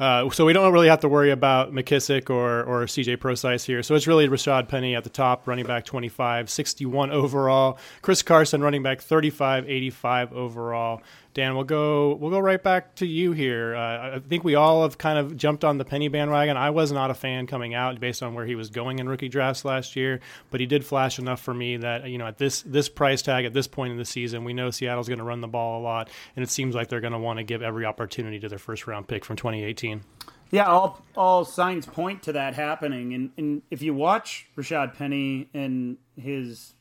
Uh, 0.00 0.30
so 0.30 0.46
we 0.46 0.54
don't 0.54 0.72
really 0.72 0.88
have 0.88 1.00
to 1.00 1.08
worry 1.10 1.30
about 1.30 1.74
McKissic 1.74 2.30
or, 2.30 2.64
or 2.64 2.86
CJ 2.86 3.20
Prosise 3.20 3.64
here. 3.64 3.82
So 3.82 3.94
it's 3.94 4.06
really 4.06 4.26
Rashad 4.28 4.66
Penny 4.66 4.96
at 4.96 5.04
the 5.04 5.10
top, 5.10 5.46
running 5.46 5.66
back 5.66 5.84
25, 5.84 6.48
61 6.48 7.10
overall. 7.10 7.78
Chris 8.00 8.22
Carson, 8.22 8.62
running 8.62 8.82
back 8.82 9.02
35, 9.02 9.68
85 9.68 10.32
overall. 10.32 11.02
Dan, 11.32 11.54
we'll 11.54 11.64
go 11.64 12.14
we'll 12.14 12.30
go 12.30 12.40
right 12.40 12.60
back 12.60 12.96
to 12.96 13.06
you 13.06 13.32
here. 13.32 13.76
Uh, 13.76 14.16
I 14.16 14.18
think 14.18 14.42
we 14.42 14.56
all 14.56 14.82
have 14.82 14.98
kind 14.98 15.18
of 15.18 15.36
jumped 15.36 15.64
on 15.64 15.78
the 15.78 15.84
Penny 15.84 16.08
bandwagon. 16.08 16.56
I 16.56 16.70
was 16.70 16.90
not 16.90 17.10
a 17.10 17.14
fan 17.14 17.46
coming 17.46 17.72
out 17.72 18.00
based 18.00 18.22
on 18.22 18.34
where 18.34 18.44
he 18.44 18.56
was 18.56 18.70
going 18.70 18.98
in 18.98 19.08
rookie 19.08 19.28
drafts 19.28 19.64
last 19.64 19.94
year, 19.94 20.20
but 20.50 20.58
he 20.58 20.66
did 20.66 20.84
flash 20.84 21.18
enough 21.20 21.40
for 21.40 21.54
me 21.54 21.76
that 21.76 22.08
you 22.08 22.18
know 22.18 22.26
at 22.26 22.38
this 22.38 22.62
this 22.62 22.88
price 22.88 23.22
tag 23.22 23.44
at 23.44 23.52
this 23.52 23.68
point 23.68 23.92
in 23.92 23.98
the 23.98 24.04
season, 24.04 24.42
we 24.42 24.52
know 24.52 24.70
Seattle's 24.70 25.08
going 25.08 25.18
to 25.18 25.24
run 25.24 25.40
the 25.40 25.48
ball 25.48 25.80
a 25.80 25.82
lot, 25.82 26.10
and 26.34 26.42
it 26.42 26.50
seems 26.50 26.74
like 26.74 26.88
they're 26.88 27.00
going 27.00 27.12
to 27.12 27.18
want 27.18 27.38
to 27.38 27.44
give 27.44 27.62
every 27.62 27.84
opportunity 27.84 28.40
to 28.40 28.48
their 28.48 28.58
first 28.58 28.86
round 28.88 29.06
pick 29.06 29.24
from 29.24 29.36
2018. 29.36 30.02
Yeah, 30.50 30.64
all 30.64 31.04
all 31.16 31.44
signs 31.44 31.86
point 31.86 32.24
to 32.24 32.32
that 32.32 32.54
happening. 32.54 33.14
And, 33.14 33.30
and 33.36 33.62
if 33.70 33.82
you 33.82 33.94
watch 33.94 34.48
Rashad 34.56 34.94
Penny 34.94 35.48
and 35.54 35.96
his 36.16 36.74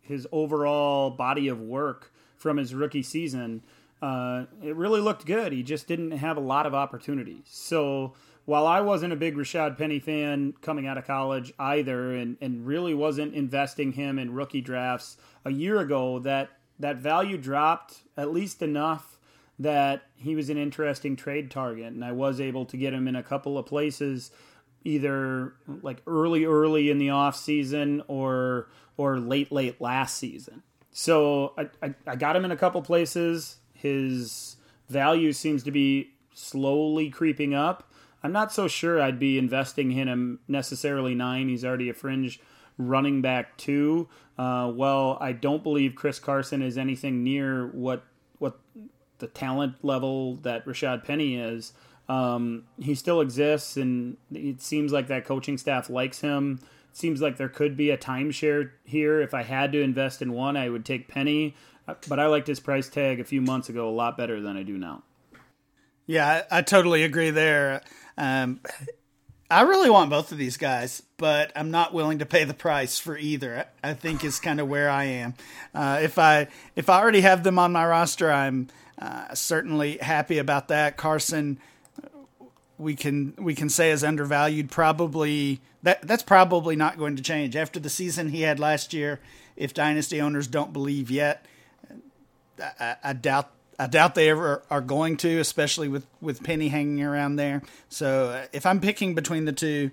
his 0.00 0.26
overall 0.32 1.10
body 1.10 1.48
of 1.48 1.60
work 1.60 2.12
from 2.38 2.56
his 2.56 2.74
rookie 2.74 3.02
season, 3.02 3.62
uh, 4.00 4.44
it 4.62 4.76
really 4.76 5.00
looked 5.00 5.26
good. 5.26 5.52
He 5.52 5.62
just 5.62 5.86
didn't 5.86 6.12
have 6.12 6.36
a 6.36 6.40
lot 6.40 6.66
of 6.66 6.74
opportunities. 6.74 7.44
So 7.46 8.14
while 8.44 8.66
I 8.66 8.80
wasn't 8.80 9.12
a 9.12 9.16
big 9.16 9.36
Rashad 9.36 9.76
Penny 9.76 9.98
fan 9.98 10.54
coming 10.62 10.86
out 10.86 10.96
of 10.96 11.06
college 11.06 11.52
either, 11.58 12.14
and, 12.14 12.38
and 12.40 12.66
really 12.66 12.94
wasn't 12.94 13.34
investing 13.34 13.92
him 13.92 14.18
in 14.18 14.32
rookie 14.32 14.62
drafts 14.62 15.18
a 15.44 15.50
year 15.50 15.80
ago, 15.80 16.18
that 16.20 16.50
that 16.78 16.96
value 16.96 17.36
dropped 17.36 18.02
at 18.16 18.32
least 18.32 18.62
enough 18.62 19.18
that 19.58 20.02
he 20.14 20.36
was 20.36 20.48
an 20.48 20.56
interesting 20.56 21.16
trade 21.16 21.50
target, 21.50 21.86
and 21.92 22.04
I 22.04 22.12
was 22.12 22.40
able 22.40 22.64
to 22.66 22.76
get 22.76 22.94
him 22.94 23.08
in 23.08 23.16
a 23.16 23.22
couple 23.22 23.58
of 23.58 23.66
places, 23.66 24.30
either 24.84 25.54
like 25.82 26.00
early, 26.06 26.44
early 26.44 26.90
in 26.90 26.98
the 26.98 27.10
off 27.10 27.36
season 27.36 28.02
or 28.06 28.68
or 28.96 29.18
late, 29.18 29.52
late 29.52 29.80
last 29.80 30.16
season. 30.16 30.62
So 30.98 31.52
I, 31.56 31.68
I, 31.80 31.94
I 32.08 32.16
got 32.16 32.34
him 32.34 32.44
in 32.44 32.50
a 32.50 32.56
couple 32.56 32.82
places. 32.82 33.58
His 33.72 34.56
value 34.88 35.32
seems 35.32 35.62
to 35.62 35.70
be 35.70 36.10
slowly 36.34 37.08
creeping 37.08 37.54
up. 37.54 37.92
I'm 38.24 38.32
not 38.32 38.52
so 38.52 38.66
sure 38.66 39.00
I'd 39.00 39.20
be 39.20 39.38
investing 39.38 39.92
in 39.92 40.08
him 40.08 40.40
necessarily 40.48 41.14
nine. 41.14 41.48
He's 41.48 41.64
already 41.64 41.88
a 41.88 41.94
fringe 41.94 42.40
running 42.78 43.22
back 43.22 43.56
two. 43.56 44.08
Uh, 44.36 44.72
well, 44.74 45.18
I 45.20 45.30
don't 45.30 45.62
believe 45.62 45.94
Chris 45.94 46.18
Carson 46.18 46.62
is 46.62 46.76
anything 46.76 47.22
near 47.22 47.68
what 47.68 48.04
what 48.40 48.58
the 49.18 49.28
talent 49.28 49.76
level 49.84 50.34
that 50.38 50.66
Rashad 50.66 51.04
Penny 51.04 51.36
is. 51.36 51.74
Um, 52.08 52.64
he 52.80 52.96
still 52.96 53.20
exists, 53.20 53.76
and 53.76 54.16
it 54.32 54.60
seems 54.60 54.90
like 54.90 55.06
that 55.06 55.24
coaching 55.24 55.58
staff 55.58 55.88
likes 55.88 56.22
him 56.22 56.58
seems 56.98 57.20
like 57.20 57.36
there 57.36 57.48
could 57.48 57.76
be 57.76 57.90
a 57.90 57.96
timeshare 57.96 58.70
here. 58.84 59.20
If 59.20 59.34
I 59.34 59.42
had 59.42 59.72
to 59.72 59.80
invest 59.80 60.20
in 60.20 60.32
one, 60.32 60.56
I 60.56 60.68
would 60.68 60.84
take 60.84 61.08
Penny, 61.08 61.54
uh, 61.86 61.94
but 62.08 62.18
I 62.18 62.26
liked 62.26 62.46
his 62.46 62.60
price 62.60 62.88
tag 62.88 63.20
a 63.20 63.24
few 63.24 63.40
months 63.40 63.68
ago 63.68 63.88
a 63.88 63.90
lot 63.90 64.16
better 64.16 64.40
than 64.40 64.56
I 64.56 64.62
do 64.62 64.76
now. 64.76 65.02
Yeah, 66.06 66.42
I, 66.50 66.58
I 66.58 66.62
totally 66.62 67.04
agree 67.04 67.30
there. 67.30 67.82
Um, 68.16 68.60
I 69.50 69.62
really 69.62 69.88
want 69.88 70.10
both 70.10 70.32
of 70.32 70.38
these 70.38 70.56
guys, 70.56 71.02
but 71.16 71.52
I'm 71.56 71.70
not 71.70 71.94
willing 71.94 72.18
to 72.18 72.26
pay 72.26 72.44
the 72.44 72.54
price 72.54 72.98
for 72.98 73.16
either. 73.16 73.64
I 73.82 73.94
think 73.94 74.24
is 74.24 74.40
kind 74.40 74.60
of 74.60 74.68
where 74.68 74.90
I 74.90 75.04
am. 75.04 75.34
Uh, 75.74 76.00
if 76.02 76.18
I 76.18 76.48
if 76.76 76.90
I 76.90 76.98
already 76.98 77.22
have 77.22 77.44
them 77.44 77.58
on 77.58 77.72
my 77.72 77.86
roster, 77.86 78.30
I'm 78.30 78.68
uh, 79.00 79.34
certainly 79.34 79.98
happy 79.98 80.38
about 80.38 80.68
that. 80.68 80.96
Carson, 80.96 81.58
we 82.78 82.94
can 82.94 83.34
we 83.36 83.54
can 83.54 83.68
say 83.68 83.90
is 83.90 84.04
undervalued. 84.04 84.70
Probably 84.70 85.60
that 85.82 86.02
that's 86.02 86.22
probably 86.22 86.76
not 86.76 86.98
going 86.98 87.16
to 87.16 87.22
change 87.22 87.56
after 87.56 87.78
the 87.80 87.90
season 87.90 88.30
he 88.30 88.42
had 88.42 88.58
last 88.58 88.94
year. 88.94 89.20
If 89.56 89.74
dynasty 89.74 90.20
owners 90.20 90.46
don't 90.46 90.72
believe 90.72 91.10
yet, 91.10 91.44
I, 92.60 92.96
I 93.02 93.12
doubt 93.12 93.50
I 93.78 93.86
doubt 93.86 94.14
they 94.14 94.28
ever 94.28 94.62
are 94.70 94.80
going 94.80 95.16
to, 95.18 95.38
especially 95.38 95.88
with 95.88 96.06
with 96.20 96.42
Penny 96.42 96.68
hanging 96.68 97.02
around 97.02 97.36
there. 97.36 97.62
So 97.88 98.30
uh, 98.30 98.46
if 98.52 98.66
I'm 98.66 98.80
picking 98.80 99.14
between 99.14 99.44
the 99.44 99.52
two, 99.52 99.90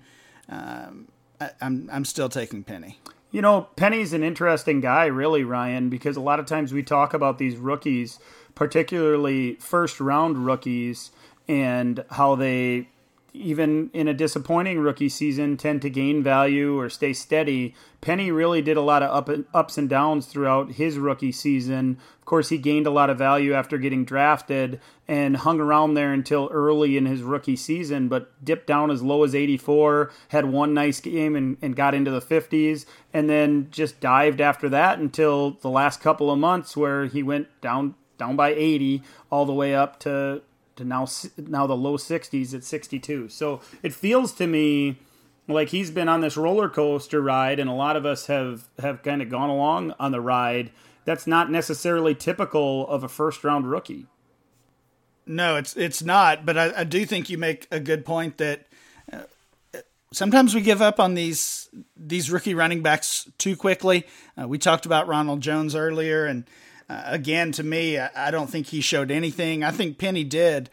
um, 0.48 1.08
I, 1.40 1.50
I'm 1.60 1.88
I'm 1.92 2.04
still 2.04 2.28
taking 2.28 2.64
Penny. 2.64 2.98
You 3.32 3.42
know, 3.42 3.68
Penny's 3.76 4.12
an 4.12 4.22
interesting 4.22 4.80
guy, 4.80 5.06
really, 5.06 5.44
Ryan, 5.44 5.90
because 5.90 6.16
a 6.16 6.20
lot 6.20 6.40
of 6.40 6.46
times 6.46 6.72
we 6.72 6.82
talk 6.82 7.12
about 7.12 7.38
these 7.38 7.56
rookies, 7.56 8.18
particularly 8.54 9.54
first 9.56 10.00
round 10.00 10.46
rookies, 10.46 11.10
and 11.48 12.04
how 12.10 12.34
they 12.34 12.88
even 13.36 13.90
in 13.92 14.08
a 14.08 14.14
disappointing 14.14 14.80
rookie 14.80 15.08
season, 15.08 15.56
tend 15.56 15.82
to 15.82 15.90
gain 15.90 16.22
value 16.22 16.78
or 16.78 16.88
stay 16.88 17.12
steady. 17.12 17.74
Penny 18.00 18.30
really 18.30 18.62
did 18.62 18.76
a 18.76 18.82
lot 18.82 19.02
of 19.02 19.10
up 19.14 19.28
and, 19.28 19.44
ups 19.52 19.76
and 19.76 19.88
downs 19.88 20.26
throughout 20.26 20.72
his 20.72 20.98
rookie 20.98 21.32
season. 21.32 21.98
Of 22.18 22.24
course, 22.24 22.48
he 22.48 22.58
gained 22.58 22.86
a 22.86 22.90
lot 22.90 23.10
of 23.10 23.18
value 23.18 23.52
after 23.52 23.78
getting 23.78 24.04
drafted 24.04 24.80
and 25.06 25.36
hung 25.36 25.60
around 25.60 25.94
there 25.94 26.12
until 26.12 26.48
early 26.50 26.96
in 26.96 27.06
his 27.06 27.22
rookie 27.22 27.56
season, 27.56 28.08
but 28.08 28.44
dipped 28.44 28.66
down 28.66 28.90
as 28.90 29.02
low 29.02 29.22
as 29.22 29.34
84, 29.34 30.10
had 30.28 30.46
one 30.46 30.74
nice 30.74 31.00
game 31.00 31.36
and, 31.36 31.56
and 31.62 31.76
got 31.76 31.94
into 31.94 32.10
the 32.10 32.20
50s, 32.20 32.86
and 33.12 33.28
then 33.28 33.68
just 33.70 34.00
dived 34.00 34.40
after 34.40 34.68
that 34.68 34.98
until 34.98 35.52
the 35.60 35.70
last 35.70 36.00
couple 36.00 36.30
of 36.30 36.38
months 36.38 36.76
where 36.76 37.06
he 37.06 37.22
went 37.22 37.48
down 37.60 37.94
down 38.18 38.34
by 38.34 38.48
80 38.48 39.02
all 39.30 39.44
the 39.44 39.52
way 39.52 39.74
up 39.74 40.00
to 40.00 40.40
to 40.76 40.84
now 40.84 41.06
now 41.36 41.66
the 41.66 41.76
low 41.76 41.96
60s 41.96 42.54
at 42.54 42.64
62. 42.64 43.28
So 43.28 43.60
it 43.82 43.92
feels 43.92 44.32
to 44.34 44.46
me 44.46 44.98
like 45.48 45.68
he's 45.68 45.90
been 45.90 46.08
on 46.08 46.20
this 46.20 46.36
roller 46.36 46.68
coaster 46.68 47.20
ride, 47.20 47.58
and 47.58 47.68
a 47.70 47.74
lot 47.74 47.96
of 47.96 48.06
us 48.06 48.26
have 48.26 48.64
have 48.78 49.02
kind 49.02 49.22
of 49.22 49.30
gone 49.30 49.50
along 49.50 49.94
on 49.98 50.12
the 50.12 50.20
ride. 50.20 50.70
That's 51.04 51.26
not 51.26 51.50
necessarily 51.50 52.14
typical 52.14 52.86
of 52.88 53.04
a 53.04 53.08
first 53.08 53.44
round 53.44 53.70
rookie. 53.70 54.06
No, 55.26 55.56
it's 55.56 55.76
it's 55.76 56.02
not. 56.02 56.46
But 56.46 56.58
I, 56.58 56.80
I 56.80 56.84
do 56.84 57.04
think 57.04 57.28
you 57.28 57.38
make 57.38 57.66
a 57.70 57.80
good 57.80 58.04
point 58.04 58.38
that 58.38 58.66
uh, 59.12 59.22
sometimes 60.12 60.54
we 60.54 60.60
give 60.60 60.82
up 60.82 61.00
on 61.00 61.14
these 61.14 61.68
these 61.96 62.30
rookie 62.30 62.54
running 62.54 62.82
backs 62.82 63.28
too 63.38 63.56
quickly. 63.56 64.06
Uh, 64.40 64.48
we 64.48 64.58
talked 64.58 64.86
about 64.86 65.08
Ronald 65.08 65.40
Jones 65.40 65.74
earlier, 65.74 66.26
and 66.26 66.44
uh, 66.88 67.02
again, 67.06 67.52
to 67.52 67.62
me, 67.62 67.98
I, 67.98 68.10
I 68.14 68.30
don't 68.30 68.48
think 68.48 68.68
he 68.68 68.80
showed 68.80 69.10
anything. 69.10 69.64
I 69.64 69.70
think 69.70 69.98
Penny 69.98 70.24
did 70.24 70.70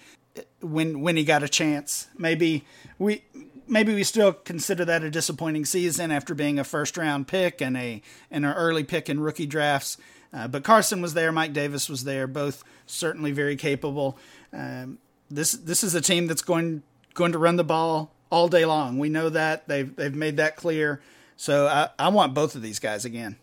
when 0.61 1.01
when 1.01 1.15
he 1.15 1.23
got 1.23 1.43
a 1.43 1.49
chance. 1.49 2.07
Maybe 2.17 2.65
we 2.99 3.23
maybe 3.67 3.93
we 3.93 4.03
still 4.03 4.33
consider 4.33 4.85
that 4.85 5.03
a 5.03 5.09
disappointing 5.09 5.65
season 5.65 6.11
after 6.11 6.35
being 6.35 6.59
a 6.59 6.63
first 6.63 6.97
round 6.97 7.27
pick 7.27 7.61
and 7.61 7.75
a 7.77 8.01
and 8.29 8.45
an 8.45 8.53
early 8.53 8.83
pick 8.83 9.09
in 9.09 9.19
rookie 9.19 9.45
drafts. 9.45 9.97
Uh, 10.33 10.47
but 10.47 10.63
Carson 10.63 11.01
was 11.01 11.13
there, 11.13 11.31
Mike 11.31 11.53
Davis 11.53 11.87
was 11.87 12.03
there, 12.03 12.25
both 12.25 12.63
certainly 12.87 13.31
very 13.31 13.55
capable. 13.55 14.17
Um, 14.51 14.97
this 15.29 15.53
this 15.53 15.83
is 15.83 15.95
a 15.95 16.01
team 16.01 16.27
that's 16.27 16.41
going 16.41 16.83
going 17.13 17.31
to 17.31 17.37
run 17.37 17.55
the 17.55 17.63
ball 17.63 18.11
all 18.29 18.47
day 18.47 18.65
long. 18.65 18.97
We 18.97 19.09
know 19.09 19.29
that 19.29 19.67
they've 19.67 19.95
they've 19.95 20.15
made 20.15 20.37
that 20.37 20.55
clear. 20.55 21.01
So 21.35 21.67
I, 21.67 21.89
I 21.97 22.09
want 22.09 22.33
both 22.33 22.55
of 22.55 22.61
these 22.61 22.79
guys 22.79 23.05
again. 23.05 23.37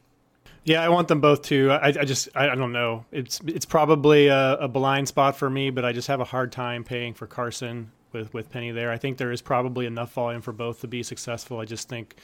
Yeah, 0.64 0.82
I 0.82 0.88
want 0.90 1.08
them 1.08 1.20
both 1.20 1.42
too. 1.42 1.70
I, 1.70 1.88
I 1.88 2.04
just 2.04 2.28
I, 2.34 2.50
I, 2.50 2.54
don't 2.54 2.72
know. 2.72 3.06
It's 3.10 3.40
it's 3.46 3.64
probably 3.64 4.28
a, 4.28 4.56
a, 4.56 4.68
blind 4.68 5.08
spot 5.08 5.36
for 5.36 5.48
me, 5.48 5.70
but 5.70 5.84
I 5.84 5.92
just 5.92 6.08
have 6.08 6.20
a 6.20 6.24
hard 6.24 6.52
time 6.52 6.84
paying 6.84 7.14
for 7.14 7.26
Carson 7.26 7.92
with 8.12 8.34
with 8.34 8.50
Penny 8.50 8.70
there. 8.70 8.90
I 8.90 8.98
think 8.98 9.16
there 9.16 9.32
is 9.32 9.40
probably 9.40 9.86
enough 9.86 10.12
volume 10.12 10.42
for 10.42 10.52
both 10.52 10.82
to 10.82 10.88
be 10.88 11.02
successful. 11.02 11.60
I 11.60 11.64
just 11.64 11.88
think 11.88 12.16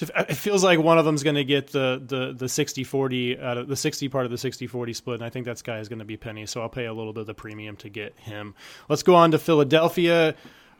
it 0.00 0.34
feels 0.36 0.62
like 0.62 0.78
one 0.78 0.98
of 0.98 1.04
them 1.04 1.14
is 1.14 1.22
going 1.22 1.36
to 1.36 1.44
get 1.44 1.68
the 1.68 2.02
the 2.04 2.32
the 2.32 2.46
60-40 2.46 3.42
out 3.42 3.58
of 3.58 3.68
the 3.68 3.76
60 3.76 4.08
part 4.08 4.24
of 4.24 4.30
the 4.30 4.36
60-40 4.36 4.94
split 4.94 5.14
and 5.16 5.24
I 5.24 5.30
think 5.30 5.46
that 5.46 5.62
guy 5.62 5.78
is 5.78 5.88
going 5.88 5.98
to 5.98 6.04
be 6.04 6.16
Penny 6.16 6.46
so 6.46 6.62
I'll 6.62 6.68
pay 6.68 6.86
a 6.86 6.92
little 6.92 7.12
bit 7.12 7.22
of 7.22 7.26
the 7.26 7.34
premium 7.34 7.76
to 7.78 7.88
get 7.88 8.18
him. 8.18 8.54
Let's 8.88 9.02
go 9.02 9.14
on 9.14 9.32
to 9.32 9.38
Philadelphia. 9.38 10.34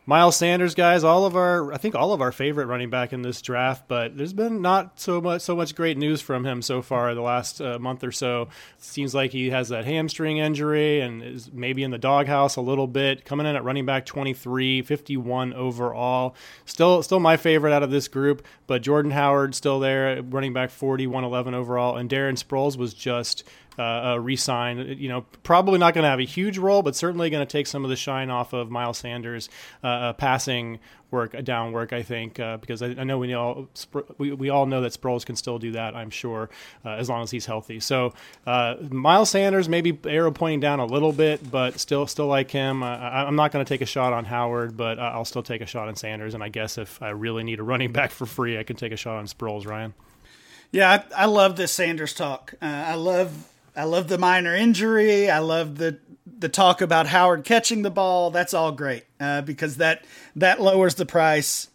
Miles 0.09 0.37
Sanders, 0.37 0.75
guys, 0.75 1.05
all 1.05 1.27
of 1.27 1.37
our 1.37 1.71
I 1.71 1.77
think 1.77 1.95
all 1.95 2.15
of 2.15 2.23
our 2.23 2.33
favorite 2.33 2.65
running 2.65 2.89
back 2.89 3.13
in 3.13 3.21
this 3.21 3.43
draft, 3.43 3.89
but 3.89 4.17
there's 4.17 4.33
been 4.33 4.63
not 4.63 4.99
so 4.99 5.21
much 5.21 5.43
so 5.43 5.55
much 5.55 5.75
great 5.75 5.99
news 5.99 6.23
from 6.23 6.47
him 6.47 6.63
so 6.63 6.81
far 6.81 7.15
the 7.15 7.21
last 7.21 7.61
uh, 7.61 7.79
month 7.79 8.03
or 8.03 8.11
so. 8.11 8.49
Seems 8.79 9.15
like 9.15 9.33
he 9.33 9.51
has 9.51 9.69
that 9.69 9.85
hamstring 9.85 10.39
injury 10.39 11.03
and 11.03 11.23
is 11.23 11.53
maybe 11.53 11.83
in 11.83 11.91
the 11.91 11.99
doghouse 11.99 12.57
a 12.57 12.63
little 12.63 12.87
bit. 12.87 13.27
Coming 13.27 13.45
in 13.45 13.55
at 13.55 13.65
running 13.65 13.85
back 13.85 14.07
23, 14.07 14.81
51 14.81 15.53
overall. 15.53 16.35
Still 16.65 17.03
still 17.03 17.21
my 17.21 17.37
favorite 17.37 17.75
out 17.75 17.83
of 17.83 17.91
this 17.91 18.09
group, 18.09 18.47
but 18.67 18.81
Jordan 18.81 19.11
Howard 19.11 19.55
still 19.55 19.79
there, 19.79 20.23
running 20.23 20.55
back 20.55 20.71
40, 20.71 21.07
111 21.07 21.53
overall, 21.53 21.99
and 21.99 22.09
Darren 22.09 22.43
Sproles 22.43 22.79
was 22.79 22.95
just 22.95 23.45
uh, 23.79 23.83
uh, 23.83 24.17
re-sign. 24.17 24.97
You 24.99 25.09
know, 25.09 25.27
probably 25.43 25.79
not 25.79 25.95
going 25.95 26.03
to 26.03 26.09
have 26.09 26.19
a 26.19 26.25
huge 26.25 26.59
role, 26.59 26.83
but 26.83 26.97
certainly 26.97 27.31
going 27.31 27.47
to 27.47 27.51
take 27.51 27.67
some 27.67 27.85
of 27.85 27.91
the 27.91 27.97
shine 27.97 28.31
off 28.31 28.53
of 28.53 28.71
Miles 28.71 28.99
Sanders' 28.99 29.49
uh, 29.85 29.87
uh 29.87 30.13
passing 30.15 30.81
work, 31.11 31.35
uh, 31.35 31.41
down 31.41 31.73
work. 31.73 31.93
I 31.93 32.03
think 32.03 32.41
uh, 32.41 32.57
because 32.57 32.83
I, 32.83 32.89
I, 32.89 33.05
know 33.05 33.19
we 33.19 33.33
all 33.35 33.69
we, 34.19 34.33
we 34.33 34.51
all 34.51 34.67
know 34.67 34.81
that 34.81 34.93
Sproles 34.93 35.25
can 35.25 35.37
still 35.37 35.59
do 35.59 35.73
that. 35.73 35.95
I'm 35.95 36.11
sure 36.11 36.51
as 36.85 37.09
long 37.09 37.23
as 37.23 37.31
he's 37.31 37.47
healthy. 37.47 37.81
So 37.81 38.15
Miles 38.47 39.31
Sanders 39.31 39.69
maybe 39.69 39.97
arrow 40.07 40.33
pointing 40.33 40.61
down 40.61 40.81
a 40.81 40.87
little 40.87 41.13
bit, 41.13 41.49
but 41.51 41.79
still 41.79 42.07
still 42.07 42.27
like 42.27 42.51
him. 42.51 42.83
I, 42.83 43.27
am 43.29 43.37
not 43.37 43.53
going 43.53 43.65
to 43.65 43.69
take 43.69 43.81
a 43.81 43.87
shot 43.87 44.13
on 44.13 44.25
Howard, 44.25 44.77
but 44.77 44.99
I'll 44.99 45.25
still 45.25 45.43
take 45.43 45.61
a 45.61 45.67
shot 45.67 45.89
on 45.89 45.95
Sanders. 45.95 46.35
And 46.35 46.43
I 46.43 46.49
guess 46.49 46.79
if 46.79 47.01
I 47.01 47.11
really 47.11 47.45
need 47.45 47.61
a 47.61 47.63
running 47.65 47.93
back 47.99 48.11
for 48.11 48.27
free, 48.27 48.59
I 48.59 48.63
can 48.65 48.77
take 48.77 48.93
a 48.93 48.97
shot 48.97 49.19
on 49.19 49.27
Sproles. 49.27 49.67
Ryan. 49.67 49.95
Yeah, 50.71 50.91
I, 50.91 51.23
I 51.23 51.25
love 51.27 51.57
this 51.57 51.73
Sanders 51.73 52.13
talk. 52.13 52.55
I 52.61 52.95
love 52.95 53.47
I 53.79 53.85
love 53.85 54.09
the 54.09 54.19
minor 54.19 54.57
injury. 54.57 55.31
I 55.31 55.39
love 55.39 55.79
the 55.79 55.99
the 56.27 56.49
talk 56.49 56.81
about 56.81 57.07
Howard 57.07 57.45
catching 57.45 57.83
the 57.83 57.91
ball. 57.91 58.31
That's 58.31 58.53
all 58.53 58.73
great 58.73 59.05
uh, 59.21 59.43
because 59.43 59.77
that 59.77 60.05
that 60.37 60.61
lowers 60.61 60.97
the 60.97 61.07
price. 61.07 61.69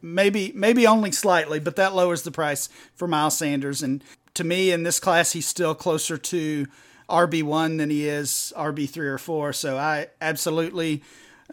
Maybe 0.00 0.52
maybe 0.54 0.86
only 0.86 1.12
slightly, 1.12 1.60
but 1.60 1.76
that 1.76 1.94
lowers 1.94 2.22
the 2.22 2.30
price 2.30 2.68
for 2.94 3.06
Miles 3.06 3.36
Sanders. 3.36 3.82
And 3.82 4.02
to 4.34 4.44
me, 4.44 4.70
in 4.70 4.82
this 4.82 4.98
class, 4.98 5.32
he's 5.32 5.46
still 5.46 5.74
closer 5.74 6.16
to 6.16 6.66
RB 7.10 7.42
one 7.42 7.76
than 7.76 7.90
he 7.90 8.08
is 8.08 8.52
RB 8.56 8.88
three 8.88 9.08
or 9.08 9.18
four. 9.18 9.52
So 9.52 9.76
I 9.76 10.08
absolutely 10.22 11.02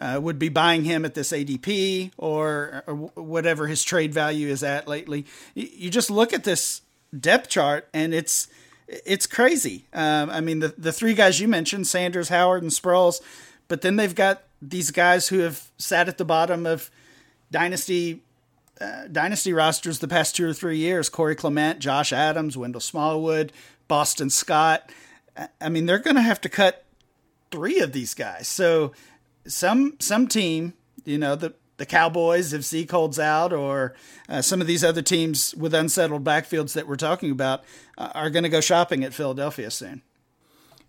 uh, 0.00 0.18
would 0.22 0.38
be 0.38 0.48
buying 0.48 0.84
him 0.84 1.04
at 1.04 1.14
this 1.14 1.30
ADP 1.30 2.12
or, 2.16 2.84
or, 2.86 2.94
whatever 2.94 3.66
his 3.66 3.82
trade 3.82 4.14
value 4.14 4.48
is 4.48 4.62
at 4.62 4.88
lately. 4.88 5.26
You 5.54 5.90
just 5.90 6.10
look 6.10 6.32
at 6.32 6.44
this 6.44 6.80
depth 7.18 7.50
chart 7.50 7.88
and 7.92 8.14
it's 8.14 8.48
it's 8.90 9.26
crazy. 9.26 9.86
Um, 9.92 10.30
I 10.30 10.40
mean, 10.40 10.58
the 10.58 10.74
the 10.76 10.92
three 10.92 11.14
guys 11.14 11.40
you 11.40 11.48
mentioned, 11.48 11.86
Sanders, 11.86 12.28
Howard, 12.28 12.62
and 12.62 12.72
Sproles, 12.72 13.20
but 13.68 13.82
then 13.82 13.96
they've 13.96 14.14
got 14.14 14.42
these 14.60 14.90
guys 14.90 15.28
who 15.28 15.38
have 15.40 15.70
sat 15.78 16.08
at 16.08 16.18
the 16.18 16.24
bottom 16.24 16.66
of 16.66 16.90
dynasty 17.50 18.22
uh, 18.80 19.06
dynasty 19.10 19.52
rosters 19.52 19.98
the 19.98 20.08
past 20.08 20.34
two 20.34 20.48
or 20.48 20.52
three 20.52 20.78
years: 20.78 21.08
Corey 21.08 21.36
Clement, 21.36 21.78
Josh 21.78 22.12
Adams, 22.12 22.56
Wendell 22.56 22.80
Smallwood, 22.80 23.52
Boston 23.88 24.30
Scott. 24.30 24.90
I 25.60 25.68
mean, 25.68 25.86
they're 25.86 25.98
going 25.98 26.16
to 26.16 26.22
have 26.22 26.40
to 26.42 26.48
cut 26.48 26.84
three 27.50 27.80
of 27.80 27.92
these 27.92 28.14
guys. 28.14 28.48
So 28.48 28.92
some 29.46 29.96
some 30.00 30.26
team, 30.26 30.74
you 31.04 31.18
know, 31.18 31.36
the 31.36 31.54
the 31.80 31.86
Cowboys 31.86 32.52
if 32.52 32.62
Zeke 32.62 32.90
holds 32.90 33.18
out, 33.18 33.54
or 33.54 33.94
uh, 34.28 34.42
some 34.42 34.60
of 34.60 34.66
these 34.66 34.84
other 34.84 35.00
teams 35.00 35.54
with 35.54 35.72
unsettled 35.72 36.22
backfields 36.22 36.74
that 36.74 36.86
we're 36.86 36.94
talking 36.94 37.30
about, 37.30 37.64
uh, 37.96 38.10
are 38.14 38.28
going 38.28 38.42
to 38.42 38.50
go 38.50 38.60
shopping 38.60 39.02
at 39.02 39.14
Philadelphia 39.14 39.70
soon. 39.70 40.02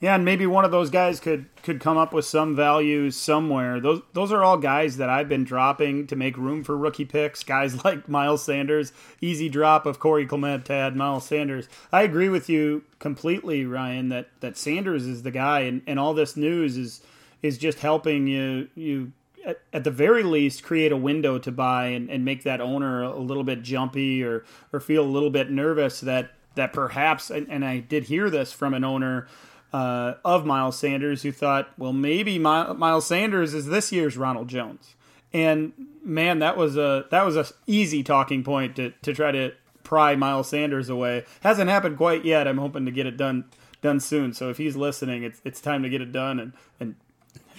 Yeah, 0.02 0.16
and 0.16 0.26
maybe 0.26 0.46
one 0.46 0.66
of 0.66 0.72
those 0.72 0.90
guys 0.90 1.22
could 1.22 1.46
could 1.64 1.80
come 1.80 1.96
up 1.96 2.12
with 2.12 2.26
some 2.26 2.58
value 2.58 3.10
somewhere. 3.10 3.80
Those 3.80 4.02
those 4.12 4.34
are 4.34 4.44
all 4.44 4.58
guys 4.58 4.98
that 4.98 5.10
I've 5.10 5.30
been 5.30 5.46
dropping 5.46 6.08
to 6.08 6.18
make 6.18 6.36
room 6.36 6.62
for 6.62 6.76
rookie 6.76 7.06
picks. 7.06 7.42
Guys 7.42 7.86
like 7.86 8.10
Miles 8.10 8.44
Sanders, 8.44 8.92
easy 9.22 9.48
drop 9.48 9.86
of 9.86 10.00
Corey 10.00 10.26
Clement 10.26 10.66
to 10.66 10.74
add 10.74 10.98
Miles 10.98 11.26
Sanders. 11.26 11.70
I 11.94 12.02
agree 12.02 12.28
with 12.28 12.50
you 12.50 12.84
completely, 13.00 13.66
Ryan, 13.66 14.10
that 14.10 14.28
that 14.42 14.58
Sanders 14.58 15.06
is 15.06 15.24
the 15.24 15.32
guy, 15.32 15.62
and, 15.62 15.84
and 15.88 15.98
all 15.98 16.14
this 16.14 16.36
news 16.36 16.76
is 16.76 17.02
is 17.42 17.58
just 17.58 17.80
helping 17.80 18.28
you 18.28 18.68
you 18.76 19.14
at, 19.46 19.62
at, 19.74 19.84
the 19.84 19.92
very 19.92 20.24
least 20.24 20.64
create 20.64 20.92
a 20.92 20.98
window 20.98 21.40
to 21.40 21.52
buy 21.52 21.88
and, 21.88 22.10
and 22.10 22.24
make 22.26 22.44
that 22.44 22.62
owner 22.62 23.04
a 23.04 23.20
little 23.20 23.44
bit 23.44 23.62
jumpy 23.62 24.24
or 24.24 24.44
or 24.72 24.80
feel 24.80 25.04
a 25.04 25.06
little 25.06 25.30
bit 25.30 25.50
nervous 25.50 26.02
that 26.02 26.32
that 26.56 26.74
perhaps 26.74 27.30
and, 27.30 27.50
and 27.50 27.66
I 27.66 27.80
did 27.80 28.06
hear 28.06 28.30
this 28.30 28.52
from 28.52 28.74
an 28.74 28.84
owner 28.84 29.28
uh, 29.74 30.16
of 30.26 30.46
Miles 30.46 30.78
Sanders 30.78 31.24
who 31.24 31.32
thought, 31.32 31.70
well, 31.78 31.94
maybe 31.94 32.38
Miles 32.38 33.08
Sanders 33.08 33.54
is 33.54 33.68
this 33.68 33.92
year's 33.92 34.18
Ronald 34.18 34.48
Jones. 34.48 34.96
And 35.34 35.72
man, 36.04 36.40
that 36.40 36.58
was 36.58 36.76
a 36.76 37.06
that 37.10 37.26
was 37.26 37.38
a 37.38 37.46
easy 37.68 38.04
talking 38.04 38.44
point 38.44 38.76
to, 38.76 38.92
to 39.02 39.14
try 39.14 39.32
to 39.32 39.54
pry 39.84 40.16
Miles 40.16 40.50
Sanders 40.50 40.90
away. 40.90 41.26
Hasn't 41.42 41.70
happened 41.70 41.98
quite 41.98 42.26
yet. 42.26 42.48
I'm 42.48 42.58
hoping 42.58 42.86
to 42.86 42.92
get 42.92 43.06
it 43.06 43.16
done 43.16 43.46
done 43.82 44.02
soon. 44.02 44.34
So 44.34 44.50
if 44.50 44.58
he's 44.58 44.76
listening, 44.76 45.24
it's 45.24 45.40
it's 45.46 45.62
time 45.62 45.84
to 45.84 45.90
get 45.90 46.02
it 46.02 46.12
done 46.12 46.40
and 46.40 46.54
and 46.82 46.96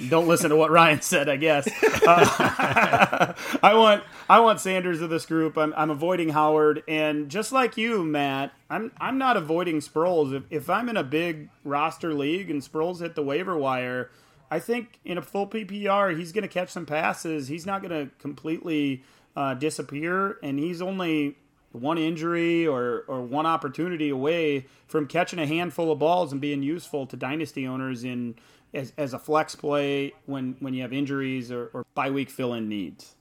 don't 0.09 0.29
listen 0.29 0.51
to 0.51 0.57
what 0.57 0.71
Ryan 0.71 1.01
said, 1.03 1.29
I 1.29 1.37
guess. 1.37 1.69
Uh, 2.07 3.35
I 3.63 3.75
want 3.75 4.05
I 4.29 4.41
want 4.41 4.61
Sanders 4.61 5.01
of 5.01 5.11
this 5.11 5.27
group. 5.27 5.57
I'm, 5.57 5.73
I'm 5.77 5.91
avoiding 5.91 6.31
Howard, 6.31 6.83
and 6.89 7.29
just 7.29 7.53
like 7.53 7.77
you, 7.77 8.05
Matt, 8.05 8.53
I'm 8.71 8.93
I'm 9.01 9.19
not 9.19 9.37
avoiding 9.37 9.81
Sproles. 9.81 10.35
If, 10.35 10.45
if 10.51 10.71
I'm 10.71 10.89
in 10.89 10.97
a 10.97 11.05
big 11.05 11.49
roster 11.65 12.15
league 12.15 12.51
and 12.51 12.63
Sproles 12.63 13.01
hit 13.01 13.15
the 13.15 13.23
waiver 13.23 13.57
wire, 13.57 14.11
I 14.51 14.59
think 14.59 14.99
in 15.05 15.19
a 15.19 15.23
full 15.23 15.47
PPR 15.47 16.17
he's 16.17 16.33
going 16.33 16.43
to 16.43 16.49
catch 16.49 16.71
some 16.71 16.87
passes. 16.87 17.49
He's 17.49 17.67
not 17.67 17.83
going 17.83 18.07
to 18.07 18.15
completely 18.19 19.03
uh, 19.37 19.55
disappear, 19.55 20.39
and 20.43 20.59
he's 20.59 20.83
only 20.83 21.37
one 21.73 21.99
injury 21.99 22.67
or, 22.67 23.05
or 23.09 23.23
one 23.23 23.47
opportunity 23.47 24.11
away 24.11 24.67
from 24.87 25.07
catching 25.07 25.39
a 25.39 25.47
handful 25.47 25.91
of 25.91 25.99
balls 25.99 26.33
and 26.33 26.41
being 26.41 26.63
useful 26.63 27.07
to 27.07 27.17
dynasty 27.17 27.67
owners 27.67 28.05
in 28.05 28.35
as, 28.75 28.93
as 28.97 29.15
a 29.15 29.19
flex 29.19 29.55
play 29.55 30.13
when, 30.27 30.57
when 30.61 30.75
you 30.75 30.83
have 30.83 30.93
injuries 30.93 31.51
or, 31.51 31.71
or 31.73 31.85
bye 31.95 32.11
week 32.11 32.31
fill 32.31 32.55
in 32.55 32.69
needs? 32.69 33.15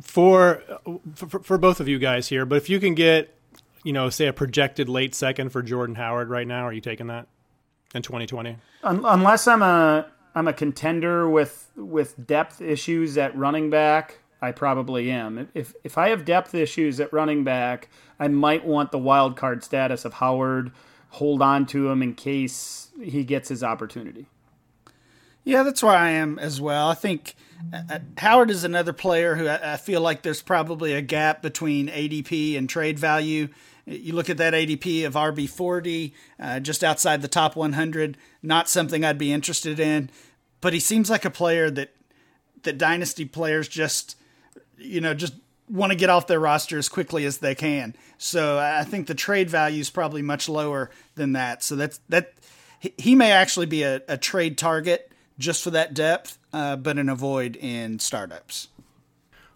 For, 0.00 0.62
for 1.14 1.40
for 1.40 1.58
both 1.58 1.80
of 1.80 1.88
you 1.88 1.98
guys 1.98 2.28
here, 2.28 2.46
but 2.46 2.56
if 2.56 2.70
you 2.70 2.78
can 2.78 2.94
get, 2.94 3.34
you 3.82 3.92
know, 3.92 4.10
say 4.10 4.26
a 4.26 4.32
projected 4.32 4.88
late 4.88 5.12
second 5.12 5.50
for 5.50 5.60
Jordan 5.60 5.96
Howard 5.96 6.30
right 6.30 6.46
now, 6.46 6.64
are 6.64 6.72
you 6.72 6.80
taking 6.80 7.08
that 7.08 7.26
in 7.94 8.02
2020? 8.02 8.58
Unless 8.84 9.48
I'm 9.48 9.62
a 9.62 10.06
I'm 10.36 10.46
a 10.46 10.52
contender 10.52 11.28
with 11.28 11.72
with 11.74 12.26
depth 12.28 12.60
issues 12.60 13.18
at 13.18 13.36
running 13.36 13.70
back, 13.70 14.18
I 14.40 14.52
probably 14.52 15.10
am. 15.10 15.48
If 15.52 15.74
if 15.82 15.98
I 15.98 16.10
have 16.10 16.24
depth 16.24 16.54
issues 16.54 17.00
at 17.00 17.12
running 17.12 17.42
back, 17.42 17.88
I 18.20 18.28
might 18.28 18.64
want 18.64 18.92
the 18.92 18.98
wild 18.98 19.36
card 19.36 19.64
status 19.64 20.04
of 20.04 20.14
Howard, 20.14 20.70
hold 21.08 21.42
on 21.42 21.66
to 21.66 21.88
him 21.88 22.02
in 22.02 22.14
case 22.14 22.90
he 23.02 23.24
gets 23.24 23.48
his 23.48 23.64
opportunity. 23.64 24.26
Yeah, 25.48 25.62
that's 25.62 25.82
where 25.82 25.96
I 25.96 26.10
am 26.10 26.38
as 26.38 26.60
well. 26.60 26.90
I 26.90 26.94
think 26.94 27.34
uh, 27.72 27.80
uh, 27.88 27.98
Howard 28.18 28.50
is 28.50 28.64
another 28.64 28.92
player 28.92 29.34
who 29.34 29.48
I, 29.48 29.72
I, 29.72 29.76
feel 29.78 30.02
like 30.02 30.20
there's 30.20 30.42
probably 30.42 30.92
a 30.92 31.00
gap 31.00 31.40
between 31.40 31.88
ADP 31.88 32.58
and 32.58 32.68
trade 32.68 32.98
value. 32.98 33.48
You 33.86 34.12
look 34.12 34.28
at 34.28 34.36
that 34.36 34.52
ADP 34.52 35.06
of 35.06 35.14
RB40, 35.14 36.12
uh, 36.38 36.60
just 36.60 36.84
outside 36.84 37.22
the 37.22 37.28
top 37.28 37.56
100, 37.56 38.18
not 38.42 38.68
something 38.68 39.06
I'd 39.06 39.16
be 39.16 39.32
interested 39.32 39.80
in. 39.80 40.10
But 40.60 40.74
he 40.74 40.80
seems 40.80 41.08
like 41.08 41.24
a 41.24 41.30
player 41.30 41.70
that 41.70 41.94
that 42.64 42.76
dynasty 42.76 43.24
players 43.24 43.68
just, 43.68 44.16
you 44.76 45.00
know, 45.00 45.14
just 45.14 45.32
want 45.66 45.92
to 45.92 45.96
get 45.96 46.10
off 46.10 46.26
their 46.26 46.40
roster 46.40 46.76
as 46.76 46.90
quickly 46.90 47.24
as 47.24 47.38
they 47.38 47.54
can. 47.54 47.96
So 48.18 48.58
I 48.58 48.84
think 48.84 49.06
the 49.06 49.14
trade 49.14 49.48
value 49.48 49.80
is 49.80 49.88
probably 49.88 50.20
much 50.20 50.46
lower 50.46 50.90
than 51.14 51.32
that. 51.32 51.62
So 51.62 51.74
that's 51.74 52.00
that. 52.10 52.34
He 52.98 53.14
may 53.14 53.32
actually 53.32 53.64
be 53.64 53.82
a, 53.82 54.02
a 54.08 54.18
trade 54.18 54.58
target 54.58 55.08
just 55.38 55.62
for 55.62 55.70
that 55.70 55.94
depth, 55.94 56.38
uh, 56.52 56.76
but 56.76 56.98
an 56.98 57.08
avoid 57.08 57.56
in 57.56 57.98
startups. 57.98 58.68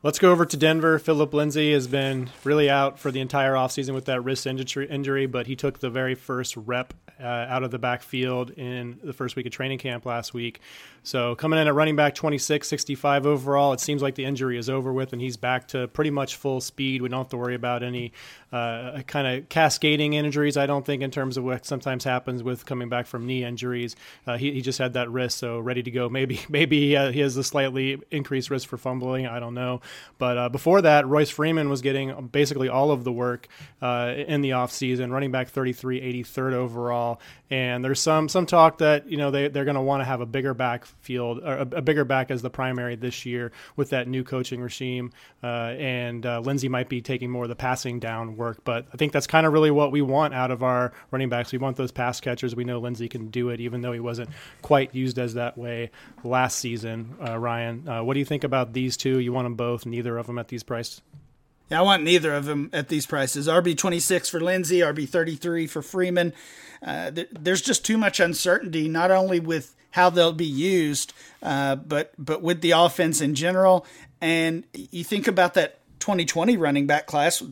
Let's 0.05 0.19
go 0.19 0.33
over 0.33 0.45
to 0.45 0.57
Denver. 0.57 0.99
Philip 0.99 1.33
Lindsay 1.33 1.73
has 1.73 1.87
been 1.87 2.29
really 2.43 2.69
out 2.69 2.99
for 2.99 3.13
the 3.13 3.21
entire 3.21 3.53
offseason 3.53 3.95
with 3.95 4.07
that 4.07 4.23
wrist 4.23 4.49
injury, 4.49 5.27
but 5.27 5.47
he 5.47 5.55
took 5.55 5.79
the 5.79 5.91
very 5.91 6.17
first 6.17 6.57
rep 6.57 6.93
uh, 7.21 7.25
out 7.25 7.63
of 7.63 7.71
the 7.71 7.79
backfield 7.79 8.51
in 8.51 8.99
the 9.05 9.13
first 9.13 9.37
week 9.37 9.47
of 9.47 9.53
training 9.53 9.79
camp 9.79 10.05
last 10.05 10.35
week. 10.35 10.59
So 11.05 11.37
coming 11.37 11.61
in 11.61 11.69
at 11.69 11.75
running 11.75 11.95
back 11.95 12.17
26, 12.17 12.67
65 12.67 13.27
overall, 13.27 13.73
it 13.73 13.81
seems 13.81 14.03
like 14.03 14.17
the 14.17 14.25
injury 14.25 14.59
is 14.59 14.69
over 14.69 14.93
with 14.93 15.13
and 15.13 15.23
he's 15.23 15.37
back 15.37 15.69
to 15.69 15.87
pretty 15.89 16.11
much 16.11 16.35
full 16.35 16.61
speed. 16.61 17.01
We 17.01 17.09
don't 17.09 17.19
have 17.19 17.29
to 17.29 17.37
worry 17.37 17.55
about 17.55 17.85
any 17.85 18.13
uh, 18.53 19.03
kind 19.03 19.27
of 19.27 19.49
cascading 19.49 20.15
injuries, 20.15 20.57
I 20.57 20.67
don't 20.67 20.85
think, 20.85 21.03
in 21.03 21.11
terms 21.11 21.37
of 21.37 21.45
what 21.45 21.65
sometimes 21.65 22.05
happens 22.05 22.43
with 22.43 22.67
coming 22.67 22.89
back 22.89 23.07
from 23.07 23.27
knee 23.27 23.45
injuries. 23.45 23.97
Uh, 24.27 24.37
he, 24.37 24.53
he 24.53 24.61
just 24.63 24.79
had 24.79 24.93
that 24.95 25.11
wrist, 25.11 25.39
so 25.39 25.59
ready 25.59 25.83
to 25.83 25.91
go. 25.91 26.09
Maybe 26.09 26.41
maybe 26.49 26.97
uh, 26.97 27.13
he 27.13 27.21
has 27.21 27.37
a 27.37 27.45
slightly 27.45 28.01
increased 28.11 28.51
risk 28.51 28.69
for 28.69 28.77
fumbling. 28.77 29.27
I 29.27 29.41
don't 29.41 29.55
know. 29.55 29.81
But 30.19 30.39
uh, 30.39 30.49
before 30.49 30.83
that, 30.83 31.07
Royce 31.07 31.31
Freeman 31.31 31.69
was 31.69 31.83
getting 31.83 32.29
basically 32.29 32.69
all 32.69 32.91
of 32.91 33.05
the 33.05 33.13
work 33.13 33.49
uh, 33.81 34.15
in 34.17 34.41
the 34.41 34.51
offseason, 34.51 35.11
running 35.11 35.31
back 35.31 35.49
33, 35.49 36.23
83rd 36.23 36.53
overall. 36.53 37.21
And 37.51 37.85
there's 37.85 38.01
some 38.01 38.29
some 38.29 38.47
talk 38.47 38.79
that 38.79 39.11
you 39.11 39.19
know 39.19 39.31
they 39.31 39.49
they're 39.49 39.65
going 39.65 39.75
to 39.75 39.83
want 39.83 40.01
to 40.01 40.05
have 40.05 40.21
a 40.21 40.27
bigger 40.27 40.55
backfield 40.55 41.41
or 41.43 41.55
a, 41.55 41.61
a, 41.61 41.83
bigger 41.83 42.05
back 42.05 42.31
as 42.31 42.41
the 42.41 42.49
primary 42.49 42.97
this 42.97 43.27
year 43.27 43.53
with 43.77 43.91
that 43.91 44.09
new 44.09 44.25
coaching 44.25 44.61
regime. 44.63 45.13
Uh, 45.43 45.75
and 45.77 46.25
uh, 46.25 46.41
Lindsay 46.41 46.69
might 46.69 46.89
be 46.89 47.03
taking 47.03 47.31
more 47.31 47.43
of 47.43 47.51
the 47.51 47.57
passing 47.57 47.99
down 47.99 48.37
work, 48.37 48.65
but 48.65 48.87
I 48.93 48.97
think 48.97 49.13
that's 49.13 49.27
kind 49.27 49.45
of 49.45 49.53
really 49.53 49.71
what 49.71 49.93
we 49.93 50.01
want 50.01 50.33
out 50.33 50.51
of 50.51 50.63
our 50.63 50.93
running 51.11 51.29
backs. 51.29 51.53
We 51.53 51.59
want 51.59 51.77
those 51.77 51.93
pass 51.93 52.21
catchers. 52.21 52.57
We 52.57 52.65
know 52.65 52.79
Lindsay 52.79 53.09
can 53.09 53.29
do 53.29 53.51
it, 53.51 53.61
even 53.61 53.83
though 53.83 53.93
he 53.93 54.01
wasn't 54.01 54.31
quite 54.63 54.95
used 54.95 55.19
as 55.19 55.35
that 55.35 55.59
way 55.59 55.91
last 56.25 56.59
season. 56.59 57.17
Uh, 57.23 57.39
Ryan, 57.39 57.89
uh, 57.89 58.03
what 58.03 58.15
do 58.15 58.21
you 58.21 58.25
think 58.25 58.45
about 58.45 58.73
these 58.73 58.97
two? 58.97 59.19
You 59.19 59.33
want 59.33 59.47
them 59.47 59.57
both? 59.57 59.82
Neither 59.87 60.19
of 60.19 60.27
them 60.27 60.39
at 60.39 60.49
these 60.49 60.63
prices? 60.63 61.01
Yeah, 61.71 61.79
I 61.79 61.83
want 61.83 62.03
neither 62.03 62.35
of 62.35 62.45
them 62.45 62.69
at 62.73 62.89
these 62.89 63.07
prices. 63.07 63.49
RB 63.49 63.77
twenty 63.77 64.01
six 64.01 64.29
for 64.29 64.41
Lindsay, 64.41 64.81
RB 64.81 65.09
thirty 65.09 65.37
three 65.37 65.67
for 65.67 65.81
Freeman. 65.83 66.33
Uh, 66.83 67.11
th- 67.11 67.29
there's 67.33 67.63
just 67.63 67.85
too 67.85 67.97
much 67.97 68.21
uncertainty, 68.21 68.89
not 68.89 69.11
only 69.11 69.41
with 69.41 69.75
how 69.93 70.11
they'll 70.11 70.33
be 70.33 70.45
used, 70.45 71.13
uh, 71.43 71.77
but 71.77 72.13
but 72.19 72.43
with 72.43 72.61
the 72.61 72.73
offense 72.73 73.21
in 73.21 73.35
general. 73.35 73.87
And 74.21 74.65
you 74.73 75.05
think 75.05 75.27
about 75.27 75.55
that 75.55 75.79
2020 76.01 76.57
running 76.57 76.87
back 76.87 77.07
class. 77.07 77.43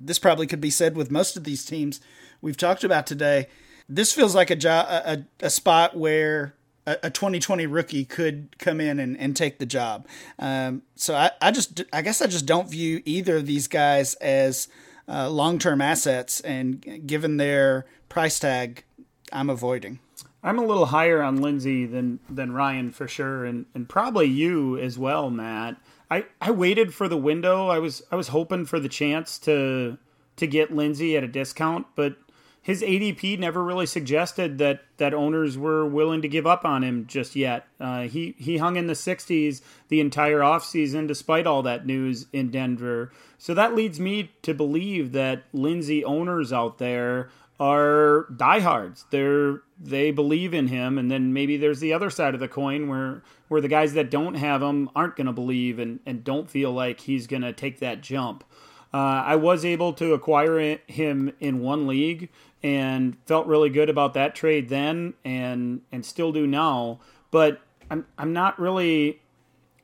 This 0.00 0.18
probably 0.18 0.46
could 0.46 0.60
be 0.60 0.70
said 0.70 0.96
with 0.96 1.10
most 1.10 1.36
of 1.36 1.44
these 1.44 1.64
teams 1.64 2.00
we've 2.40 2.56
talked 2.56 2.84
about 2.84 3.06
today. 3.06 3.48
This 3.88 4.12
feels 4.12 4.34
like 4.34 4.50
a 4.50 4.56
jo- 4.56 4.70
a, 4.70 5.24
a 5.40 5.50
spot 5.50 5.96
where 5.96 6.54
a, 7.02 7.10
2020 7.10 7.66
rookie 7.66 8.04
could 8.04 8.56
come 8.58 8.80
in 8.80 8.98
and, 8.98 9.18
and 9.18 9.36
take 9.36 9.58
the 9.58 9.66
job. 9.66 10.06
Um, 10.38 10.82
so 10.96 11.14
I, 11.14 11.30
I 11.40 11.50
just 11.50 11.82
I 11.92 12.02
guess 12.02 12.22
I 12.22 12.26
just 12.26 12.46
don't 12.46 12.68
view 12.68 13.02
either 13.04 13.36
of 13.36 13.46
these 13.46 13.68
guys 13.68 14.14
as 14.14 14.68
uh, 15.08 15.28
long 15.28 15.58
term 15.58 15.80
assets, 15.80 16.40
and 16.40 17.06
given 17.06 17.36
their 17.36 17.86
price 18.08 18.38
tag, 18.38 18.84
I'm 19.32 19.50
avoiding. 19.50 19.98
I'm 20.42 20.58
a 20.58 20.64
little 20.64 20.86
higher 20.86 21.22
on 21.22 21.42
Lindsay 21.42 21.84
than 21.86 22.20
than 22.28 22.52
Ryan 22.52 22.90
for 22.90 23.08
sure, 23.08 23.44
and 23.44 23.66
and 23.74 23.88
probably 23.88 24.26
you 24.26 24.78
as 24.78 24.98
well, 24.98 25.30
Matt. 25.30 25.76
I, 26.10 26.24
I 26.40 26.50
waited 26.50 26.92
for 26.92 27.08
the 27.08 27.16
window. 27.16 27.68
I 27.68 27.78
was 27.78 28.02
I 28.10 28.16
was 28.16 28.28
hoping 28.28 28.66
for 28.66 28.80
the 28.80 28.88
chance 28.88 29.38
to 29.40 29.98
to 30.36 30.46
get 30.46 30.74
Lindsay 30.74 31.16
at 31.16 31.24
a 31.24 31.28
discount, 31.28 31.86
but 31.94 32.16
his 32.62 32.82
ADP 32.82 33.38
never 33.38 33.64
really 33.64 33.86
suggested 33.86 34.58
that 34.58 34.82
that 34.98 35.14
owners 35.14 35.56
were 35.56 35.86
willing 35.86 36.20
to 36.22 36.28
give 36.28 36.46
up 36.46 36.64
on 36.64 36.84
him 36.84 37.06
just 37.06 37.34
yet. 37.34 37.66
Uh, 37.78 38.02
he 38.02 38.34
he 38.38 38.58
hung 38.58 38.76
in 38.76 38.86
the 38.86 38.92
60s 38.92 39.62
the 39.88 40.00
entire 40.00 40.40
offseason 40.40 41.06
despite 41.06 41.46
all 41.46 41.62
that 41.62 41.86
news 41.86 42.26
in 42.32 42.50
Denver. 42.50 43.10
So 43.38 43.54
that 43.54 43.74
leads 43.74 43.98
me 43.98 44.32
to 44.42 44.52
believe 44.52 45.12
that 45.12 45.44
Lindsay 45.52 46.04
owners 46.04 46.52
out 46.52 46.78
there 46.78 47.30
are 47.58 48.26
diehards. 48.36 49.04
They're 49.10 49.62
they 49.82 50.10
believe 50.10 50.52
in 50.52 50.68
him, 50.68 50.98
and 50.98 51.10
then 51.10 51.32
maybe 51.32 51.56
there's 51.56 51.80
the 51.80 51.94
other 51.94 52.10
side 52.10 52.34
of 52.34 52.40
the 52.40 52.48
coin 52.48 52.88
where 52.88 53.22
where 53.48 53.60
the 53.60 53.68
guys 53.68 53.94
that 53.94 54.10
don't 54.10 54.34
have 54.34 54.62
him 54.62 54.90
aren't 54.94 55.16
going 55.16 55.26
to 55.26 55.32
believe 55.32 55.78
and 55.78 56.00
and 56.04 56.24
don't 56.24 56.50
feel 56.50 56.72
like 56.72 57.00
he's 57.00 57.26
going 57.26 57.42
to 57.42 57.52
take 57.52 57.80
that 57.80 58.02
jump. 58.02 58.44
Uh, 58.92 59.22
I 59.24 59.36
was 59.36 59.64
able 59.64 59.92
to 59.94 60.14
acquire 60.14 60.78
him 60.86 61.32
in 61.38 61.60
one 61.60 61.86
league 61.86 62.28
and 62.62 63.16
felt 63.26 63.46
really 63.46 63.70
good 63.70 63.88
about 63.88 64.14
that 64.14 64.34
trade 64.34 64.68
then 64.68 65.14
and 65.24 65.82
and 65.92 66.04
still 66.04 66.32
do 66.32 66.46
now. 66.46 67.00
But 67.30 67.60
I'm 67.90 68.06
I'm 68.18 68.32
not 68.32 68.58
really 68.58 69.20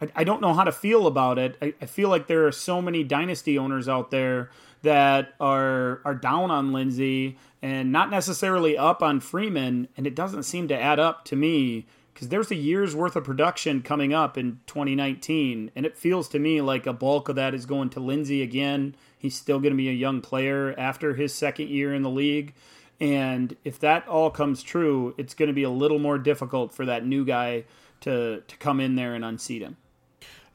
I, 0.00 0.08
I 0.16 0.24
don't 0.24 0.40
know 0.40 0.54
how 0.54 0.64
to 0.64 0.72
feel 0.72 1.06
about 1.06 1.38
it. 1.38 1.56
I, 1.62 1.74
I 1.80 1.86
feel 1.86 2.08
like 2.08 2.26
there 2.26 2.46
are 2.46 2.52
so 2.52 2.82
many 2.82 3.04
dynasty 3.04 3.56
owners 3.56 3.88
out 3.88 4.10
there 4.10 4.50
that 4.82 5.34
are 5.40 6.00
are 6.04 6.14
down 6.14 6.50
on 6.50 6.72
Lindsay 6.72 7.38
and 7.62 7.90
not 7.90 8.10
necessarily 8.10 8.76
up 8.76 9.02
on 9.02 9.20
Freeman, 9.20 9.88
and 9.96 10.06
it 10.06 10.14
doesn't 10.14 10.44
seem 10.44 10.68
to 10.68 10.80
add 10.80 10.98
up 10.98 11.24
to 11.26 11.36
me 11.36 11.86
because 12.16 12.28
there's 12.28 12.50
a 12.50 12.56
year's 12.56 12.96
worth 12.96 13.14
of 13.14 13.24
production 13.24 13.82
coming 13.82 14.14
up 14.14 14.38
in 14.38 14.58
2019, 14.66 15.70
and 15.76 15.84
it 15.84 15.98
feels 15.98 16.30
to 16.30 16.38
me 16.38 16.62
like 16.62 16.86
a 16.86 16.94
bulk 16.94 17.28
of 17.28 17.36
that 17.36 17.52
is 17.52 17.66
going 17.66 17.90
to 17.90 18.00
Lindsay 18.00 18.40
again. 18.40 18.94
He's 19.18 19.36
still 19.36 19.60
going 19.60 19.74
to 19.74 19.76
be 19.76 19.90
a 19.90 19.92
young 19.92 20.22
player 20.22 20.74
after 20.78 21.12
his 21.12 21.34
second 21.34 21.68
year 21.68 21.92
in 21.92 22.00
the 22.00 22.08
league. 22.08 22.54
And 22.98 23.54
if 23.64 23.78
that 23.80 24.08
all 24.08 24.30
comes 24.30 24.62
true, 24.62 25.14
it's 25.18 25.34
going 25.34 25.48
to 25.48 25.52
be 25.52 25.64
a 25.64 25.68
little 25.68 25.98
more 25.98 26.16
difficult 26.16 26.72
for 26.72 26.86
that 26.86 27.04
new 27.04 27.22
guy 27.22 27.64
to, 28.00 28.40
to 28.40 28.56
come 28.56 28.80
in 28.80 28.94
there 28.94 29.14
and 29.14 29.22
unseat 29.22 29.60
him. 29.60 29.76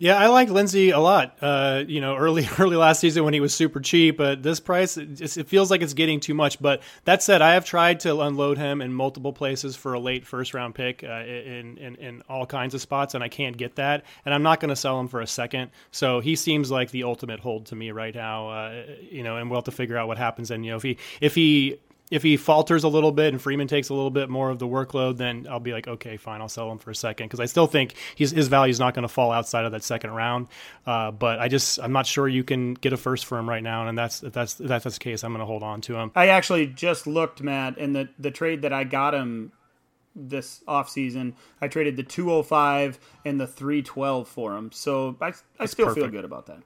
Yeah, 0.02 0.18
I 0.18 0.30
like 0.30 0.50
Lindsay 0.50 0.90
a 0.90 0.98
lot. 0.98 1.38
Uh, 1.44 1.84
you 1.88 2.02
know, 2.02 2.18
early 2.18 2.50
early 2.60 2.76
last 2.76 3.02
season 3.02 3.24
when 3.24 3.36
he 3.36 3.40
was 3.40 3.54
super 3.54 3.80
cheap, 3.80 4.18
but 4.18 4.42
this 4.42 4.60
price 4.60 4.98
it, 4.98 5.38
it, 5.38 5.48
feels 5.48 5.70
like 5.70 5.84
it's 5.84 5.94
getting 5.94 6.20
too 6.20 6.34
much. 6.34 6.60
But 6.60 6.82
that 7.06 7.22
said, 7.22 7.44
I 7.44 7.54
have 7.54 7.66
tried 7.66 8.00
to 8.00 8.20
unload 8.22 8.58
him 8.58 8.82
in 8.82 8.92
multiple 8.92 9.32
places 9.32 9.76
for 9.76 9.94
a 9.94 10.00
late 10.00 10.26
first 10.26 10.56
round 10.56 10.74
pick 10.74 11.04
uh, 11.04 11.22
in, 11.24 11.78
in 11.78 11.96
in 11.98 12.24
all 12.28 12.48
kinds 12.48 12.74
of 12.74 12.82
spots, 12.82 13.14
and 13.14 13.24
I 13.24 13.28
can't 13.28 13.56
get 13.56 13.76
that. 13.76 14.04
And 14.26 14.34
I'm 14.34 14.42
not 14.42 14.60
going 14.60 14.70
to 14.70 14.76
sell 14.76 15.00
him 15.00 15.08
for 15.08 15.22
a 15.22 15.28
second. 15.28 15.70
So 15.92 16.20
he 16.20 16.36
seems 16.36 16.72
like 16.72 16.90
the 16.90 17.04
ultimate 17.04 17.40
hold 17.40 17.68
to 17.68 17.76
me 17.76 17.92
right 17.92 18.16
now. 18.16 18.50
Uh, 18.50 18.84
you 19.08 19.22
know, 19.22 19.38
and 19.38 19.52
we'll 19.52 19.60
have 19.60 19.66
to 19.66 19.72
figure 19.72 19.98
out 19.98 20.08
what 20.08 20.18
happens. 20.18 20.50
And 20.50 20.66
you 20.66 20.72
know, 20.72 20.78
if 20.78 20.84
he 20.84 20.98
if 21.22 21.36
he 21.36 21.78
if 22.12 22.22
he 22.22 22.36
falters 22.36 22.84
a 22.84 22.90
little 22.90 23.14
bit 23.14 23.34
and 23.34 23.42
Freeman 23.42 23.68
takes 23.68 23.88
a 23.90 23.94
little 23.94 24.12
bit 24.12 24.30
more 24.30 24.50
of 24.50 24.60
the 24.60 24.68
workload, 24.68 25.18
then 25.18 25.48
I'll 25.50 25.62
be 25.62 25.72
like, 25.72 25.88
okay, 25.88 26.18
fine, 26.18 26.42
I'll 26.42 26.50
sell 26.50 26.70
him 26.70 26.78
for 26.78 26.92
a 26.92 26.96
second 26.96 27.28
because 27.28 27.40
I 27.40 27.46
still 27.46 27.68
think 27.68 27.96
his 28.16 28.32
his 28.32 28.50
value 28.50 28.70
is 28.70 28.80
not 28.80 28.94
going 28.94 29.04
to 29.04 29.08
fall 29.08 29.32
outside 29.32 29.66
of 29.66 29.72
that 29.72 29.84
second 29.84 30.12
round. 30.12 30.48
Uh, 30.86 31.12
but 31.12 31.40
I 31.40 31.48
just 31.48 31.80
I'm 31.80 31.94
not 31.94 32.06
sure 32.06 32.28
you 32.28 32.44
can 32.44 32.74
get 32.76 32.94
a 32.94 32.98
first 32.98 33.26
for 33.26 33.40
him 33.40 33.50
right 33.50 33.64
now, 33.64 33.88
and 33.88 33.98
that's 33.98 34.22
if 34.24 34.34
that's 34.34 34.60
if 34.60 34.68
that's 34.68 34.84
the 34.84 34.92
case, 35.00 35.24
I'm 35.24 35.32
going 35.32 35.40
to 35.40 35.46
hold 35.46 35.64
on 35.64 35.82
to 35.82 35.96
him. 35.96 36.12
I 36.14 36.28
actually 36.28 36.68
just 36.68 37.08
looked, 37.08 37.42
Matt, 37.42 37.78
in 37.78 37.94
the 37.94 38.10
the 38.20 38.30
trade 38.30 38.64
that 38.64 38.74
I 38.74 38.84
got 38.84 39.16
him 39.16 39.54
this 40.14 40.62
offseason. 40.68 41.34
I 41.62 41.70
traded 41.70 41.96
the 41.96 42.04
205 42.04 43.00
and 43.24 43.40
the 43.40 43.48
312 43.48 44.28
for 44.28 44.56
him. 44.58 44.72
So 44.74 45.16
I, 45.22 45.34
I 45.60 45.66
still 45.66 45.88
perfect. 45.88 46.04
feel 46.04 46.12
good 46.12 46.26
about 46.26 46.48
that. 46.48 46.60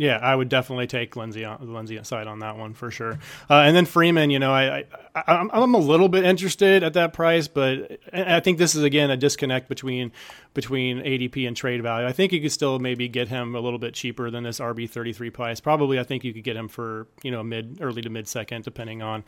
Yeah, 0.00 0.16
I 0.16 0.34
would 0.34 0.48
definitely 0.48 0.86
take 0.86 1.14
Lindsay 1.14 1.44
on 1.44 1.74
Lindsay 1.74 2.02
side 2.04 2.26
on 2.26 2.38
that 2.38 2.56
one 2.56 2.72
for 2.72 2.90
sure. 2.90 3.18
Uh, 3.50 3.56
and 3.56 3.76
then 3.76 3.84
Freeman, 3.84 4.30
you 4.30 4.38
know, 4.38 4.50
I, 4.50 4.84
I 5.14 5.40
am 5.42 5.74
a 5.74 5.78
little 5.78 6.08
bit 6.08 6.24
interested 6.24 6.82
at 6.82 6.94
that 6.94 7.12
price, 7.12 7.48
but 7.48 7.98
I 8.10 8.40
think 8.40 8.56
this 8.56 8.74
is 8.74 8.82
again 8.82 9.10
a 9.10 9.16
disconnect 9.18 9.68
between 9.68 10.12
between 10.54 11.00
ADP 11.00 11.46
and 11.46 11.54
trade 11.54 11.82
value. 11.82 12.08
I 12.08 12.12
think 12.12 12.32
you 12.32 12.40
could 12.40 12.50
still 12.50 12.78
maybe 12.78 13.08
get 13.08 13.28
him 13.28 13.54
a 13.54 13.60
little 13.60 13.78
bit 13.78 13.92
cheaper 13.92 14.30
than 14.30 14.42
this 14.42 14.58
RB 14.58 14.88
thirty 14.88 15.12
three 15.12 15.28
price. 15.28 15.60
Probably, 15.60 15.98
I 15.98 16.04
think 16.04 16.24
you 16.24 16.32
could 16.32 16.44
get 16.44 16.56
him 16.56 16.68
for 16.68 17.06
you 17.22 17.30
know 17.30 17.42
mid 17.42 17.78
early 17.82 18.00
to 18.00 18.08
mid 18.08 18.26
second, 18.26 18.64
depending 18.64 19.02
on 19.02 19.22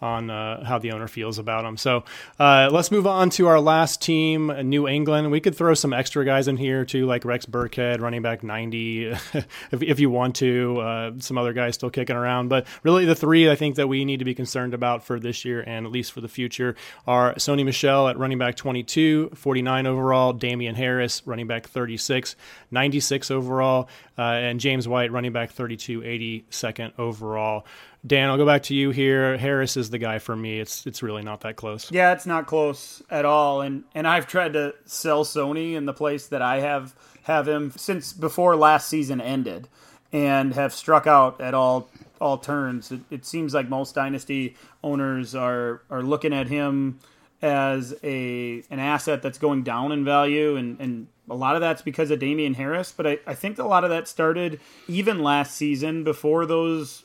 on 0.00 0.30
uh, 0.30 0.64
how 0.64 0.78
the 0.78 0.92
owner 0.92 1.08
feels 1.08 1.38
about 1.38 1.62
them. 1.62 1.76
So 1.76 2.04
uh, 2.38 2.68
let's 2.72 2.90
move 2.90 3.06
on 3.06 3.30
to 3.30 3.46
our 3.46 3.60
last 3.60 4.02
team, 4.02 4.48
New 4.68 4.86
England. 4.86 5.30
We 5.30 5.40
could 5.40 5.54
throw 5.54 5.74
some 5.74 5.92
extra 5.92 6.24
guys 6.24 6.48
in 6.48 6.56
here 6.56 6.84
too, 6.84 7.06
like 7.06 7.24
Rex 7.24 7.46
Burkhead, 7.46 8.00
running 8.00 8.22
back 8.22 8.42
ninety, 8.42 9.06
if, 9.32 9.82
if 9.82 10.00
you 10.00 10.10
want 10.10 10.36
to. 10.36 10.80
Uh, 10.80 11.12
some 11.18 11.38
other 11.38 11.52
guys 11.52 11.74
still 11.74 11.90
kicking 11.90 12.16
around, 12.16 12.48
but 12.48 12.66
really 12.82 13.04
the 13.04 13.14
three 13.14 13.50
I 13.50 13.56
think 13.56 13.76
that 13.76 13.88
we 13.88 14.04
need 14.04 14.18
to 14.18 14.24
be 14.24 14.34
concerned 14.34 14.74
about 14.74 15.04
for 15.04 15.18
this 15.18 15.44
year 15.44 15.62
and 15.66 15.86
at 15.86 15.92
least 15.92 16.12
for 16.12 16.20
the 16.20 16.28
future 16.28 16.76
are 17.06 17.34
Sony 17.34 17.64
Michel 17.64 18.08
at 18.08 18.18
running 18.18 18.38
back 18.38 18.56
22, 18.56 19.30
49 19.34 19.86
overall, 19.86 20.32
Damien 20.32 20.74
Harris 20.74 21.22
running 21.26 21.46
back 21.46 21.66
36, 21.66 22.36
96 22.70 23.30
overall, 23.30 23.88
uh, 24.18 24.22
and 24.22 24.60
James 24.60 24.86
White 24.86 25.12
running 25.12 25.32
back 25.32 25.50
32, 25.50 26.00
82nd 26.00 26.92
overall. 26.98 27.66
Dan, 28.06 28.28
I'll 28.28 28.36
go 28.36 28.46
back 28.46 28.64
to 28.64 28.74
you 28.74 28.90
here. 28.90 29.36
Harris 29.36 29.76
is 29.76 29.90
the 29.90 29.98
guy 29.98 30.18
for 30.18 30.36
me. 30.36 30.60
It's 30.60 30.86
it's 30.86 31.02
really 31.02 31.22
not 31.22 31.40
that 31.40 31.56
close. 31.56 31.90
Yeah, 31.90 32.12
it's 32.12 32.26
not 32.26 32.46
close 32.46 33.02
at 33.10 33.24
all. 33.24 33.62
And 33.62 33.84
and 33.94 34.06
I've 34.06 34.26
tried 34.26 34.52
to 34.52 34.74
sell 34.84 35.24
Sony 35.24 35.74
in 35.74 35.86
the 35.86 35.92
place 35.92 36.28
that 36.28 36.42
I 36.42 36.60
have 36.60 36.94
have 37.24 37.48
him 37.48 37.72
since 37.76 38.12
before 38.12 38.54
last 38.54 38.88
season 38.88 39.20
ended 39.20 39.68
and 40.12 40.54
have 40.54 40.72
struck 40.72 41.06
out 41.06 41.40
at 41.40 41.54
all 41.54 41.88
all 42.20 42.38
turns. 42.38 42.92
It, 42.92 43.00
it, 43.10 43.26
seems 43.26 43.52
like 43.52 43.68
most 43.68 43.94
dynasty 43.94 44.56
owners 44.82 45.34
are 45.34 45.82
are 45.90 46.02
looking 46.02 46.32
at 46.32 46.46
him 46.46 47.00
as 47.42 47.94
a 48.02 48.62
an 48.70 48.78
asset 48.78 49.22
that's 49.22 49.38
going 49.38 49.64
down 49.64 49.92
in 49.92 50.04
value, 50.04 50.56
and, 50.56 50.80
and 50.80 51.08
a 51.28 51.34
lot 51.34 51.56
of 51.56 51.60
that's 51.60 51.82
because 51.82 52.10
of 52.10 52.18
Damien 52.18 52.54
Harris. 52.54 52.92
But 52.96 53.06
I, 53.06 53.18
I 53.26 53.34
think 53.34 53.58
a 53.58 53.64
lot 53.64 53.84
of 53.84 53.90
that 53.90 54.06
started 54.08 54.60
even 54.88 55.22
last 55.22 55.56
season 55.56 56.04
before 56.04 56.46
those 56.46 57.04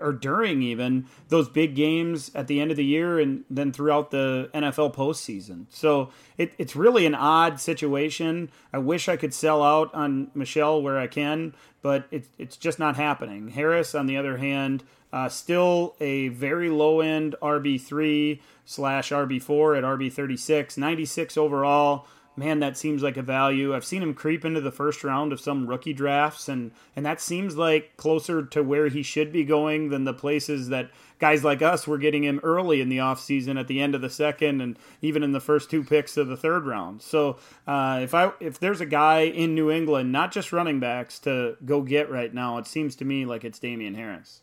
or 0.00 0.12
during 0.12 0.62
even 0.62 1.06
those 1.28 1.48
big 1.48 1.74
games 1.74 2.30
at 2.34 2.46
the 2.46 2.60
end 2.60 2.70
of 2.70 2.76
the 2.76 2.84
year 2.84 3.18
and 3.18 3.44
then 3.50 3.72
throughout 3.72 4.10
the 4.10 4.50
NFL 4.54 4.94
postseason. 4.94 5.66
So 5.68 6.10
it, 6.36 6.54
it's 6.58 6.74
really 6.74 7.06
an 7.06 7.14
odd 7.14 7.60
situation. 7.60 8.50
I 8.72 8.78
wish 8.78 9.08
I 9.08 9.16
could 9.16 9.34
sell 9.34 9.62
out 9.62 9.92
on 9.94 10.30
Michel 10.34 10.82
where 10.82 10.98
I 10.98 11.06
can, 11.06 11.54
but 11.82 12.06
it, 12.10 12.28
it's 12.38 12.56
just 12.56 12.78
not 12.78 12.96
happening. 12.96 13.48
Harris, 13.48 13.94
on 13.94 14.06
the 14.06 14.16
other 14.16 14.38
hand, 14.38 14.84
uh, 15.12 15.28
still 15.28 15.94
a 16.00 16.28
very 16.28 16.68
low 16.68 17.00
end 17.00 17.34
RB3 17.40 18.40
slash 18.64 19.10
RB4 19.10 19.78
at 19.78 19.84
RB36, 19.84 20.76
96 20.76 21.36
overall 21.36 22.06
man, 22.38 22.60
that 22.60 22.76
seems 22.76 23.02
like 23.02 23.16
a 23.16 23.22
value. 23.22 23.74
I've 23.74 23.84
seen 23.84 24.02
him 24.02 24.14
creep 24.14 24.44
into 24.44 24.60
the 24.60 24.70
first 24.70 25.02
round 25.02 25.32
of 25.32 25.40
some 25.40 25.66
rookie 25.66 25.92
drafts, 25.92 26.48
and 26.48 26.70
and 26.94 27.04
that 27.04 27.20
seems 27.20 27.56
like 27.56 27.96
closer 27.96 28.44
to 28.46 28.62
where 28.62 28.88
he 28.88 29.02
should 29.02 29.32
be 29.32 29.44
going 29.44 29.88
than 29.88 30.04
the 30.04 30.14
places 30.14 30.68
that 30.68 30.90
guys 31.18 31.42
like 31.42 31.60
us 31.60 31.86
were 31.86 31.98
getting 31.98 32.24
him 32.24 32.40
early 32.42 32.80
in 32.80 32.88
the 32.88 32.98
offseason 32.98 33.58
at 33.58 33.66
the 33.66 33.80
end 33.80 33.94
of 33.94 34.00
the 34.00 34.10
second 34.10 34.60
and 34.60 34.78
even 35.02 35.22
in 35.22 35.32
the 35.32 35.40
first 35.40 35.68
two 35.68 35.82
picks 35.82 36.16
of 36.16 36.28
the 36.28 36.36
third 36.36 36.64
round. 36.64 37.02
So 37.02 37.38
uh, 37.66 38.00
if 38.02 38.14
I 38.14 38.32
if 38.40 38.58
there's 38.58 38.80
a 38.80 38.86
guy 38.86 39.20
in 39.20 39.54
New 39.54 39.70
England, 39.70 40.12
not 40.12 40.32
just 40.32 40.52
running 40.52 40.80
backs 40.80 41.18
to 41.20 41.56
go 41.64 41.82
get 41.82 42.10
right 42.10 42.32
now, 42.32 42.58
it 42.58 42.66
seems 42.66 42.94
to 42.96 43.04
me 43.04 43.26
like 43.26 43.44
it's 43.44 43.58
Damien 43.58 43.94
Harris 43.94 44.42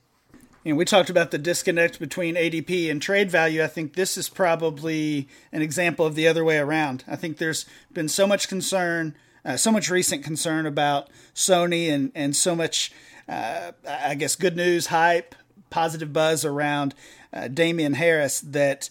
and 0.65 0.77
we 0.77 0.85
talked 0.85 1.09
about 1.09 1.31
the 1.31 1.37
disconnect 1.37 1.99
between 1.99 2.35
ADP 2.35 2.89
and 2.89 3.01
trade 3.01 3.29
value. 3.29 3.63
I 3.63 3.67
think 3.67 3.93
this 3.93 4.17
is 4.17 4.27
probably 4.27 5.29
an 5.51 5.61
example 5.61 6.05
of 6.05 6.15
the 6.15 6.27
other 6.27 6.43
way 6.43 6.57
around. 6.57 7.03
I 7.07 7.15
think 7.15 7.37
there's 7.37 7.65
been 7.93 8.09
so 8.09 8.25
much 8.25 8.47
concern, 8.47 9.15
uh, 9.45 9.57
so 9.57 9.71
much 9.71 9.89
recent 9.89 10.23
concern 10.23 10.65
about 10.65 11.09
Sony, 11.35 11.89
and 11.89 12.11
and 12.15 12.35
so 12.35 12.55
much 12.55 12.91
uh, 13.27 13.71
I 13.87 14.15
guess, 14.15 14.35
good 14.35 14.55
news, 14.55 14.87
hype, 14.87 15.35
positive 15.69 16.13
buzz 16.13 16.45
around 16.45 16.93
uh, 17.33 17.47
Damien 17.47 17.93
Harris 17.93 18.39
that 18.41 18.89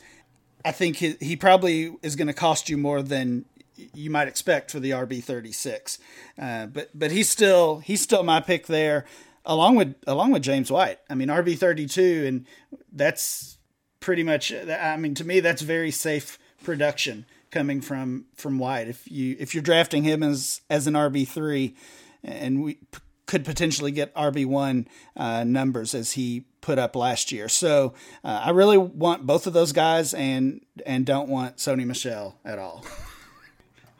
I 0.64 0.72
think 0.72 0.96
he, 0.96 1.16
he 1.20 1.36
probably 1.36 1.94
is 2.02 2.16
going 2.16 2.26
to 2.26 2.34
cost 2.34 2.68
you 2.68 2.76
more 2.76 3.02
than 3.02 3.44
you 3.76 4.10
might 4.10 4.28
expect 4.28 4.70
for 4.70 4.80
the 4.80 4.90
RB 4.90 5.22
thirty 5.22 5.52
six. 5.52 5.98
Uh, 6.38 6.66
but 6.66 6.90
but 6.94 7.10
he's 7.10 7.28
still 7.28 7.78
he's 7.78 8.00
still 8.00 8.22
my 8.22 8.40
pick 8.40 8.66
there, 8.66 9.04
along 9.44 9.76
with 9.76 9.94
along 10.06 10.32
with 10.32 10.42
James 10.42 10.70
White. 10.70 10.98
I 11.08 11.14
mean 11.14 11.28
RB 11.28 11.56
thirty 11.58 11.86
two, 11.86 12.24
and 12.26 12.46
that's 12.92 13.58
pretty 14.00 14.22
much. 14.22 14.52
I 14.52 14.96
mean 14.96 15.14
to 15.14 15.24
me 15.24 15.40
that's 15.40 15.62
very 15.62 15.90
safe 15.90 16.38
production 16.62 17.26
coming 17.50 17.80
from 17.80 18.26
from 18.34 18.58
White. 18.58 18.88
If 18.88 19.10
you 19.10 19.36
if 19.38 19.54
you're 19.54 19.62
drafting 19.62 20.02
him 20.02 20.22
as 20.22 20.60
as 20.68 20.86
an 20.86 20.94
RB 20.94 21.26
three, 21.26 21.76
and 22.22 22.62
we 22.62 22.74
p- 22.74 23.00
could 23.26 23.44
potentially 23.44 23.90
get 23.90 24.14
RB 24.14 24.44
one 24.46 24.88
uh, 25.16 25.44
numbers 25.44 25.94
as 25.94 26.12
he 26.12 26.44
put 26.60 26.78
up 26.78 26.96
last 26.96 27.32
year. 27.32 27.48
So 27.48 27.94
uh, 28.22 28.42
I 28.44 28.50
really 28.50 28.78
want 28.78 29.26
both 29.26 29.46
of 29.46 29.52
those 29.52 29.72
guys, 29.72 30.12
and 30.14 30.64
and 30.84 31.06
don't 31.06 31.28
want 31.28 31.58
Sony 31.58 31.86
Michel 31.86 32.38
at 32.44 32.58
all. 32.58 32.84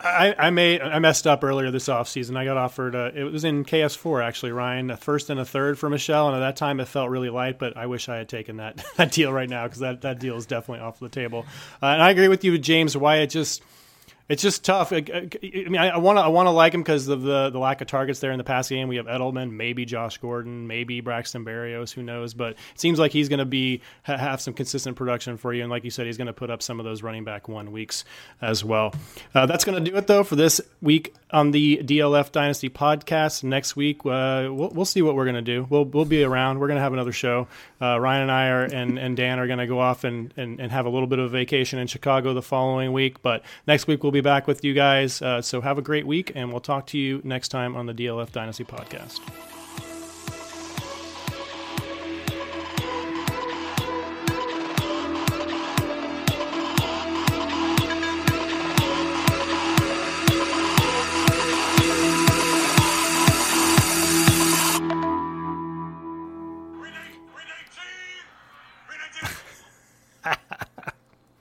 I, 0.05 0.35
I 0.39 0.51
made 0.51 0.83
I 0.83 0.99
messed 0.99 1.27
up 1.27 1.43
earlier 1.43 1.71
this 1.71 1.89
offseason. 1.89 2.37
I 2.37 2.45
got 2.45 2.57
offered 2.57 2.95
uh, 2.95 3.11
it 3.15 3.25
was 3.25 3.45
in 3.45 3.65
KS4 3.65 4.23
actually, 4.23 4.53
Ryan, 4.53 4.91
a 4.91 4.97
first 4.97 5.31
and 5.31 5.41
a 5.41 5.45
third 5.45 5.79
for 5.79 5.89
Michel, 5.89 6.29
and 6.29 6.37
at 6.37 6.41
that 6.41 6.57
time 6.57 6.79
it 6.81 6.89
felt 6.89 7.11
really 7.11 7.31
light. 7.31 7.59
But 7.59 7.77
I 7.77 7.87
wish 7.87 8.09
I 8.09 8.17
had 8.17 8.29
taken 8.29 8.59
that 8.59 8.85
that 8.97 9.13
deal 9.13 9.33
right 9.33 9.49
now 9.49 9.65
because 9.65 9.81
that, 9.81 10.03
that 10.03 10.21
deal 10.21 10.37
is 10.37 10.47
definitely 10.47 10.85
off 10.85 11.01
the 11.01 11.09
table. 11.09 11.47
Uh, 11.83 11.87
and 11.87 12.03
I 12.03 12.11
agree 12.11 12.29
with 12.29 12.45
you, 12.45 12.57
James. 12.59 12.97
Why 12.97 13.17
it 13.17 13.29
just 13.29 13.63
it's 14.29 14.43
just 14.43 14.65
tough. 14.65 14.93
I, 14.93 15.03
mean, 15.03 15.77
I 15.77 15.99
want 15.99 16.17
to 16.17 16.23
I 16.23 16.29
want 16.29 16.47
to 16.47 16.51
like 16.51 16.73
him 16.73 16.81
because 16.81 17.09
of 17.09 17.23
the 17.23 17.51
the 17.51 17.59
lack 17.59 17.83
of 17.83 17.89
targets 17.89 18.21
there 18.21 18.33
in 18.33 18.39
the 18.39 18.45
pass 18.45 18.71
game. 18.71 18.89
We 18.89 18.97
have 18.97 19.07
Edelman, 19.07 19.51
maybe 19.51 19.85
Josh 19.85 20.17
Gordon, 20.17 20.67
maybe 20.67 21.01
Braxton 21.03 21.45
Berrios, 21.45 21.93
who 21.93 22.03
knows? 22.03 22.33
But 22.33 22.53
it 22.53 22.59
seems 22.81 22.99
like 22.99 23.13
he's 23.13 23.29
going 23.29 23.41
to 23.41 23.45
be 23.45 23.83
have 24.05 24.41
some 24.41 24.55
consistent 24.55 24.97
production 24.97 25.37
for 25.37 25.53
you. 25.53 25.63
And 25.63 25.71
like 25.71 25.85
you 25.85 25.91
said, 25.91 26.07
he's 26.07 26.17
going 26.17 26.29
to 26.29 26.33
put 26.33 26.51
up 26.51 26.63
some 26.63 26.81
of 26.81 26.85
those 26.85 27.03
running 27.03 27.25
back 27.25 27.49
one 27.49 27.71
weeks 27.71 28.05
as 28.41 28.65
well. 28.65 28.95
Uh, 29.35 29.45
that's 29.45 29.65
going 29.65 29.85
to 29.85 29.91
do 29.91 29.97
it 29.97 30.07
though 30.07 30.25
for 30.25 30.37
this 30.37 30.61
week 30.81 31.15
on 31.31 31.51
the 31.51 31.83
DLF 31.85 32.33
Dynasty 32.33 32.71
podcast. 32.71 33.45
Next 33.45 33.77
week, 33.77 34.07
uh, 34.07 34.49
we'll, 34.51 34.71
we'll 34.71 34.85
see 34.87 35.03
what 35.03 35.17
we're 35.17 35.25
going 35.25 35.35
to 35.35 35.43
do. 35.43 35.67
We'll 35.69 35.85
we'll 35.85 36.07
be 36.07 36.23
around. 36.23 36.61
We're 36.61 36.69
going 36.69 36.79
to 36.79 36.83
have 36.83 36.95
another 36.95 37.13
show. 37.13 37.47
Uh, 37.79 38.01
Ryan 38.01 38.23
and 38.23 38.31
I 38.31 38.49
are 38.49 38.65
and 38.65 38.99
and 38.99 39.17
Dan 39.19 39.39
are 39.39 39.47
going 39.47 39.59
to 39.59 39.67
go 39.67 39.81
off 39.81 40.05
and, 40.05 40.33
and 40.39 40.61
and 40.61 40.73
have 40.73 40.87
a 40.87 40.89
little 40.89 41.09
bit 41.09 41.19
of 41.19 41.27
a 41.27 41.29
vacation 41.29 41.79
in 41.79 41.89
Chicago 41.89 42.33
the 42.33 42.41
following 42.41 42.95
week. 42.95 43.21
But 43.21 43.45
next 43.67 43.87
week 43.87 44.03
we'll 44.03 44.13
be 44.15 44.21
back 44.21 44.47
with 44.47 44.65
you 44.65 44.75
guys. 44.75 45.21
Uh, 45.21 45.43
so 45.43 45.61
have 45.61 45.79
a 45.79 45.83
great 45.83 46.07
week, 46.07 46.33
and 46.35 46.51
we'll 46.51 46.61
talk 46.61 46.87
to 46.89 46.99
you 46.99 47.21
next 47.25 47.49
time 47.49 47.77
on 47.77 47.87
the 47.87 47.95
DLF 47.95 48.33
Dynasty 48.33 48.65
podcast. 48.65 49.21